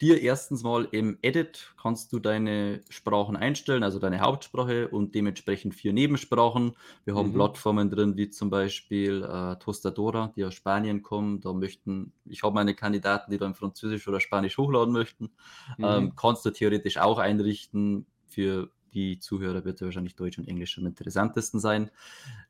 dir 0.00 0.20
erstens 0.20 0.62
mal 0.62 0.88
im 0.90 1.18
Edit 1.22 1.72
kannst 1.80 2.12
du 2.12 2.18
deine 2.18 2.82
Sprachen 2.88 3.36
einstellen, 3.36 3.82
also 3.82 3.98
deine 3.98 4.20
Hauptsprache 4.20 4.88
und 4.88 5.14
dementsprechend 5.14 5.74
vier 5.74 5.92
Nebensprachen. 5.92 6.76
Wir 7.04 7.14
haben 7.14 7.28
mhm. 7.28 7.34
Plattformen 7.34 7.90
drin, 7.90 8.16
wie 8.16 8.28
zum 8.28 8.50
Beispiel 8.50 9.22
äh, 9.22 9.56
Tostadora, 9.56 10.32
die 10.36 10.44
aus 10.44 10.54
Spanien 10.54 11.02
kommen. 11.02 11.40
Da 11.40 11.52
möchten, 11.52 12.12
ich 12.24 12.42
habe 12.42 12.54
meine 12.54 12.74
Kandidaten, 12.74 13.30
die 13.30 13.38
dann 13.38 13.54
Französisch 13.54 14.08
oder 14.08 14.20
Spanisch 14.20 14.58
hochladen 14.58 14.92
möchten. 14.92 15.30
Mhm. 15.78 15.84
Ähm, 15.84 16.16
kannst 16.16 16.44
du 16.44 16.50
theoretisch 16.50 16.98
auch 16.98 17.18
einrichten. 17.18 18.06
Für 18.34 18.70
die 18.94 19.18
Zuhörer 19.18 19.64
wird 19.64 19.80
wahrscheinlich 19.80 20.16
Deutsch 20.16 20.38
und 20.38 20.48
Englisch 20.48 20.78
am 20.78 20.86
interessantesten 20.86 21.60
sein. 21.60 21.90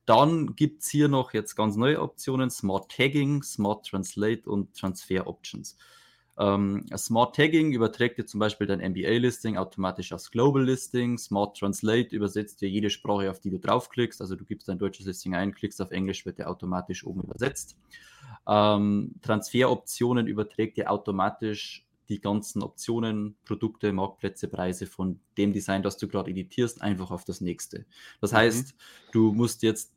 Dann 0.06 0.54
gibt 0.56 0.82
es 0.82 0.88
hier 0.88 1.08
noch 1.08 1.34
jetzt 1.34 1.56
ganz 1.56 1.76
neue 1.76 2.00
Optionen: 2.00 2.50
Smart 2.50 2.90
Tagging, 2.90 3.42
Smart 3.42 3.86
Translate 3.86 4.48
und 4.48 4.74
Transfer 4.74 5.26
Options. 5.26 5.76
Ähm, 6.36 6.86
Smart 6.96 7.36
Tagging 7.36 7.72
überträgt 7.72 8.18
dir 8.18 8.26
zum 8.26 8.40
Beispiel 8.40 8.66
dein 8.66 8.80
MBA-Listing 8.80 9.56
automatisch 9.56 10.12
aufs 10.12 10.30
Global 10.30 10.64
Listing. 10.64 11.16
Smart 11.16 11.56
Translate 11.56 12.14
übersetzt 12.14 12.60
dir 12.60 12.68
jede 12.68 12.90
Sprache, 12.90 13.30
auf 13.30 13.40
die 13.40 13.50
du 13.50 13.58
draufklickst. 13.58 14.20
Also 14.20 14.34
du 14.34 14.44
gibst 14.44 14.68
dein 14.68 14.78
deutsches 14.78 15.06
Listing 15.06 15.34
ein, 15.34 15.54
klickst 15.54 15.80
auf 15.80 15.90
Englisch, 15.90 16.26
wird 16.26 16.38
dir 16.38 16.48
automatisch 16.48 17.04
oben 17.04 17.22
übersetzt. 17.22 17.76
Ähm, 18.46 19.14
Transferoptionen 19.22 20.26
überträgt 20.26 20.76
dir 20.76 20.90
automatisch 20.90 21.83
die 22.08 22.20
ganzen 22.20 22.62
Optionen, 22.62 23.36
Produkte, 23.44 23.92
Marktplätze, 23.92 24.48
Preise 24.48 24.86
von 24.86 25.20
dem 25.38 25.52
Design, 25.52 25.82
das 25.82 25.96
du 25.96 26.08
gerade 26.08 26.30
editierst, 26.30 26.82
einfach 26.82 27.10
auf 27.10 27.24
das 27.24 27.40
nächste. 27.40 27.86
Das 28.20 28.32
mhm. 28.32 28.36
heißt, 28.36 28.74
du 29.12 29.32
musst 29.32 29.62
jetzt, 29.62 29.92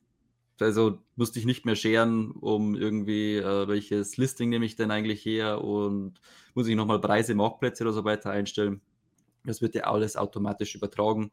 also 0.59 0.99
musst 1.15 1.35
dich 1.35 1.45
nicht 1.45 1.65
mehr 1.65 1.75
scheren, 1.75 2.31
um 2.31 2.75
irgendwie, 2.75 3.37
äh, 3.37 3.67
welches 3.67 4.17
Listing 4.17 4.49
nehme 4.49 4.65
ich 4.65 4.75
denn 4.75 4.91
eigentlich 4.91 5.25
her 5.25 5.63
und 5.63 6.19
muss 6.55 6.67
ich 6.67 6.75
nochmal 6.75 7.01
Preise, 7.01 7.35
Marktplätze 7.35 7.83
oder 7.83 7.93
so 7.93 8.03
weiter 8.03 8.31
einstellen. 8.31 8.81
Das 9.43 9.61
wird 9.61 9.75
dir 9.75 9.87
alles 9.87 10.17
automatisch 10.17 10.75
übertragen. 10.75 11.31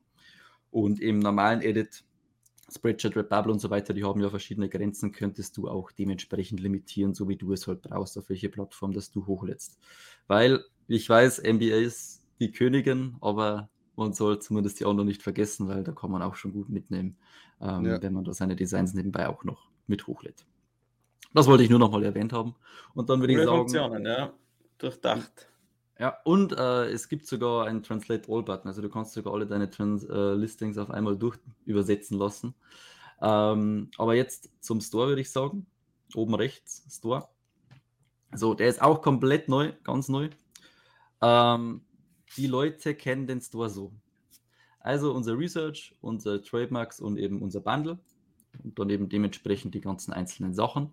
Und 0.70 1.00
im 1.00 1.20
normalen 1.20 1.62
Edit 1.62 2.04
Spreadshirt, 2.74 3.16
Redbubble 3.16 3.52
und 3.52 3.58
so 3.58 3.70
weiter, 3.70 3.94
die 3.94 4.04
haben 4.04 4.20
ja 4.20 4.30
verschiedene 4.30 4.68
Grenzen, 4.68 5.12
könntest 5.12 5.56
du 5.56 5.68
auch 5.68 5.92
dementsprechend 5.92 6.60
limitieren, 6.60 7.14
so 7.14 7.28
wie 7.28 7.36
du 7.36 7.52
es 7.52 7.66
halt 7.66 7.82
brauchst, 7.82 8.18
auf 8.18 8.28
welche 8.28 8.48
Plattform 8.48 8.92
das 8.92 9.10
du 9.10 9.26
hochlädst. 9.26 9.78
Weil 10.26 10.64
ich 10.88 11.08
weiß, 11.08 11.42
NBA 11.42 11.76
ist 11.76 12.24
die 12.40 12.52
Königin, 12.52 13.16
aber 13.20 13.68
man 13.96 14.12
soll 14.12 14.40
zumindest 14.40 14.80
die 14.80 14.86
anderen 14.86 15.08
nicht 15.08 15.22
vergessen, 15.22 15.68
weil 15.68 15.84
da 15.84 15.92
kann 15.92 16.10
man 16.10 16.22
auch 16.22 16.34
schon 16.34 16.52
gut 16.52 16.68
mitnehmen, 16.68 17.16
ähm, 17.60 17.86
ja. 17.86 18.02
wenn 18.02 18.12
man 18.12 18.24
da 18.24 18.32
seine 18.32 18.56
Designs 18.56 18.94
nebenbei 18.94 19.28
auch 19.28 19.44
noch 19.44 19.68
mit 19.86 20.06
hochlädt. 20.06 20.44
Das 21.32 21.46
wollte 21.46 21.64
ich 21.64 21.70
nur 21.70 21.78
noch 21.78 21.90
mal 21.90 22.02
erwähnt 22.04 22.32
haben. 22.32 22.54
Und 22.94 23.10
dann 23.10 23.20
würde 23.20 23.32
ich 23.32 23.38
sagen. 23.38 23.58
Funktionen, 23.58 24.06
ja. 24.06 24.32
Durchdacht. 24.78 25.48
Ja, 25.98 26.18
und 26.24 26.52
äh, 26.52 26.90
es 26.90 27.08
gibt 27.08 27.26
sogar 27.26 27.66
einen 27.66 27.82
Translate 27.82 28.30
All-Button. 28.30 28.66
Also 28.66 28.82
du 28.82 28.88
kannst 28.88 29.12
sogar 29.12 29.32
alle 29.32 29.46
deine 29.46 29.70
Trans 29.70 30.04
äh, 30.04 30.34
Listings 30.34 30.76
auf 30.76 30.90
einmal 30.90 31.16
durch 31.16 31.38
übersetzen 31.66 32.18
lassen. 32.18 32.54
Ähm, 33.22 33.90
aber 33.96 34.14
jetzt 34.14 34.50
zum 34.60 34.80
Store 34.80 35.08
würde 35.08 35.20
ich 35.20 35.30
sagen. 35.30 35.66
Oben 36.14 36.34
rechts, 36.34 36.84
Store. 36.90 37.28
So, 38.32 38.54
der 38.54 38.68
ist 38.68 38.82
auch 38.82 39.02
komplett 39.02 39.48
neu, 39.48 39.72
ganz 39.84 40.08
neu. 40.08 40.30
Ähm, 41.22 41.82
die 42.36 42.48
Leute 42.48 42.94
kennen 42.94 43.26
den 43.26 43.40
Store 43.40 43.70
so. 43.70 43.92
Also 44.80 45.12
unser 45.14 45.38
Research, 45.38 45.94
unser 46.00 46.42
Trademarks 46.42 47.00
und 47.00 47.18
eben 47.18 47.40
unser 47.40 47.60
Bundle. 47.60 47.98
Und 48.62 48.78
dann 48.78 48.90
eben 48.90 49.08
dementsprechend 49.08 49.74
die 49.74 49.80
ganzen 49.80 50.12
einzelnen 50.12 50.54
Sachen. 50.54 50.92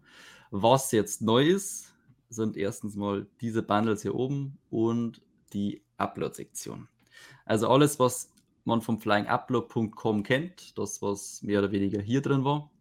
Was 0.52 0.92
jetzt 0.92 1.22
neu 1.22 1.48
ist, 1.48 1.94
sind 2.32 2.58
erstens 2.58 2.96
mal 2.96 3.28
diese 3.42 3.62
Bundles 3.62 4.02
hier 4.02 4.16
oben 4.16 4.58
und 4.70 5.22
die 5.54 5.82
Upload-Sektion. 5.98 6.88
Also 7.46 7.68
alles, 7.70 8.00
was 8.00 8.30
man 8.64 8.82
vom 8.82 9.00
flyingupload.com 9.00 10.24
kennt, 10.24 10.78
das, 10.78 11.02
was 11.02 11.42
mehr 11.44 11.60
oder 11.60 11.72
weniger 11.72 12.02
hier 12.02 12.22
drin 12.22 12.44
war, 12.44 12.72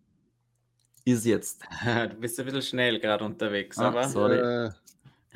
ist 1.04 1.26
jetzt. 1.26 1.62
Du 1.84 2.14
bist 2.16 2.38
ein 2.38 2.46
bisschen 2.46 2.62
schnell 2.62 3.00
gerade 3.00 3.24
unterwegs, 3.24 3.76
Ah, 3.78 3.88
aber 3.88 4.08
sorry. 4.08 4.36
Äh, 4.38 4.70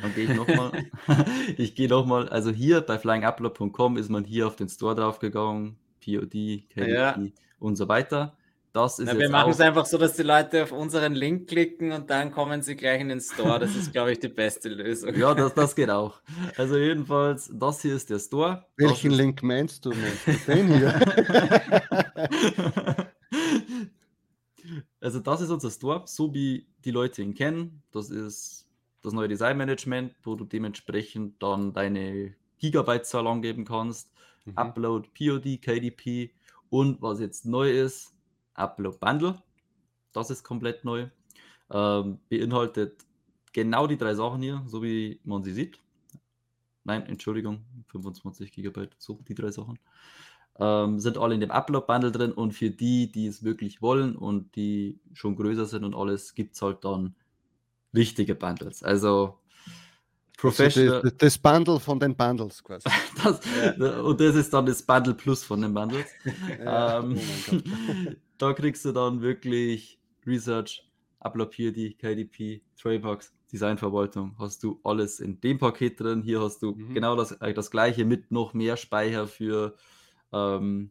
Dann 0.01 0.15
gehe 0.15 0.25
ich 0.25 0.35
nochmal. 0.37 0.73
ich 1.57 1.75
gehe 1.75 1.89
nochmal. 1.89 2.29
Also 2.29 2.51
hier 2.51 2.81
bei 2.83 2.99
flyingupload.com 2.99 3.97
ist 3.97 4.11
man 4.11 4.25
hier 4.25 4.47
auf 4.47 4.57
den 4.57 4.69
Store 4.69 4.95
draufgegangen. 4.95 5.77
POD, 6.01 6.69
KDP 6.69 6.93
Ja. 6.93 7.19
und 7.59 7.77
so 7.77 7.89
weiter. 7.89 8.37
Das 8.75 8.99
ist 8.99 9.07
Na, 9.07 9.17
wir 9.17 9.31
machen 9.31 9.53
es 9.53 9.61
einfach 9.61 9.87
so, 9.87 9.97
dass 9.99 10.15
die 10.15 10.25
Leute 10.25 10.65
auf 10.65 10.73
unseren 10.73 11.15
Link 11.15 11.49
klicken 11.49 11.93
und 11.93 12.11
dann 12.11 12.33
kommen 12.33 12.61
sie 12.61 12.75
gleich 12.75 13.01
in 13.01 13.09
den 13.09 13.21
Store. 13.21 13.61
Das 13.61 13.77
ist, 13.77 13.93
glaube 13.93 14.11
ich, 14.11 14.19
die 14.19 14.27
beste 14.27 14.69
Lösung. 14.69 15.15
Ja, 15.15 15.33
das, 15.33 15.55
das 15.55 15.77
geht 15.77 15.91
auch. 15.91 16.21
Also 16.57 16.77
jedenfalls, 16.77 17.49
das 17.55 17.83
hier 17.83 17.95
ist 17.95 18.11
der 18.11 18.19
Store. 18.19 18.67
Welchen 18.77 19.13
ist- 19.13 19.17
Link 19.17 19.45
meinst 19.45 19.85
du? 19.85 19.91
Meinst 19.91 20.27
du 20.27 20.33
den 20.53 20.77
hier? 20.77 20.93
also 25.01 25.21
das 25.21 25.41
ist 25.41 25.51
unser 25.51 25.71
Store, 25.71 26.03
so 26.07 26.35
wie 26.35 26.67
die 26.85 26.91
Leute 26.91 27.23
ihn 27.23 27.35
kennen. 27.35 27.81
Das 27.93 28.11
ist 28.11 28.67
das 29.03 29.13
neue 29.13 29.29
Designmanagement, 29.29 30.17
wo 30.25 30.35
du 30.35 30.45
dementsprechend 30.45 31.41
dann 31.41 31.75
deine 31.75 32.35
Gigabyte-Zahl 32.59 33.29
angeben 33.29 33.65
kannst. 33.65 34.11
Mhm. 34.47 34.59
Upload, 34.59 35.09
POD, 35.17 35.63
KDP 35.63 36.33
und 36.71 37.01
was 37.01 37.21
jetzt 37.21 37.47
neu 37.47 37.71
ist, 37.71 38.14
Upload 38.55 38.99
Bundle. 38.99 39.37
Das 40.13 40.31
ist 40.31 40.45
komplett 40.45 40.85
neu. 40.85 41.09
Ähm, 41.71 42.19
beinhaltet 42.29 43.05
genau 43.53 43.87
die 43.87 43.97
drei 43.97 44.15
Sachen 44.15 44.43
hier, 44.43 44.63
so 44.67 44.83
wie 44.83 45.21
man 45.25 45.43
sie 45.43 45.53
sieht. 45.53 45.79
Nein, 46.85 47.07
Entschuldigung, 47.07 47.65
25 47.89 48.53
Gigabyte, 48.53 48.95
so 48.99 49.19
die 49.27 49.35
drei 49.35 49.51
Sachen. 49.51 49.79
Ähm, 50.59 51.01
sind 51.01 51.19
alle 51.19 51.35
in 51.35 51.41
dem 51.41 51.51
Upload-Bundle 51.51 52.13
drin 52.13 52.33
und 52.33 52.53
für 52.53 52.71
die, 52.71 53.11
die 53.11 53.27
es 53.27 53.43
wirklich 53.43 53.83
wollen 53.83 54.15
und 54.15 54.55
die 54.55 55.01
schon 55.13 55.35
größer 55.35 55.67
sind 55.67 55.85
und 55.85 55.95
alles, 55.95 56.35
gibt 56.35 56.55
es 56.55 56.63
halt 56.63 56.85
dann 56.85 57.17
richtige 57.95 58.35
Bundles. 58.35 58.83
Also 58.83 59.39
Professional. 60.37 60.97
Also 60.97 61.09
das, 61.09 61.17
das 61.17 61.39
Bundle 61.39 61.81
von 61.81 61.99
den 61.99 62.15
Bundles 62.15 62.63
quasi. 62.63 62.89
Das, 63.25 63.41
Und 64.01 64.21
das 64.21 64.35
ist 64.35 64.53
dann 64.53 64.67
das 64.67 64.83
Bundle 64.83 65.15
Plus 65.15 65.43
von 65.43 65.63
den 65.63 65.73
Bundles. 65.73 66.07
Ja, 66.63 67.01
ähm, 67.01 67.19
oh. 67.51 67.57
da 68.39 68.53
kriegst 68.53 68.85
du 68.85 68.93
dann 68.93 69.21
wirklich 69.21 70.01
Research, 70.27 70.89
POD, 71.21 71.97
KDP, 71.99 72.63
Trademarks, 72.77 73.33
Designverwaltung. 73.53 74.35
Hast 74.39 74.63
du 74.63 74.81
alles 74.85 75.21
in 75.21 75.41
dem 75.41 75.59
Paket 75.59 76.01
drin. 76.01 76.23
Hier 76.23 76.41
hast 76.41 76.61
du 76.63 76.73
Mhm. 76.73 76.95
genau 76.95 77.17
das, 77.17 77.33
äh, 77.33 77.55
das 77.55 77.71
gleiche 77.71 78.05
mit 78.05 78.31
noch 78.31 78.53
mehr 78.55 78.77
Speicher 78.77 79.27
für 79.27 79.77
ähm, 80.33 80.91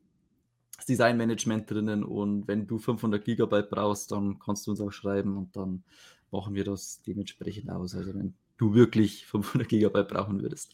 das 0.77 0.85
Designmanagement 0.85 1.69
drinnen. 1.69 2.03
Und 2.03 2.47
wenn 2.47 2.67
du 2.67 2.77
500 2.79 3.23
Gigabyte 3.23 3.69
brauchst, 3.69 4.11
dann 4.11 4.39
kannst 4.39 4.65
du 4.65 4.71
uns 4.71 4.81
auch 4.81 4.91
schreiben 4.91 5.37
und 5.37 5.55
dann 5.55 5.83
machen 6.31 6.55
wir 6.55 6.63
das 6.63 7.01
dementsprechend 7.05 7.69
aus. 7.69 7.95
Also 7.95 8.13
wenn 8.15 8.33
du 8.57 8.73
wirklich 8.73 9.25
500 9.25 9.67
Gigabyte 9.67 10.07
brauchen 10.07 10.41
würdest. 10.41 10.73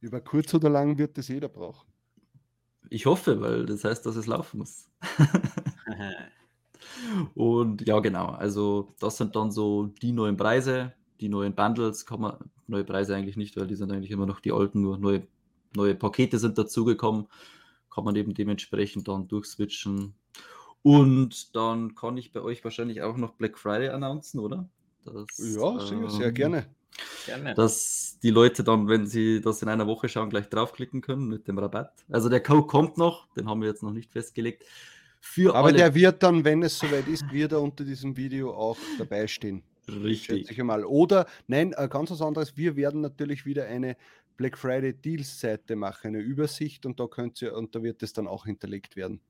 Über 0.00 0.20
kurz 0.20 0.52
oder 0.54 0.68
lang 0.70 0.96
wird 0.98 1.18
das 1.18 1.28
jeder 1.28 1.48
brauchen. 1.48 1.88
Ich 2.90 3.06
hoffe, 3.06 3.40
weil 3.40 3.66
das 3.66 3.84
heißt, 3.84 4.04
dass 4.06 4.16
es 4.16 4.26
laufen 4.26 4.58
muss. 4.58 4.88
Und 7.34 7.86
ja, 7.86 7.98
genau. 8.00 8.26
Also, 8.26 8.94
das 8.98 9.16
sind 9.16 9.36
dann 9.36 9.50
so 9.50 9.86
die 9.86 10.12
neuen 10.12 10.36
Preise, 10.36 10.92
die 11.20 11.28
neuen 11.28 11.54
Bundles. 11.54 12.06
Kann 12.06 12.20
man, 12.20 12.36
neue 12.66 12.84
Preise 12.84 13.14
eigentlich 13.14 13.36
nicht, 13.36 13.56
weil 13.56 13.66
die 13.66 13.76
sind 13.76 13.92
eigentlich 13.92 14.10
immer 14.10 14.26
noch 14.26 14.40
die 14.40 14.52
alten, 14.52 14.82
nur 14.82 14.98
neue, 14.98 15.26
neue 15.74 15.94
Pakete 15.94 16.38
sind 16.38 16.58
dazugekommen. 16.58 17.26
Kann 17.90 18.04
man 18.04 18.16
eben 18.16 18.34
dementsprechend 18.34 19.08
dann 19.08 19.28
durchswitchen. 19.28 20.14
Und 20.82 21.54
dann 21.56 21.94
kann 21.94 22.16
ich 22.16 22.32
bei 22.32 22.40
euch 22.40 22.62
wahrscheinlich 22.64 23.02
auch 23.02 23.16
noch 23.16 23.34
Black 23.34 23.58
Friday 23.58 23.88
announcen, 23.88 24.40
oder? 24.40 24.68
Das, 25.04 25.26
Ja, 25.38 25.78
sehr 26.08 26.28
ähm, 26.28 26.34
gerne. 26.34 26.66
Gerne. 27.26 27.54
dass 27.54 28.18
die 28.22 28.30
Leute 28.30 28.64
dann, 28.64 28.88
wenn 28.88 29.06
sie 29.06 29.40
das 29.40 29.62
in 29.62 29.68
einer 29.68 29.86
Woche 29.86 30.08
schauen, 30.08 30.30
gleich 30.30 30.48
draufklicken 30.48 31.00
können 31.00 31.28
mit 31.28 31.46
dem 31.46 31.58
Rabatt. 31.58 31.92
Also 32.10 32.28
der 32.28 32.42
Code 32.42 32.66
kommt 32.66 32.98
noch, 32.98 33.26
den 33.34 33.48
haben 33.48 33.60
wir 33.60 33.68
jetzt 33.68 33.82
noch 33.82 33.92
nicht 33.92 34.10
festgelegt. 34.10 34.64
Für 35.20 35.54
Aber 35.54 35.68
alle 35.68 35.76
der 35.76 35.94
wird 35.94 36.22
dann, 36.22 36.44
wenn 36.44 36.62
es 36.62 36.78
soweit 36.78 37.06
ist, 37.08 37.30
wird 37.32 37.52
er 37.52 37.60
unter 37.60 37.84
diesem 37.84 38.16
Video 38.16 38.54
auch 38.54 38.78
dabei 38.98 39.26
stehen. 39.26 39.62
richtig. 39.88 40.50
Ich 40.50 40.60
einmal. 40.60 40.84
Oder, 40.84 41.26
nein, 41.46 41.74
äh, 41.76 41.88
ganz 41.88 42.10
was 42.10 42.22
anderes. 42.22 42.56
Wir 42.56 42.76
werden 42.76 43.00
natürlich 43.00 43.44
wieder 43.44 43.66
eine 43.66 43.96
Black 44.36 44.56
Friday 44.56 44.92
Deals 44.94 45.40
Seite 45.40 45.76
machen, 45.76 46.08
eine 46.08 46.20
Übersicht 46.20 46.86
und 46.86 47.00
da 47.00 47.06
könnt 47.08 47.42
ihr, 47.42 47.54
und 47.56 47.74
da 47.74 47.82
wird 47.82 48.02
es 48.02 48.12
dann 48.12 48.28
auch 48.28 48.46
hinterlegt 48.46 48.96
werden. 48.96 49.20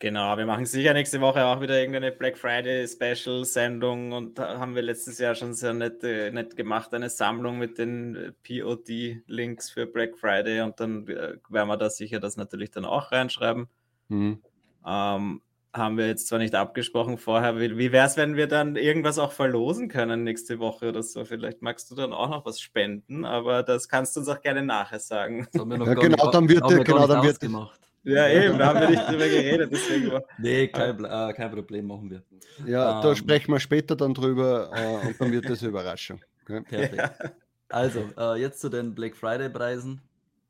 Genau, 0.00 0.34
wir 0.38 0.46
machen 0.46 0.64
sicher 0.64 0.94
nächste 0.94 1.20
Woche 1.20 1.44
auch 1.44 1.60
wieder 1.60 1.78
irgendeine 1.78 2.10
Black 2.10 2.38
Friday 2.38 2.88
Special 2.88 3.44
Sendung 3.44 4.12
und 4.12 4.38
da 4.38 4.58
haben 4.58 4.74
wir 4.74 4.80
letztes 4.80 5.18
Jahr 5.18 5.34
schon 5.34 5.52
sehr 5.52 5.74
nett, 5.74 6.02
äh, 6.02 6.30
nett 6.30 6.56
gemacht, 6.56 6.94
eine 6.94 7.10
Sammlung 7.10 7.58
mit 7.58 7.76
den 7.76 8.16
äh, 8.16 8.32
POD-Links 8.42 9.68
für 9.70 9.84
Black 9.84 10.16
Friday 10.16 10.62
und 10.62 10.80
dann 10.80 11.06
äh, 11.06 11.36
werden 11.50 11.68
wir 11.68 11.76
da 11.76 11.90
sicher 11.90 12.18
das 12.18 12.38
natürlich 12.38 12.70
dann 12.70 12.86
auch 12.86 13.12
reinschreiben. 13.12 13.68
Mhm. 14.08 14.38
Ähm, 14.86 15.42
haben 15.74 15.98
wir 15.98 16.06
jetzt 16.06 16.28
zwar 16.28 16.38
nicht 16.38 16.54
abgesprochen 16.54 17.18
vorher, 17.18 17.60
wie, 17.60 17.76
wie 17.76 17.92
wäre 17.92 18.06
es, 18.06 18.16
wenn 18.16 18.36
wir 18.36 18.46
dann 18.48 18.76
irgendwas 18.76 19.18
auch 19.18 19.32
verlosen 19.32 19.88
können 19.88 20.24
nächste 20.24 20.58
Woche 20.58 20.88
oder 20.88 21.02
so? 21.02 21.26
Vielleicht 21.26 21.60
magst 21.60 21.90
du 21.90 21.94
dann 21.94 22.14
auch 22.14 22.30
noch 22.30 22.46
was 22.46 22.58
spenden, 22.58 23.26
aber 23.26 23.62
das 23.62 23.86
kannst 23.88 24.16
du 24.16 24.20
uns 24.20 24.28
auch 24.30 24.40
gerne 24.40 24.62
nachher 24.62 24.98
sagen. 24.98 25.46
Ja, 25.52 25.92
genau, 26.06 26.24
nicht, 26.24 26.34
dann 26.34 26.48
wird- 26.48 26.84
genau, 26.86 27.06
dann 27.06 27.22
wird- 27.22 27.34
ausgemacht. 27.34 27.79
Ja, 28.02 28.28
eben, 28.28 28.58
da 28.58 28.66
haben 28.66 28.80
wir 28.80 28.90
nicht 28.90 29.08
drüber 29.08 29.28
geredet, 29.28 29.70
deswegen 29.72 30.10
war. 30.10 30.24
Nee, 30.38 30.68
kein, 30.68 31.04
äh, 31.04 31.32
kein 31.34 31.50
Problem, 31.50 31.86
machen 31.86 32.10
wir. 32.10 32.22
Ja, 32.66 33.00
da 33.02 33.10
Ähm. 33.10 33.16
sprechen 33.16 33.52
wir 33.52 33.60
später 33.60 33.94
dann 33.96 34.14
drüber 34.14 34.70
äh, 34.74 35.06
und 35.08 35.20
dann 35.20 35.32
wird 35.32 35.48
das 35.48 35.60
eine 35.60 35.68
Überraschung. 35.68 36.20
Okay? 36.48 36.62
Perfekt. 36.88 37.34
Also, 37.68 38.00
äh, 38.18 38.40
jetzt 38.40 38.60
zu 38.60 38.68
den 38.70 38.94
Black 38.94 39.14
Friday-Preisen. 39.16 40.00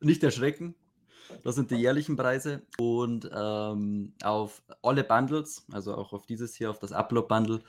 Nicht 0.01 0.23
erschrecken, 0.25 0.75
das 1.43 1.57
sind 1.57 1.71
die 1.71 1.77
jährlichen 1.77 2.17
Preise. 2.17 2.63
Und 2.79 3.29
ähm, 3.35 4.15
auf 4.23 4.63
alle 4.83 5.05
Bundles, 5.05 5.67
also 5.73 5.95
auch 5.95 6.13
auf 6.15 6.25
dieses 6.25 6.55
hier, 6.55 6.71
auf 6.71 6.79
das 6.79 6.93
Upload-Bundle, 6.93 7.61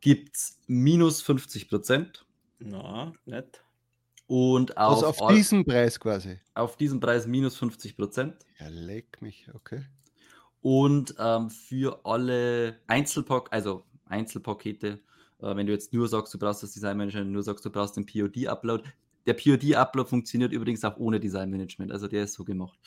gibt 0.00 0.36
es 0.36 0.60
minus 0.68 1.20
50 1.22 1.68
Prozent. 1.68 2.24
Na, 2.60 3.12
nett. 3.26 3.64
Und 4.32 4.76
auf, 4.76 4.94
Also 4.94 5.06
auf 5.08 5.22
all- 5.22 5.34
diesen 5.34 5.64
Preis 5.64 5.98
quasi. 5.98 6.38
auf 6.54 6.76
diesen 6.76 7.00
Preis 7.00 7.26
minus 7.26 7.56
50 7.56 7.96
Prozent. 7.96 8.36
Ja, 8.60 8.68
leck 8.68 9.20
mich, 9.20 9.48
okay. 9.54 9.82
Und 10.62 11.16
ähm, 11.18 11.50
für 11.50 11.98
alle 12.04 12.76
Einzelpack, 12.86 13.48
also 13.50 13.82
Einzelpakete, 14.06 15.00
äh, 15.40 15.56
wenn 15.56 15.66
du 15.66 15.72
jetzt 15.72 15.92
nur 15.92 16.06
sagst, 16.06 16.32
du 16.32 16.38
brauchst 16.38 16.62
das 16.62 16.70
Designmanagement, 16.74 17.32
nur 17.32 17.42
sagst, 17.42 17.64
du 17.64 17.70
brauchst 17.70 17.96
den 17.96 18.06
POD-Upload. 18.06 18.84
Der 19.26 19.34
POD-Upload 19.34 20.08
funktioniert 20.08 20.52
übrigens 20.52 20.84
auch 20.84 20.96
ohne 20.98 21.18
Designmanagement, 21.18 21.90
also 21.90 22.06
der 22.06 22.22
ist 22.22 22.34
so 22.34 22.44
gemacht. 22.44 22.78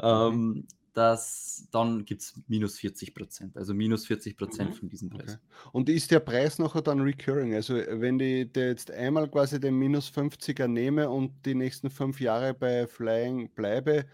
Ähm, 0.00 0.68
das, 0.94 1.68
dann 1.70 2.04
gibt 2.04 2.22
es 2.22 2.34
minus 2.48 2.78
40 2.78 3.14
Prozent, 3.14 3.56
also 3.56 3.74
minus 3.74 4.06
40 4.06 4.36
Prozent 4.36 4.70
Mhm. 4.70 4.74
von 4.74 4.88
diesem 4.88 5.10
Preis. 5.10 5.34
Okay. 5.34 5.68
Und 5.72 5.88
ist 5.88 6.10
der 6.10 6.20
Preis 6.20 6.58
nachher 6.58 6.82
dann 6.82 7.00
recurring? 7.00 7.54
Also 7.54 7.74
wenn 7.74 8.20
ich 8.20 8.52
der 8.52 8.68
jetzt 8.68 8.90
einmal 8.90 9.28
quasi 9.28 9.58
den 9.58 9.74
minus 9.74 10.08
50er 10.10 10.68
nehme 10.68 11.08
und 11.08 11.32
die 11.46 11.54
nächsten 11.54 11.90
fünf 11.90 12.20
Jahre 12.20 12.54
bei 12.54 12.86
Flying 12.86 13.50
bleibe, 13.50 14.04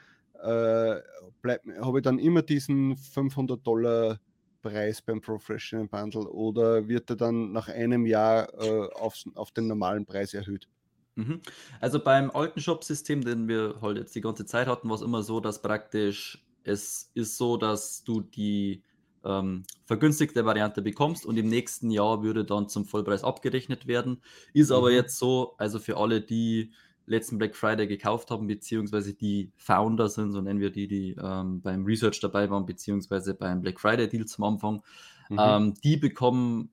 äh, 0.43 0.97
bleib, 1.43 1.63
habe 1.81 1.99
ich 1.99 2.03
dann 2.05 2.19
immer 2.19 2.43
diesen 2.43 2.97
500 2.97 3.67
Dollar 3.67 4.21
Preis 4.63 5.03
beim 5.03 5.21
Professional 5.21 5.87
Bundle 5.89 6.29
oder 6.29 6.87
wird 6.89 7.11
er 7.11 7.17
dann 7.17 7.53
nach 7.53 7.69
einem 7.69 8.07
Jahr 8.07 8.53
äh, 8.61 8.89
aufs, 8.95 9.25
auf 9.35 9.51
den 9.53 9.67
normalen 9.67 10.05
Preis 10.05 10.35
erhöht? 10.35 10.69
Mhm. 11.17 11.41
Also 11.81 11.99
beim 12.03 12.31
alten 12.31 12.61
Shop-System, 12.61 13.25
den 13.25 13.49
wir 13.49 13.79
halt 13.83 13.99
jetzt 13.99 14.15
die 14.15 14.21
ganze 14.21 14.47
Zeit 14.47 14.69
hatten, 14.69 14.89
war 14.89 14.97
es 14.97 15.03
immer 15.03 15.23
so, 15.23 15.41
dass 15.41 15.63
praktisch 15.63 16.45
es 16.69 17.11
ist 17.15 17.37
so, 17.37 17.57
dass 17.57 18.05
du 18.05 18.21
die 18.21 18.83
ähm, 19.25 19.65
vergünstigte 19.85 20.45
Variante 20.45 20.83
bekommst 20.83 21.27
und 21.27 21.37
im 21.37 21.49
nächsten 21.49 21.91
Jahr 21.91 22.23
würde 22.23 22.45
dann 22.45 22.69
zum 22.69 22.85
Vollpreis 22.87 23.25
abgerechnet 23.25 23.87
werden. 23.87 24.23
Ist 24.53 24.71
aber 24.71 24.91
Mhm. 24.91 24.93
jetzt 24.93 25.19
so, 25.19 25.55
also 25.59 25.79
für 25.79 25.97
alle, 25.97 26.21
die 26.21 26.73
letzten 27.07 27.39
Black 27.39 27.57
Friday 27.57 27.87
gekauft 27.87 28.31
haben, 28.31 28.47
beziehungsweise 28.47 29.15
die 29.15 29.51
Founder 29.57 30.09
sind, 30.09 30.33
so 30.33 30.41
nennen 30.43 30.61
wir 30.61 30.71
die, 30.71 30.89
die 30.89 31.17
ähm, 31.21 31.63
beim 31.63 31.85
Research 31.85 32.21
dabei 32.21 32.51
waren, 32.51 32.67
beziehungsweise 32.67 33.35
beim 33.35 33.63
Black 33.63 33.81
Friday 33.81 34.09
Deal 34.09 34.27
zum 34.27 34.45
Anfang, 34.45 34.83
Mhm. 35.31 35.39
ähm, 35.39 35.75
die 35.83 35.97
bekommen 35.97 36.71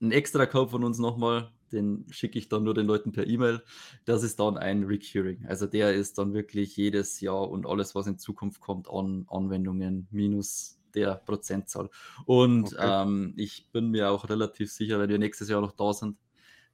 einen 0.00 0.12
extra 0.12 0.46
Code 0.46 0.70
von 0.70 0.84
uns 0.84 0.98
nochmal, 0.98 1.50
den 1.72 2.06
schicke 2.10 2.38
ich 2.38 2.48
dann 2.48 2.64
nur 2.64 2.74
den 2.74 2.86
Leuten 2.86 3.12
per 3.12 3.26
E-Mail. 3.26 3.62
Das 4.04 4.22
ist 4.22 4.40
dann 4.40 4.56
ein 4.58 4.84
Recurring. 4.84 5.46
Also 5.46 5.66
der 5.66 5.94
ist 5.94 6.18
dann 6.18 6.34
wirklich 6.34 6.76
jedes 6.76 7.20
Jahr 7.20 7.48
und 7.50 7.66
alles, 7.66 7.94
was 7.94 8.06
in 8.06 8.18
Zukunft 8.18 8.60
kommt 8.60 8.88
an 8.90 9.26
Anwendungen 9.28 10.08
minus 10.10 10.78
der 10.94 11.16
Prozentzahl. 11.16 11.88
Und 12.26 12.74
Okay. 12.74 12.80
ähm, 12.80 13.34
ich 13.36 13.68
bin 13.72 13.90
mir 13.90 14.10
auch 14.10 14.28
relativ 14.28 14.72
sicher, 14.72 14.98
wenn 14.98 15.08
wir 15.10 15.18
nächstes 15.18 15.48
Jahr 15.48 15.60
noch 15.60 15.72
da 15.72 15.92
sind, 15.92 16.18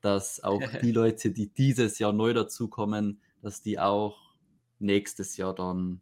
dass 0.01 0.43
auch 0.43 0.73
die 0.81 0.93
Leute, 0.93 1.31
die 1.33 1.49
dieses 1.53 1.99
Jahr 1.99 2.13
neu 2.13 2.33
dazukommen, 2.33 3.21
dass 3.43 3.63
die 3.63 3.79
auch 3.79 4.37
nächstes 4.79 5.37
Jahr 5.37 5.55
dann 5.55 6.01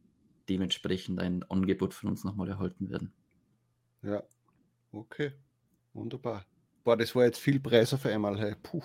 dementsprechend 0.48 1.20
ein 1.20 1.42
Angebot 1.44 1.94
von 1.94 2.10
uns 2.10 2.24
nochmal 2.24 2.48
erhalten 2.48 2.90
werden. 2.90 3.14
Ja, 4.02 4.22
okay, 4.92 5.32
wunderbar. 5.94 6.46
Boah, 6.84 6.98
das 6.98 7.14
war 7.16 7.24
jetzt 7.24 7.40
viel 7.40 7.58
Preis 7.60 7.94
auf 7.94 8.04
einmal. 8.04 8.38
Hey. 8.38 8.56
Puh. 8.62 8.82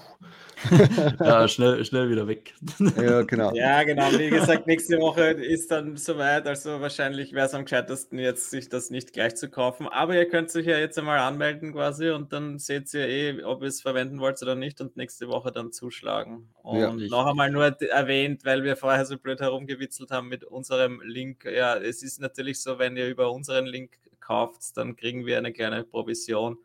ja, 1.19 1.45
schnell, 1.49 1.83
schnell 1.83 2.09
wieder 2.09 2.29
weg. 2.29 2.53
ja, 2.95 3.23
genau. 3.23 3.53
Ja, 3.53 3.83
genau. 3.83 4.09
Wie 4.17 4.29
gesagt, 4.29 4.67
nächste 4.67 4.99
Woche 4.99 5.31
ist 5.31 5.69
dann 5.69 5.97
soweit. 5.97 6.47
Also 6.47 6.79
wahrscheinlich 6.79 7.33
wäre 7.33 7.47
es 7.47 7.53
am 7.53 7.65
gescheitesten, 7.65 8.17
jetzt 8.17 8.51
sich 8.51 8.69
das 8.69 8.89
nicht 8.89 9.11
gleich 9.11 9.35
zu 9.35 9.49
kaufen. 9.49 9.89
Aber 9.89 10.15
ihr 10.15 10.29
könnt 10.29 10.49
sich 10.49 10.65
ja 10.65 10.77
jetzt 10.77 10.97
einmal 10.97 11.19
anmelden 11.19 11.73
quasi 11.73 12.09
und 12.09 12.31
dann 12.31 12.57
seht 12.57 12.93
ihr 12.93 13.05
eh, 13.05 13.43
ob 13.43 13.63
ihr 13.63 13.67
es 13.67 13.81
verwenden 13.81 14.21
wollt 14.21 14.41
oder 14.41 14.55
nicht 14.55 14.79
und 14.79 14.95
nächste 14.95 15.27
Woche 15.27 15.51
dann 15.51 15.73
zuschlagen. 15.73 16.47
Und 16.63 16.79
ja, 16.79 16.93
noch 16.93 17.25
einmal 17.25 17.51
nur 17.51 17.65
erwähnt, 17.65 18.45
weil 18.45 18.63
wir 18.63 18.77
vorher 18.77 19.05
so 19.05 19.17
blöd 19.17 19.41
herumgewitzelt 19.41 20.11
haben 20.11 20.29
mit 20.29 20.45
unserem 20.45 21.01
Link. 21.03 21.43
Ja, 21.43 21.75
es 21.75 22.01
ist 22.01 22.21
natürlich 22.21 22.61
so, 22.61 22.79
wenn 22.79 22.95
ihr 22.95 23.09
über 23.09 23.29
unseren 23.29 23.65
Link 23.65 23.97
kauft, 24.21 24.77
dann 24.77 24.95
kriegen 24.95 25.25
wir 25.25 25.37
eine 25.37 25.51
kleine 25.51 25.83
Provision 25.83 26.59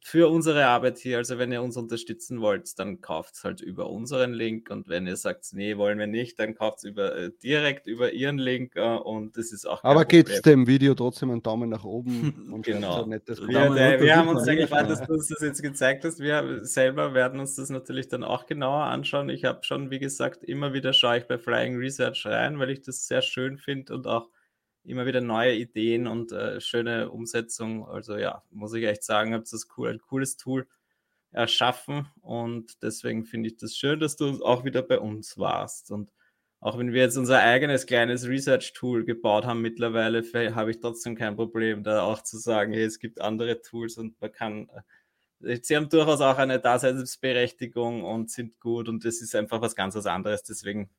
für 0.00 0.28
unsere 0.28 0.66
Arbeit 0.66 0.98
hier. 0.98 1.18
Also 1.18 1.38
wenn 1.38 1.50
ihr 1.50 1.62
uns 1.62 1.76
unterstützen 1.76 2.40
wollt, 2.40 2.78
dann 2.78 3.00
kauft 3.00 3.34
es 3.34 3.44
halt 3.44 3.60
über 3.60 3.90
unseren 3.90 4.32
Link 4.32 4.70
und 4.70 4.88
wenn 4.88 5.06
ihr 5.06 5.16
sagt, 5.16 5.46
nee, 5.52 5.76
wollen 5.76 5.98
wir 5.98 6.06
nicht, 6.06 6.38
dann 6.38 6.54
kauft 6.54 6.78
es 6.78 6.84
über, 6.84 7.16
äh, 7.16 7.30
direkt 7.42 7.86
über 7.86 8.12
ihren 8.12 8.38
Link 8.38 8.76
äh, 8.76 8.96
und 8.96 9.36
das 9.36 9.52
ist 9.52 9.66
auch. 9.66 9.82
Aber 9.84 10.04
gebt 10.04 10.44
dem 10.46 10.66
Video 10.66 10.94
trotzdem 10.94 11.30
einen 11.30 11.42
Daumen 11.42 11.70
nach 11.70 11.84
oben 11.84 12.48
und 12.52 12.64
genau. 12.64 13.02
Ein 13.02 13.10
nettes 13.10 13.40
wir, 13.40 13.74
wir, 13.74 14.00
wir 14.00 14.16
haben 14.16 14.28
uns 14.28 14.44
sehr 14.44 14.56
gefreut, 14.56 14.88
dass 14.88 15.02
du 15.02 15.14
uns 15.14 15.28
das 15.28 15.40
jetzt 15.40 15.62
gezeigt 15.62 16.04
hast. 16.04 16.20
Wir 16.20 16.64
selber 16.64 17.14
werden 17.14 17.40
uns 17.40 17.56
das 17.56 17.70
natürlich 17.70 18.08
dann 18.08 18.24
auch 18.24 18.46
genauer 18.46 18.84
anschauen. 18.84 19.28
Ich 19.30 19.44
habe 19.44 19.64
schon, 19.64 19.90
wie 19.90 19.98
gesagt, 19.98 20.44
immer 20.44 20.72
wieder 20.72 20.92
schaue 20.92 21.18
ich 21.18 21.26
bei 21.26 21.38
Flying 21.38 21.76
Research 21.76 22.26
rein, 22.26 22.58
weil 22.58 22.70
ich 22.70 22.82
das 22.82 23.06
sehr 23.06 23.22
schön 23.22 23.58
finde 23.58 23.94
und 23.94 24.06
auch 24.06 24.28
immer 24.88 25.06
wieder 25.06 25.20
neue 25.20 25.54
Ideen 25.54 26.06
und 26.06 26.32
äh, 26.32 26.60
schöne 26.60 27.10
Umsetzung. 27.10 27.86
Also 27.86 28.16
ja, 28.16 28.42
muss 28.50 28.74
ich 28.74 28.84
echt 28.84 29.04
sagen, 29.04 29.34
habt 29.34 29.52
das 29.52 29.68
cool, 29.76 29.90
ein 29.90 30.00
cooles 30.00 30.36
Tool 30.36 30.66
erschaffen 31.30 32.08
und 32.22 32.82
deswegen 32.82 33.24
finde 33.24 33.48
ich 33.48 33.56
das 33.56 33.76
schön, 33.76 34.00
dass 34.00 34.16
du 34.16 34.42
auch 34.44 34.64
wieder 34.64 34.82
bei 34.82 34.98
uns 34.98 35.38
warst. 35.38 35.90
Und 35.90 36.12
auch 36.60 36.78
wenn 36.78 36.92
wir 36.92 37.02
jetzt 37.02 37.16
unser 37.16 37.40
eigenes 37.40 37.86
kleines 37.86 38.26
Research-Tool 38.26 39.04
gebaut 39.04 39.44
haben 39.44 39.62
mittlerweile, 39.62 40.22
habe 40.54 40.70
ich 40.70 40.80
trotzdem 40.80 41.14
kein 41.16 41.36
Problem, 41.36 41.84
da 41.84 42.02
auch 42.02 42.22
zu 42.22 42.38
sagen, 42.38 42.72
hey, 42.72 42.84
es 42.84 42.98
gibt 42.98 43.20
andere 43.20 43.60
Tools 43.62 43.96
und 43.98 44.20
man 44.20 44.32
kann, 44.32 44.68
äh, 45.40 45.58
sie 45.62 45.76
haben 45.76 45.88
durchaus 45.88 46.20
auch 46.20 46.38
eine 46.38 46.58
Daseinsberechtigung 46.60 48.04
und 48.04 48.30
sind 48.30 48.58
gut 48.60 48.88
und 48.88 49.04
das 49.04 49.20
ist 49.20 49.34
einfach 49.36 49.60
was 49.60 49.76
ganz 49.76 49.94
was 49.94 50.06
anderes. 50.06 50.42
Deswegen 50.42 50.90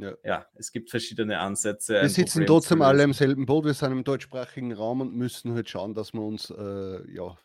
ja. 0.00 0.14
ja, 0.24 0.46
es 0.54 0.72
gibt 0.72 0.90
verschiedene 0.90 1.38
Ansätze. 1.38 2.00
Wir 2.00 2.08
sitzen 2.08 2.46
trotzdem 2.46 2.82
alle 2.82 3.02
im 3.02 3.12
selben 3.12 3.46
Boot, 3.46 3.64
wir 3.64 3.74
sind 3.74 3.92
im 3.92 4.04
deutschsprachigen 4.04 4.72
Raum 4.72 5.00
und 5.00 5.14
müssen 5.14 5.54
halt 5.54 5.68
schauen, 5.68 5.94
dass 5.94 6.12
wir 6.12 6.22
uns 6.22 6.50
äh, 6.50 7.12
ja, 7.12 7.36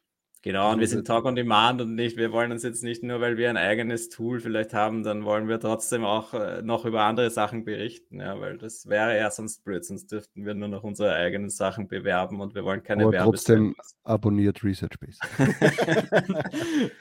Genau, 0.46 0.74
und 0.74 0.80
wir 0.80 0.88
sind 0.88 1.08
Talk 1.08 1.26
on 1.26 1.34
Demand 1.34 1.82
und 1.82 1.96
nicht, 1.96 2.18
wir 2.18 2.32
wollen 2.32 2.52
uns 2.52 2.62
jetzt 2.62 2.84
nicht 2.84 3.02
nur, 3.02 3.20
weil 3.20 3.36
wir 3.36 3.50
ein 3.50 3.58
eigenes 3.58 4.10
Tool 4.10 4.40
vielleicht 4.40 4.76
haben, 4.76 5.02
dann 5.02 5.26
wollen 5.26 5.48
wir 5.48 5.60
trotzdem 5.60 6.06
auch 6.06 6.36
äh, 6.36 6.62
noch 6.62 6.86
über 6.86 7.02
andere 7.02 7.32
Sachen 7.32 7.66
berichten, 7.66 8.20
ja, 8.20 8.40
weil 8.40 8.60
das 8.60 8.88
wäre 8.88 9.18
ja 9.18 9.32
sonst 9.32 9.64
blöd, 9.64 9.84
sonst 9.84 10.12
dürften 10.12 10.46
wir 10.46 10.54
nur 10.54 10.68
noch 10.68 10.84
unsere 10.84 11.16
eigenen 11.16 11.50
Sachen 11.50 11.88
bewerben 11.88 12.42
und 12.42 12.54
wir 12.54 12.64
wollen 12.64 12.84
keine 12.84 13.06
Aber 13.06 13.18
trotzdem 13.18 13.76
abonniert 14.04 14.64
Researchbase. 14.64 15.18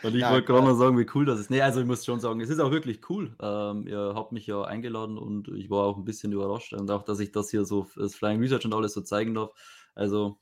und 0.02 0.14
ich 0.14 0.24
wollte 0.24 0.46
gerade 0.46 0.62
mal 0.62 0.74
sagen, 0.76 0.96
wie 0.96 1.06
cool 1.14 1.26
das 1.26 1.38
ist. 1.38 1.50
Nee, 1.50 1.60
also 1.60 1.80
ich 1.82 1.86
muss 1.86 2.02
schon 2.02 2.20
sagen, 2.20 2.40
es 2.40 2.48
ist 2.48 2.60
auch 2.60 2.70
wirklich 2.70 3.10
cool. 3.10 3.36
Ähm, 3.42 3.86
ihr 3.86 4.14
habt 4.14 4.32
mich 4.32 4.46
ja 4.46 4.62
eingeladen 4.62 5.18
und 5.18 5.48
ich 5.48 5.68
war 5.68 5.84
auch 5.84 5.98
ein 5.98 6.06
bisschen 6.06 6.32
überrascht 6.32 6.72
und 6.72 6.90
auch, 6.90 7.02
dass 7.02 7.20
ich 7.20 7.30
das 7.30 7.50
hier 7.50 7.66
so, 7.66 7.86
das 7.94 8.14
Flying 8.14 8.40
Research 8.40 8.64
und 8.64 8.72
alles 8.72 8.94
so 8.94 9.02
zeigen 9.02 9.34
darf. 9.34 9.50
Also 9.94 10.38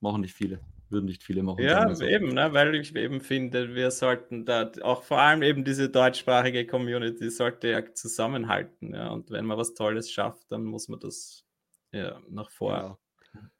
machen 0.00 0.20
nicht 0.20 0.34
viele 0.34 0.60
würden 0.90 1.06
nicht 1.06 1.22
viele 1.22 1.42
machen. 1.42 1.62
Ja, 1.62 1.94
so. 1.94 2.04
eben, 2.04 2.34
ne, 2.34 2.52
weil 2.52 2.74
ich 2.74 2.94
eben 2.96 3.20
finde, 3.20 3.74
wir 3.74 3.90
sollten 3.90 4.44
da 4.44 4.70
auch 4.82 5.02
vor 5.02 5.18
allem 5.18 5.42
eben 5.42 5.64
diese 5.64 5.88
deutschsprachige 5.88 6.66
Community 6.66 7.30
sollte 7.30 7.68
ja 7.68 7.94
zusammenhalten. 7.94 8.94
Ja, 8.94 9.08
und 9.08 9.30
wenn 9.30 9.46
man 9.46 9.58
was 9.58 9.74
Tolles 9.74 10.10
schafft, 10.10 10.50
dann 10.50 10.64
muss 10.64 10.88
man 10.88 11.00
das 11.00 11.44
ja, 11.92 12.20
nach 12.28 12.50
vor. 12.50 12.98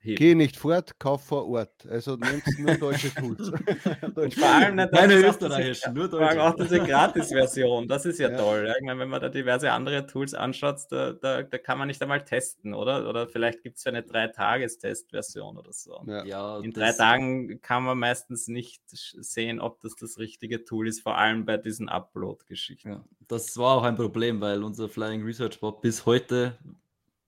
Heben. 0.00 0.16
Geh 0.16 0.34
nicht 0.36 0.56
fort, 0.56 0.98
kauf 1.00 1.24
vor 1.24 1.48
Ort. 1.48 1.84
Also 1.86 2.14
nehmt 2.14 2.44
nur 2.58 2.76
deutsche 2.76 3.12
Tools. 3.12 3.50
und 4.14 4.34
vor 4.34 4.48
allem 4.48 4.76
nicht 4.76 4.92
Keine 4.92 5.14
österreichischen, 5.14 5.92
nur 5.92 6.08
deutsche. 6.08 6.40
Auch 6.40 6.54
diese 6.54 6.78
Gratis-Version, 6.78 7.88
das 7.88 8.06
ist 8.06 8.20
ja, 8.20 8.30
ja, 8.30 8.38
toll. 8.38 8.72
Ich 8.78 8.86
meine, 8.86 9.00
wenn 9.00 9.08
man 9.08 9.20
da 9.20 9.28
diverse 9.28 9.72
andere 9.72 10.06
Tools 10.06 10.34
anschaut, 10.34 10.78
da, 10.90 11.14
da, 11.14 11.42
da 11.42 11.58
kann 11.58 11.78
man 11.78 11.88
nicht 11.88 12.00
einmal 12.00 12.24
testen, 12.24 12.74
oder? 12.74 13.08
Oder 13.08 13.26
vielleicht 13.26 13.64
gibt 13.64 13.78
es 13.78 13.86
eine 13.86 14.04
Drei-Tages-Test-Version 14.04 15.58
oder 15.58 15.72
so. 15.72 16.00
Ja. 16.06 16.24
Ja, 16.24 16.58
In 16.60 16.70
drei 16.70 16.92
Tagen 16.92 17.60
kann 17.60 17.82
man 17.82 17.98
meistens 17.98 18.46
nicht 18.46 18.82
sehen, 18.88 19.58
ob 19.60 19.80
das 19.80 19.96
das 19.96 20.18
richtige 20.18 20.64
Tool 20.64 20.86
ist, 20.86 21.00
vor 21.00 21.18
allem 21.18 21.44
bei 21.44 21.56
diesen 21.56 21.88
Upload-Geschichten. 21.88 23.02
das 23.26 23.56
war 23.58 23.76
auch 23.78 23.82
ein 23.82 23.96
Problem, 23.96 24.40
weil 24.40 24.62
unser 24.62 24.88
Flying 24.88 25.24
Research 25.24 25.60
war 25.60 25.80
bis 25.80 26.06
heute 26.06 26.56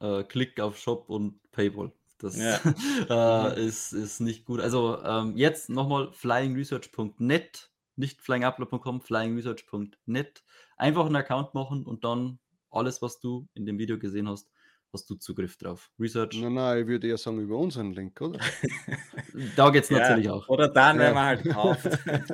äh, 0.00 0.22
Klick 0.22 0.60
auf 0.60 0.78
Shop 0.78 1.08
und 1.08 1.34
Paywall. 1.52 1.92
Das 2.20 2.36
ja. 2.36 2.60
äh, 3.54 3.66
ist, 3.66 3.92
ist 3.92 4.20
nicht 4.20 4.44
gut. 4.44 4.60
Also 4.60 5.02
ähm, 5.02 5.36
jetzt 5.36 5.70
nochmal 5.70 6.12
flyingresearch.net, 6.12 7.70
nicht 7.96 8.20
flyingupload.com, 8.20 9.00
flyingresearch.net. 9.00 10.44
Einfach 10.76 11.06
einen 11.06 11.16
Account 11.16 11.54
machen 11.54 11.84
und 11.84 12.04
dann 12.04 12.38
alles, 12.70 13.02
was 13.02 13.20
du 13.20 13.48
in 13.54 13.66
dem 13.66 13.78
Video 13.78 13.98
gesehen 13.98 14.28
hast, 14.28 14.50
hast 14.92 15.08
du 15.08 15.14
Zugriff 15.14 15.56
drauf. 15.56 15.90
Research. 15.98 16.40
Nein, 16.40 16.54
nein, 16.54 16.82
ich 16.82 16.86
würde 16.86 17.08
eher 17.08 17.18
sagen 17.18 17.40
über 17.40 17.56
unseren 17.56 17.92
Link, 17.92 18.20
oder? 18.20 18.38
da 19.56 19.70
geht 19.70 19.84
es 19.84 19.90
natürlich 19.90 20.26
ja, 20.26 20.32
auch. 20.32 20.48
Oder 20.48 20.68
dann, 20.68 20.96
ja. 20.96 21.06
wenn 21.06 21.14
man 21.14 21.26
halt 21.26 21.44
kauft. 21.44 21.88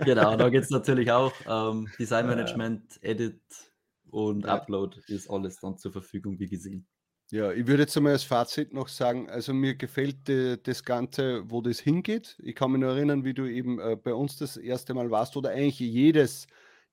genau, 0.05 0.37
da 0.37 0.49
geht 0.49 0.65
es 0.65 0.71
natürlich 0.71 1.11
auch. 1.13 1.33
Ähm, 1.47 1.89
Design 1.99 2.27
Management, 2.27 2.99
Edit 3.03 3.41
und 4.11 4.47
Upload 4.47 4.99
ist 5.09 5.29
alles 5.29 5.59
dann 5.61 5.79
zur 5.79 5.93
Verfügung, 5.93 6.39
wie 6.39 6.49
gesehen. 6.49 6.87
Ja, 7.33 7.51
ich 7.51 7.67
würde 7.67 7.83
jetzt 7.83 7.97
einmal 7.97 8.13
als 8.13 8.23
Fazit 8.23 8.73
noch 8.73 8.87
sagen, 8.87 9.29
also 9.29 9.53
mir 9.53 9.75
gefällt 9.75 10.29
äh, 10.29 10.59
das 10.59 10.85
Ganze, 10.85 11.43
wo 11.51 11.61
das 11.61 11.81
hingeht. 11.81 12.39
Ich 12.41 12.55
kann 12.55 12.71
mich 12.71 12.81
nur 12.81 12.91
erinnern, 12.91 13.25
wie 13.25 13.35
du 13.35 13.47
eben 13.51 13.81
äh, 13.81 13.97
bei 13.97 14.15
uns 14.15 14.37
das 14.37 14.57
erste 14.57 14.95
Mal 14.95 15.11
warst 15.11 15.37
oder 15.37 15.51
eigentlich 15.51 15.81
jedes, 15.81 16.47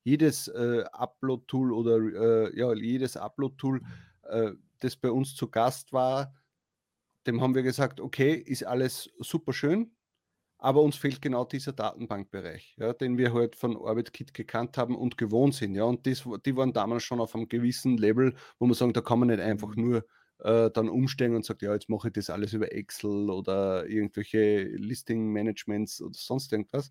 jedes 0.04 0.48
äh, 0.48 0.86
Upload-Tool 0.92 1.72
oder 1.72 1.98
äh, 2.50 2.58
ja, 2.58 2.74
jedes 2.74 3.16
Upload-Tool, 3.16 3.82
äh, 4.24 4.54
das 4.80 4.96
bei 4.96 5.12
uns 5.12 5.36
zu 5.36 5.52
Gast 5.52 5.94
war, 5.94 6.34
dem 7.28 7.40
haben 7.40 7.54
wir 7.54 7.62
gesagt, 7.62 8.00
okay, 8.00 8.34
ist 8.34 8.66
alles 8.66 9.12
super 9.20 9.54
schön, 9.54 9.96
aber 10.58 10.82
uns 10.82 10.96
fehlt 10.96 11.22
genau 11.22 11.46
dieser 11.46 11.74
Datenbankbereich, 11.74 12.76
ja, 12.80 12.94
den 12.94 13.20
wir 13.20 13.34
halt 13.34 13.56
von 13.56 13.78
OrbitKit 13.78 14.34
gekannt 14.34 14.80
haben 14.80 14.96
und 14.96 15.16
gewohnt 15.16 15.54
sind. 15.54 15.76
Ja, 15.76 15.84
und 15.84 16.08
das, 16.08 16.24
die 16.44 16.56
waren 16.56 16.74
damals 16.74 17.04
schon 17.04 17.22
auf 17.22 17.36
einem 17.36 17.48
gewissen 17.48 17.98
Level, 17.98 18.34
wo 18.58 18.66
man 18.66 18.74
sagen, 18.74 18.94
da 18.94 19.02
kann 19.02 19.20
man 19.20 19.28
nicht 19.28 19.40
einfach 19.40 19.76
mhm. 19.76 19.90
nur 19.90 20.06
äh, 20.40 20.70
dann 20.72 20.90
umstellen 20.90 21.36
und 21.36 21.46
sagt, 21.46 21.62
ja, 21.62 21.74
jetzt 21.74 21.90
mache 21.90 22.10
ich 22.10 22.14
das 22.14 22.30
alles 22.30 22.54
über 22.54 22.72
Excel 22.74 23.30
oder 23.30 23.88
irgendwelche 23.88 24.64
Listing-Managements 24.64 26.02
oder 26.02 26.14
sonst 26.16 26.52
irgendwas. 26.52 26.90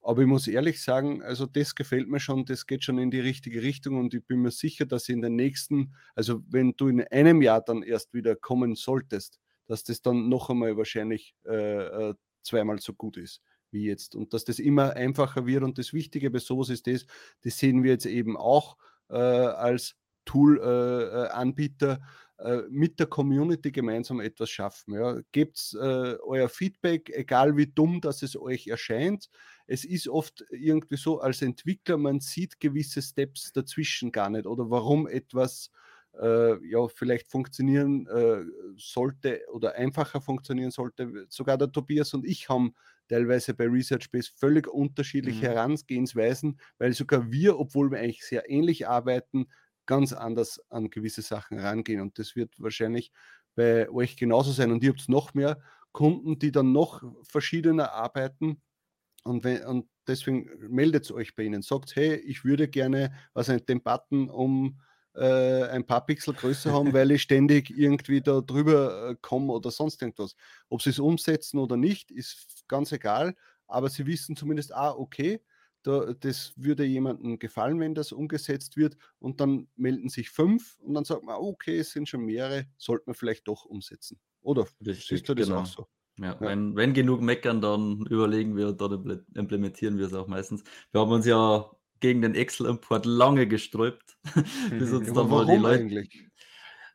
Aber 0.00 0.22
ich 0.22 0.26
muss 0.26 0.48
ehrlich 0.48 0.82
sagen, 0.82 1.22
also 1.22 1.46
das 1.46 1.76
gefällt 1.76 2.08
mir 2.08 2.18
schon, 2.18 2.44
das 2.44 2.66
geht 2.66 2.82
schon 2.82 2.98
in 2.98 3.12
die 3.12 3.20
richtige 3.20 3.62
Richtung 3.62 3.98
und 3.98 4.14
ich 4.14 4.26
bin 4.26 4.40
mir 4.40 4.50
sicher, 4.50 4.84
dass 4.84 5.08
in 5.08 5.22
den 5.22 5.36
nächsten, 5.36 5.94
also 6.16 6.42
wenn 6.48 6.72
du 6.76 6.88
in 6.88 7.02
einem 7.02 7.40
Jahr 7.40 7.60
dann 7.60 7.82
erst 7.84 8.12
wieder 8.12 8.34
kommen 8.34 8.74
solltest, 8.74 9.38
dass 9.66 9.84
das 9.84 10.02
dann 10.02 10.28
noch 10.28 10.50
einmal 10.50 10.76
wahrscheinlich 10.76 11.34
äh, 11.46 12.10
äh 12.10 12.14
zweimal 12.42 12.80
so 12.80 12.92
gut 12.92 13.18
ist 13.18 13.40
wie 13.70 13.86
jetzt 13.86 14.14
und 14.14 14.34
dass 14.34 14.44
das 14.44 14.58
immer 14.58 14.94
einfacher 14.94 15.46
wird 15.46 15.62
und 15.62 15.78
das 15.78 15.92
Wichtige 15.92 16.30
bei 16.30 16.40
sowas 16.40 16.68
ist 16.68 16.86
das, 16.86 17.06
das 17.42 17.58
sehen 17.58 17.82
wir 17.82 17.92
jetzt 17.92 18.06
eben 18.06 18.36
auch 18.36 18.76
äh, 19.08 19.14
als 19.14 19.96
Tool-Anbieter, 20.24 22.00
äh, 22.42 22.62
mit 22.68 22.98
der 22.98 23.06
Community 23.06 23.70
gemeinsam 23.70 24.18
etwas 24.18 24.50
schaffen. 24.50 24.94
Ja. 24.94 25.20
Gebt 25.30 25.76
äh, 25.80 26.16
euer 26.24 26.48
Feedback, 26.48 27.08
egal 27.14 27.56
wie 27.56 27.66
dumm 27.66 28.00
das 28.00 28.22
es 28.22 28.36
euch 28.36 28.66
erscheint. 28.66 29.28
Es 29.68 29.84
ist 29.84 30.08
oft 30.08 30.44
irgendwie 30.50 30.96
so, 30.96 31.20
als 31.20 31.40
Entwickler, 31.40 31.98
man 31.98 32.18
sieht 32.18 32.58
gewisse 32.58 33.00
Steps 33.00 33.52
dazwischen 33.52 34.10
gar 34.10 34.28
nicht 34.28 34.46
oder 34.46 34.70
warum 34.70 35.06
etwas 35.06 35.70
äh, 36.20 36.66
ja 36.66 36.88
vielleicht 36.88 37.28
funktionieren 37.28 38.08
äh, 38.08 38.42
sollte 38.76 39.42
oder 39.52 39.76
einfacher 39.76 40.20
funktionieren 40.20 40.72
sollte. 40.72 41.26
Sogar 41.28 41.56
der 41.56 41.70
Tobias 41.70 42.12
und 42.12 42.26
ich 42.26 42.48
haben 42.48 42.74
teilweise 43.08 43.54
bei 43.54 43.68
ResearchBase 43.68 44.32
völlig 44.34 44.66
unterschiedliche 44.66 45.48
mhm. 45.48 45.52
Herangehensweisen, 45.52 46.58
weil 46.78 46.92
sogar 46.92 47.30
wir, 47.30 47.58
obwohl 47.58 47.90
wir 47.90 47.98
eigentlich 47.98 48.24
sehr 48.24 48.50
ähnlich 48.50 48.88
arbeiten, 48.88 49.46
ganz 49.86 50.12
anders 50.12 50.60
an 50.70 50.90
gewisse 50.90 51.22
Sachen 51.22 51.58
rangehen. 51.58 52.00
Und 52.00 52.18
das 52.18 52.36
wird 52.36 52.54
wahrscheinlich 52.58 53.12
bei 53.54 53.88
euch 53.90 54.16
genauso 54.16 54.52
sein. 54.52 54.72
Und 54.72 54.82
ihr 54.82 54.90
habt 54.90 55.08
noch 55.08 55.34
mehr 55.34 55.60
Kunden, 55.92 56.38
die 56.38 56.52
dann 56.52 56.72
noch 56.72 57.02
verschiedener 57.22 57.92
arbeiten. 57.92 58.62
Und, 59.24 59.44
wenn, 59.44 59.64
und 59.64 59.88
deswegen 60.06 60.48
meldet 60.68 61.10
euch 61.10 61.34
bei 61.34 61.44
ihnen. 61.44 61.62
Sagt, 61.62 61.96
hey, 61.96 62.16
ich 62.16 62.44
würde 62.44 62.68
gerne 62.68 63.12
also 63.34 63.56
den 63.58 63.82
Button 63.82 64.30
um 64.30 64.80
äh, 65.14 65.64
ein 65.64 65.86
paar 65.86 66.06
Pixel 66.06 66.34
größer 66.34 66.72
haben, 66.72 66.92
weil 66.92 67.10
ich 67.10 67.22
ständig 67.22 67.70
irgendwie 67.70 68.20
da 68.20 68.40
drüber 68.40 69.10
äh, 69.10 69.16
komme 69.20 69.52
oder 69.52 69.70
sonst 69.70 70.00
irgendwas. 70.02 70.34
Ob 70.68 70.82
sie 70.82 70.90
es 70.90 70.98
umsetzen 70.98 71.58
oder 71.58 71.76
nicht, 71.76 72.10
ist 72.10 72.64
ganz 72.68 72.92
egal, 72.92 73.34
aber 73.66 73.88
sie 73.88 74.06
wissen 74.06 74.36
zumindest, 74.36 74.74
ah, 74.74 74.92
okay, 74.92 75.40
da, 75.82 76.12
das 76.14 76.52
würde 76.56 76.84
jemandem 76.84 77.38
gefallen, 77.38 77.80
wenn 77.80 77.94
das 77.94 78.12
umgesetzt 78.12 78.76
wird 78.76 78.96
und 79.18 79.40
dann 79.40 79.68
melden 79.76 80.08
sich 80.08 80.30
fünf 80.30 80.78
und 80.80 80.94
dann 80.94 81.04
sagt 81.04 81.24
man, 81.24 81.36
okay, 81.36 81.78
es 81.78 81.92
sind 81.92 82.08
schon 82.08 82.24
mehrere, 82.24 82.66
sollte 82.78 83.04
man 83.06 83.14
vielleicht 83.14 83.48
doch 83.48 83.64
umsetzen. 83.64 84.20
Oder 84.42 84.66
Richtig, 84.84 85.06
siehst 85.08 85.28
du 85.28 85.34
das 85.34 85.46
genau. 85.46 85.60
auch 85.60 85.66
so? 85.66 85.86
Ja, 86.18 86.38
Ja. 86.40 86.40
Wenn, 86.40 86.76
wenn 86.76 86.92
genug 86.94 87.20
meckern, 87.22 87.60
dann 87.60 88.04
überlegen 88.06 88.56
wir 88.56 88.68
und 88.68 88.80
dann 88.80 88.92
imple- 88.92 89.24
implementieren 89.36 89.98
wir 89.98 90.06
es 90.06 90.14
auch 90.14 90.26
meistens. 90.28 90.62
Wir 90.90 91.00
haben 91.00 91.10
uns 91.12 91.26
ja 91.26 91.70
gegen 92.00 92.20
den 92.22 92.34
Excel-Import 92.34 93.06
lange 93.06 93.46
gesträubt, 93.48 94.18
bis 94.78 94.92
uns 94.92 95.06
Ja, 95.08 95.12
dann 95.12 95.28
mal 95.28 95.46
die 95.46 95.56
Leute, 95.56 95.84
eigentlich? 95.84 96.28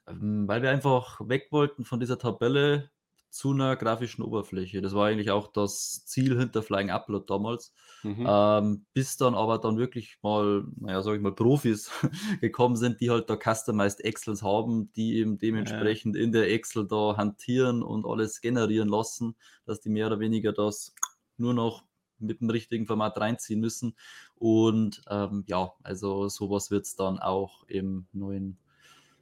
Ähm, 0.07 0.47
weil 0.47 0.61
wir 0.61 0.71
einfach 0.71 1.19
weg 1.27 1.47
wollten 1.51 1.85
von 1.85 1.99
dieser 1.99 2.17
Tabelle 2.17 2.91
zu 3.37 3.51
einer 3.51 3.75
grafischen 3.75 4.23
Oberfläche. 4.23 4.81
Das 4.81 4.93
war 4.95 5.07
eigentlich 5.07 5.29
auch 5.29 5.47
das 5.47 6.03
Ziel 6.05 6.37
hinter 6.37 6.63
Flying 6.63 6.89
Upload 6.89 7.25
damals. 7.27 7.71
Mhm. 8.01 8.25
Ähm, 8.27 8.85
bis 8.93 9.15
dann 9.17 9.35
aber 9.35 9.59
dann 9.59 9.77
wirklich 9.77 10.17
mal, 10.23 10.65
naja, 10.75 11.03
sag 11.03 11.15
ich 11.15 11.21
mal, 11.21 11.35
Profis 11.35 11.91
gekommen 12.41 12.75
sind, 12.75 12.99
die 12.99 13.11
halt 13.11 13.29
da 13.29 13.37
Customized 13.37 14.03
Excels 14.03 14.41
haben, 14.41 14.91
die 14.93 15.17
eben 15.17 15.37
dementsprechend 15.37 16.15
in 16.15 16.31
der 16.31 16.51
Excel 16.51 16.87
da 16.87 17.15
hantieren 17.15 17.83
und 17.83 18.07
alles 18.07 18.41
generieren 18.41 18.89
lassen, 18.89 19.35
dass 19.65 19.81
die 19.81 19.89
mehr 19.89 20.07
oder 20.07 20.19
weniger 20.19 20.51
das 20.51 20.95
nur 21.37 21.53
noch 21.53 21.83
mit 22.17 22.41
dem 22.41 22.49
richtigen 22.49 22.87
Format 22.87 23.19
reinziehen 23.19 23.59
müssen. 23.59 23.95
Und 24.33 25.03
ähm, 25.11 25.43
ja, 25.45 25.73
also 25.83 26.27
sowas 26.27 26.71
wird 26.71 26.85
es 26.85 26.95
dann 26.95 27.19
auch 27.19 27.63
im 27.67 28.07
neuen 28.13 28.57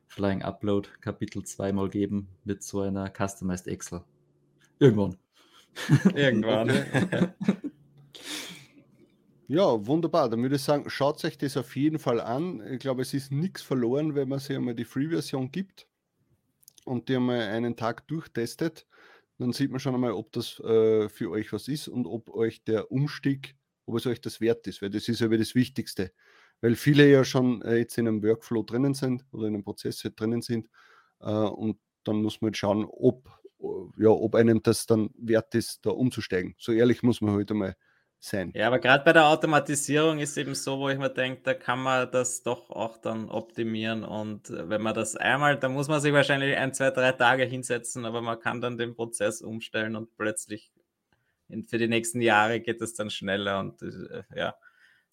Flying 0.08 0.44
Upload 0.44 0.90
Kapitel 1.02 1.44
2 1.44 1.74
mal 1.74 1.90
geben 1.90 2.28
mit 2.44 2.64
so 2.64 2.82
einer 2.82 3.12
Customized 3.12 3.68
Excel. 3.68 4.02
Irgendwann. 4.80 5.18
Irgendwann. 6.16 6.72
Ja, 9.48 9.86
wunderbar. 9.86 10.30
Dann 10.30 10.42
würde 10.42 10.56
ich 10.56 10.64
sagen, 10.64 10.90
schaut 10.90 11.24
euch 11.24 11.38
das 11.38 11.56
auf 11.56 11.76
jeden 11.76 12.00
Fall 12.00 12.20
an. 12.20 12.66
Ich 12.74 12.80
glaube, 12.80 13.04
es 13.04 13.14
ist 13.14 13.32
nichts 13.32 13.62
verloren, 13.62 14.16
wenn 14.16 14.28
man 14.28 14.40
sich 14.40 14.56
einmal 14.56 14.74
die 14.74 14.86
Free-Version 14.86 15.52
gibt 15.52 15.88
und 16.84 17.10
die 17.10 17.16
einmal 17.16 17.42
einen 17.42 17.76
Tag 17.76 18.08
durchtestet. 18.08 18.88
Dann 19.38 19.54
sieht 19.54 19.70
man 19.70 19.80
schon 19.80 19.94
einmal, 19.94 20.14
ob 20.14 20.32
das 20.32 20.60
äh, 20.62 21.10
für 21.10 21.30
euch 21.30 21.54
was 21.54 21.68
ist 21.68 21.88
und 21.88 22.08
ob 22.08 22.30
euch 22.32 22.64
der 22.64 22.92
Umstieg, 22.92 23.56
ob 23.86 23.98
es 23.98 24.08
euch 24.08 24.20
das 24.20 24.42
wert 24.42 24.66
ist, 24.66 24.82
weil 24.82 24.90
das 24.90 25.08
ist 25.10 25.22
aber 25.22 25.38
das 25.38 25.54
Wichtigste. 25.54 26.12
Weil 26.62 26.76
viele 26.76 27.10
ja 27.10 27.24
schon 27.24 27.62
äh, 27.62 27.78
jetzt 27.78 27.98
in 27.98 28.08
einem 28.08 28.24
Workflow 28.24 28.64
drinnen 28.64 28.94
sind 28.94 29.26
oder 29.32 29.48
in 29.48 29.56
einem 29.56 29.64
Prozess 29.64 30.04
halt 30.04 30.20
drinnen 30.20 30.42
sind 30.42 30.70
äh, 31.20 31.30
und 31.30 31.78
dann 32.04 32.22
muss 32.22 32.42
man 32.42 32.50
halt 32.50 32.58
schauen, 32.58 32.86
ob, 32.90 33.30
ja, 33.98 34.10
ob 34.10 34.36
einem 34.36 34.62
das 34.62 34.86
dann 34.86 35.10
wert 35.18 35.56
ist, 35.56 35.86
da 35.86 35.92
umzusteigen. 35.92 36.56
So 36.58 36.72
ehrlich 36.72 37.04
muss 37.04 37.22
man 37.22 37.34
heute 37.34 37.54
mal 37.54 37.76
sein. 38.20 38.52
Ja, 38.56 38.68
aber 38.68 38.80
gerade 38.80 39.04
bei 39.04 39.14
der 39.14 39.28
Automatisierung 39.28 40.20
ist 40.20 40.38
eben 40.38 40.56
so, 40.56 40.80
wo 40.80 40.90
ich 40.90 40.98
mir 40.98 41.10
denke, 41.10 41.42
da 41.44 41.54
kann 41.54 41.80
man 41.80 42.10
das 42.12 42.44
doch 42.44 42.70
auch 42.70 42.98
dann 42.98 43.30
optimieren. 43.30 44.04
Und 44.04 44.50
äh, 44.50 44.70
wenn 44.70 44.82
man 44.82 44.94
das 44.94 45.16
einmal, 45.16 45.58
da 45.58 45.70
muss 45.70 45.88
man 45.88 46.02
sich 46.02 46.14
wahrscheinlich 46.14 46.58
ein, 46.58 46.74
zwei, 46.74 46.92
drei 46.92 47.12
Tage 47.12 47.44
hinsetzen, 47.44 48.06
aber 48.06 48.22
man 48.22 48.40
kann 48.40 48.62
dann 48.62 48.78
den 48.78 48.96
Prozess 48.96 49.42
umstellen 49.42 49.96
und 49.96 50.16
plötzlich 50.18 50.72
für 51.68 51.78
die 51.78 51.88
nächsten 51.88 52.22
Jahre 52.22 52.60
geht 52.60 52.82
es 52.82 52.96
dann 52.96 53.12
schneller. 53.12 53.60
Und 53.60 53.82
ja, 54.36 54.56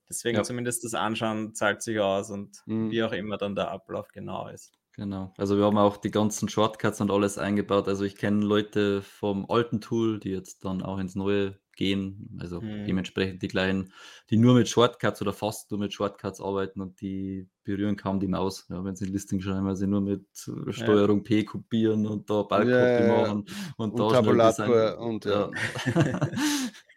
deswegen 0.09 0.37
Ja. 0.39 0.43
zumindest 0.43 0.85
das 0.85 0.95
Anschauen 0.95 1.55
zahlt 1.55 1.83
sich 1.83 1.99
aus 2.01 2.31
und 2.31 2.59
Mhm. 2.67 2.91
wie 2.91 3.03
auch 3.03 3.13
immer 3.13 3.37
dann 3.37 3.55
der 3.55 3.71
Ablauf 3.71 4.09
genau 4.13 4.49
ist. 4.49 4.73
Genau. 4.95 5.33
Also 5.39 5.57
wir 5.57 5.65
haben 5.65 5.79
auch 5.79 5.97
die 5.97 6.11
ganzen 6.11 6.49
Shortcuts 6.51 7.01
und 7.01 7.11
alles 7.11 7.39
eingebaut. 7.39 7.89
Also 7.89 8.05
ich 8.05 8.15
kenne 8.17 8.45
Leute 8.45 9.01
vom 9.01 9.51
alten 9.51 9.81
Tool, 9.81 10.21
die 10.21 10.31
jetzt 10.31 10.65
dann 10.67 10.83
auch 10.83 10.99
ins 10.99 11.15
neue 11.15 11.59
gehen. 11.75 12.37
Also 12.39 12.61
Mhm. 12.61 12.85
dementsprechend 12.85 13.43
die 13.43 13.49
kleinen, 13.49 13.95
die 14.29 14.37
nur 14.37 14.53
mit 14.55 14.69
Shortcuts 14.69 15.23
oder 15.23 15.33
fast 15.33 15.71
nur 15.71 15.81
mit 15.81 15.95
Shortcuts 15.95 16.43
arbeiten 16.43 16.83
und 16.83 17.01
die 17.01 17.49
berühren 17.65 17.97
kaum 17.97 18.21
die 18.21 18.27
Maus. 18.29 18.67
Ja, 18.69 18.85
wenn 18.85 18.95
sie 18.95 19.07
ein 19.07 19.13
Listing 19.13 19.41
schreiben, 19.41 19.65
weil 19.65 19.77
sie 19.77 19.87
nur 19.87 20.03
mit 20.03 20.27
Steuerung 20.69 21.23
P 21.23 21.45
kopieren 21.45 22.07
und 22.07 22.29
da 22.29 22.43
Ballcopy 22.43 22.71
Ja, 22.77 22.89
ja, 22.99 23.07
ja. 23.07 23.23
machen 23.23 23.45
und, 23.79 23.93
Und 23.93 23.99
da 24.01 24.11
Tabulator 24.11 24.99
und, 24.99 25.25
ja. 25.25 25.51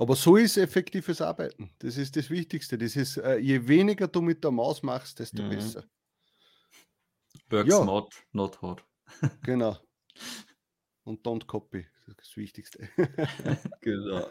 Aber 0.00 0.14
so 0.14 0.36
ist 0.36 0.56
effektives 0.56 1.20
Arbeiten. 1.20 1.70
Das 1.80 1.96
ist 1.96 2.14
das 2.16 2.30
Wichtigste. 2.30 2.78
Das 2.78 2.94
ist, 2.94 3.16
äh, 3.16 3.38
je 3.38 3.66
weniger 3.66 4.06
du 4.06 4.20
mit 4.22 4.44
der 4.44 4.52
Maus 4.52 4.82
machst, 4.82 5.18
desto 5.18 5.42
Mhm. 5.42 5.48
besser. 5.50 5.84
Work 7.50 7.66
Ja. 7.68 7.82
smart, 7.82 8.12
not 8.32 8.60
hard. 8.62 8.84
Genau. 9.42 9.76
Und 11.04 11.26
don't 11.26 11.46
copy. 11.46 11.86
Das 12.06 12.08
ist 12.08 12.20
das 12.20 12.36
Wichtigste. 12.36 12.88
Genau. 13.80 14.28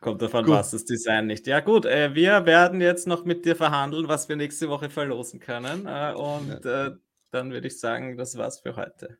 Kommt 0.00 0.22
davon, 0.22 0.44
Gut. 0.44 0.54
was 0.54 0.70
das 0.70 0.84
Design 0.84 1.26
nicht. 1.26 1.48
Ja, 1.48 1.58
gut, 1.58 1.84
äh, 1.84 2.14
wir 2.14 2.46
werden 2.46 2.80
jetzt 2.80 3.08
noch 3.08 3.24
mit 3.24 3.44
dir 3.44 3.56
verhandeln, 3.56 4.06
was 4.06 4.28
wir 4.28 4.36
nächste 4.36 4.68
Woche 4.68 4.90
verlosen 4.90 5.40
können. 5.40 5.86
Äh, 5.86 6.14
und 6.14 6.64
äh, 6.64 6.92
dann 7.32 7.50
würde 7.50 7.66
ich 7.66 7.80
sagen, 7.80 8.16
das 8.16 8.36
war's 8.38 8.60
für 8.60 8.76
heute. 8.76 9.18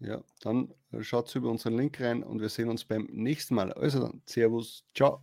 ja, 0.00 0.24
dann 0.40 0.74
äh, 0.90 1.02
schaut 1.04 1.32
über 1.36 1.48
unseren 1.50 1.76
Link 1.76 2.00
rein 2.00 2.24
und 2.24 2.40
wir 2.40 2.48
sehen 2.48 2.68
uns 2.68 2.84
beim 2.84 3.04
nächsten 3.12 3.54
Mal. 3.54 3.72
Also 3.72 4.00
dann, 4.00 4.20
Servus, 4.26 4.84
ciao, 4.96 5.22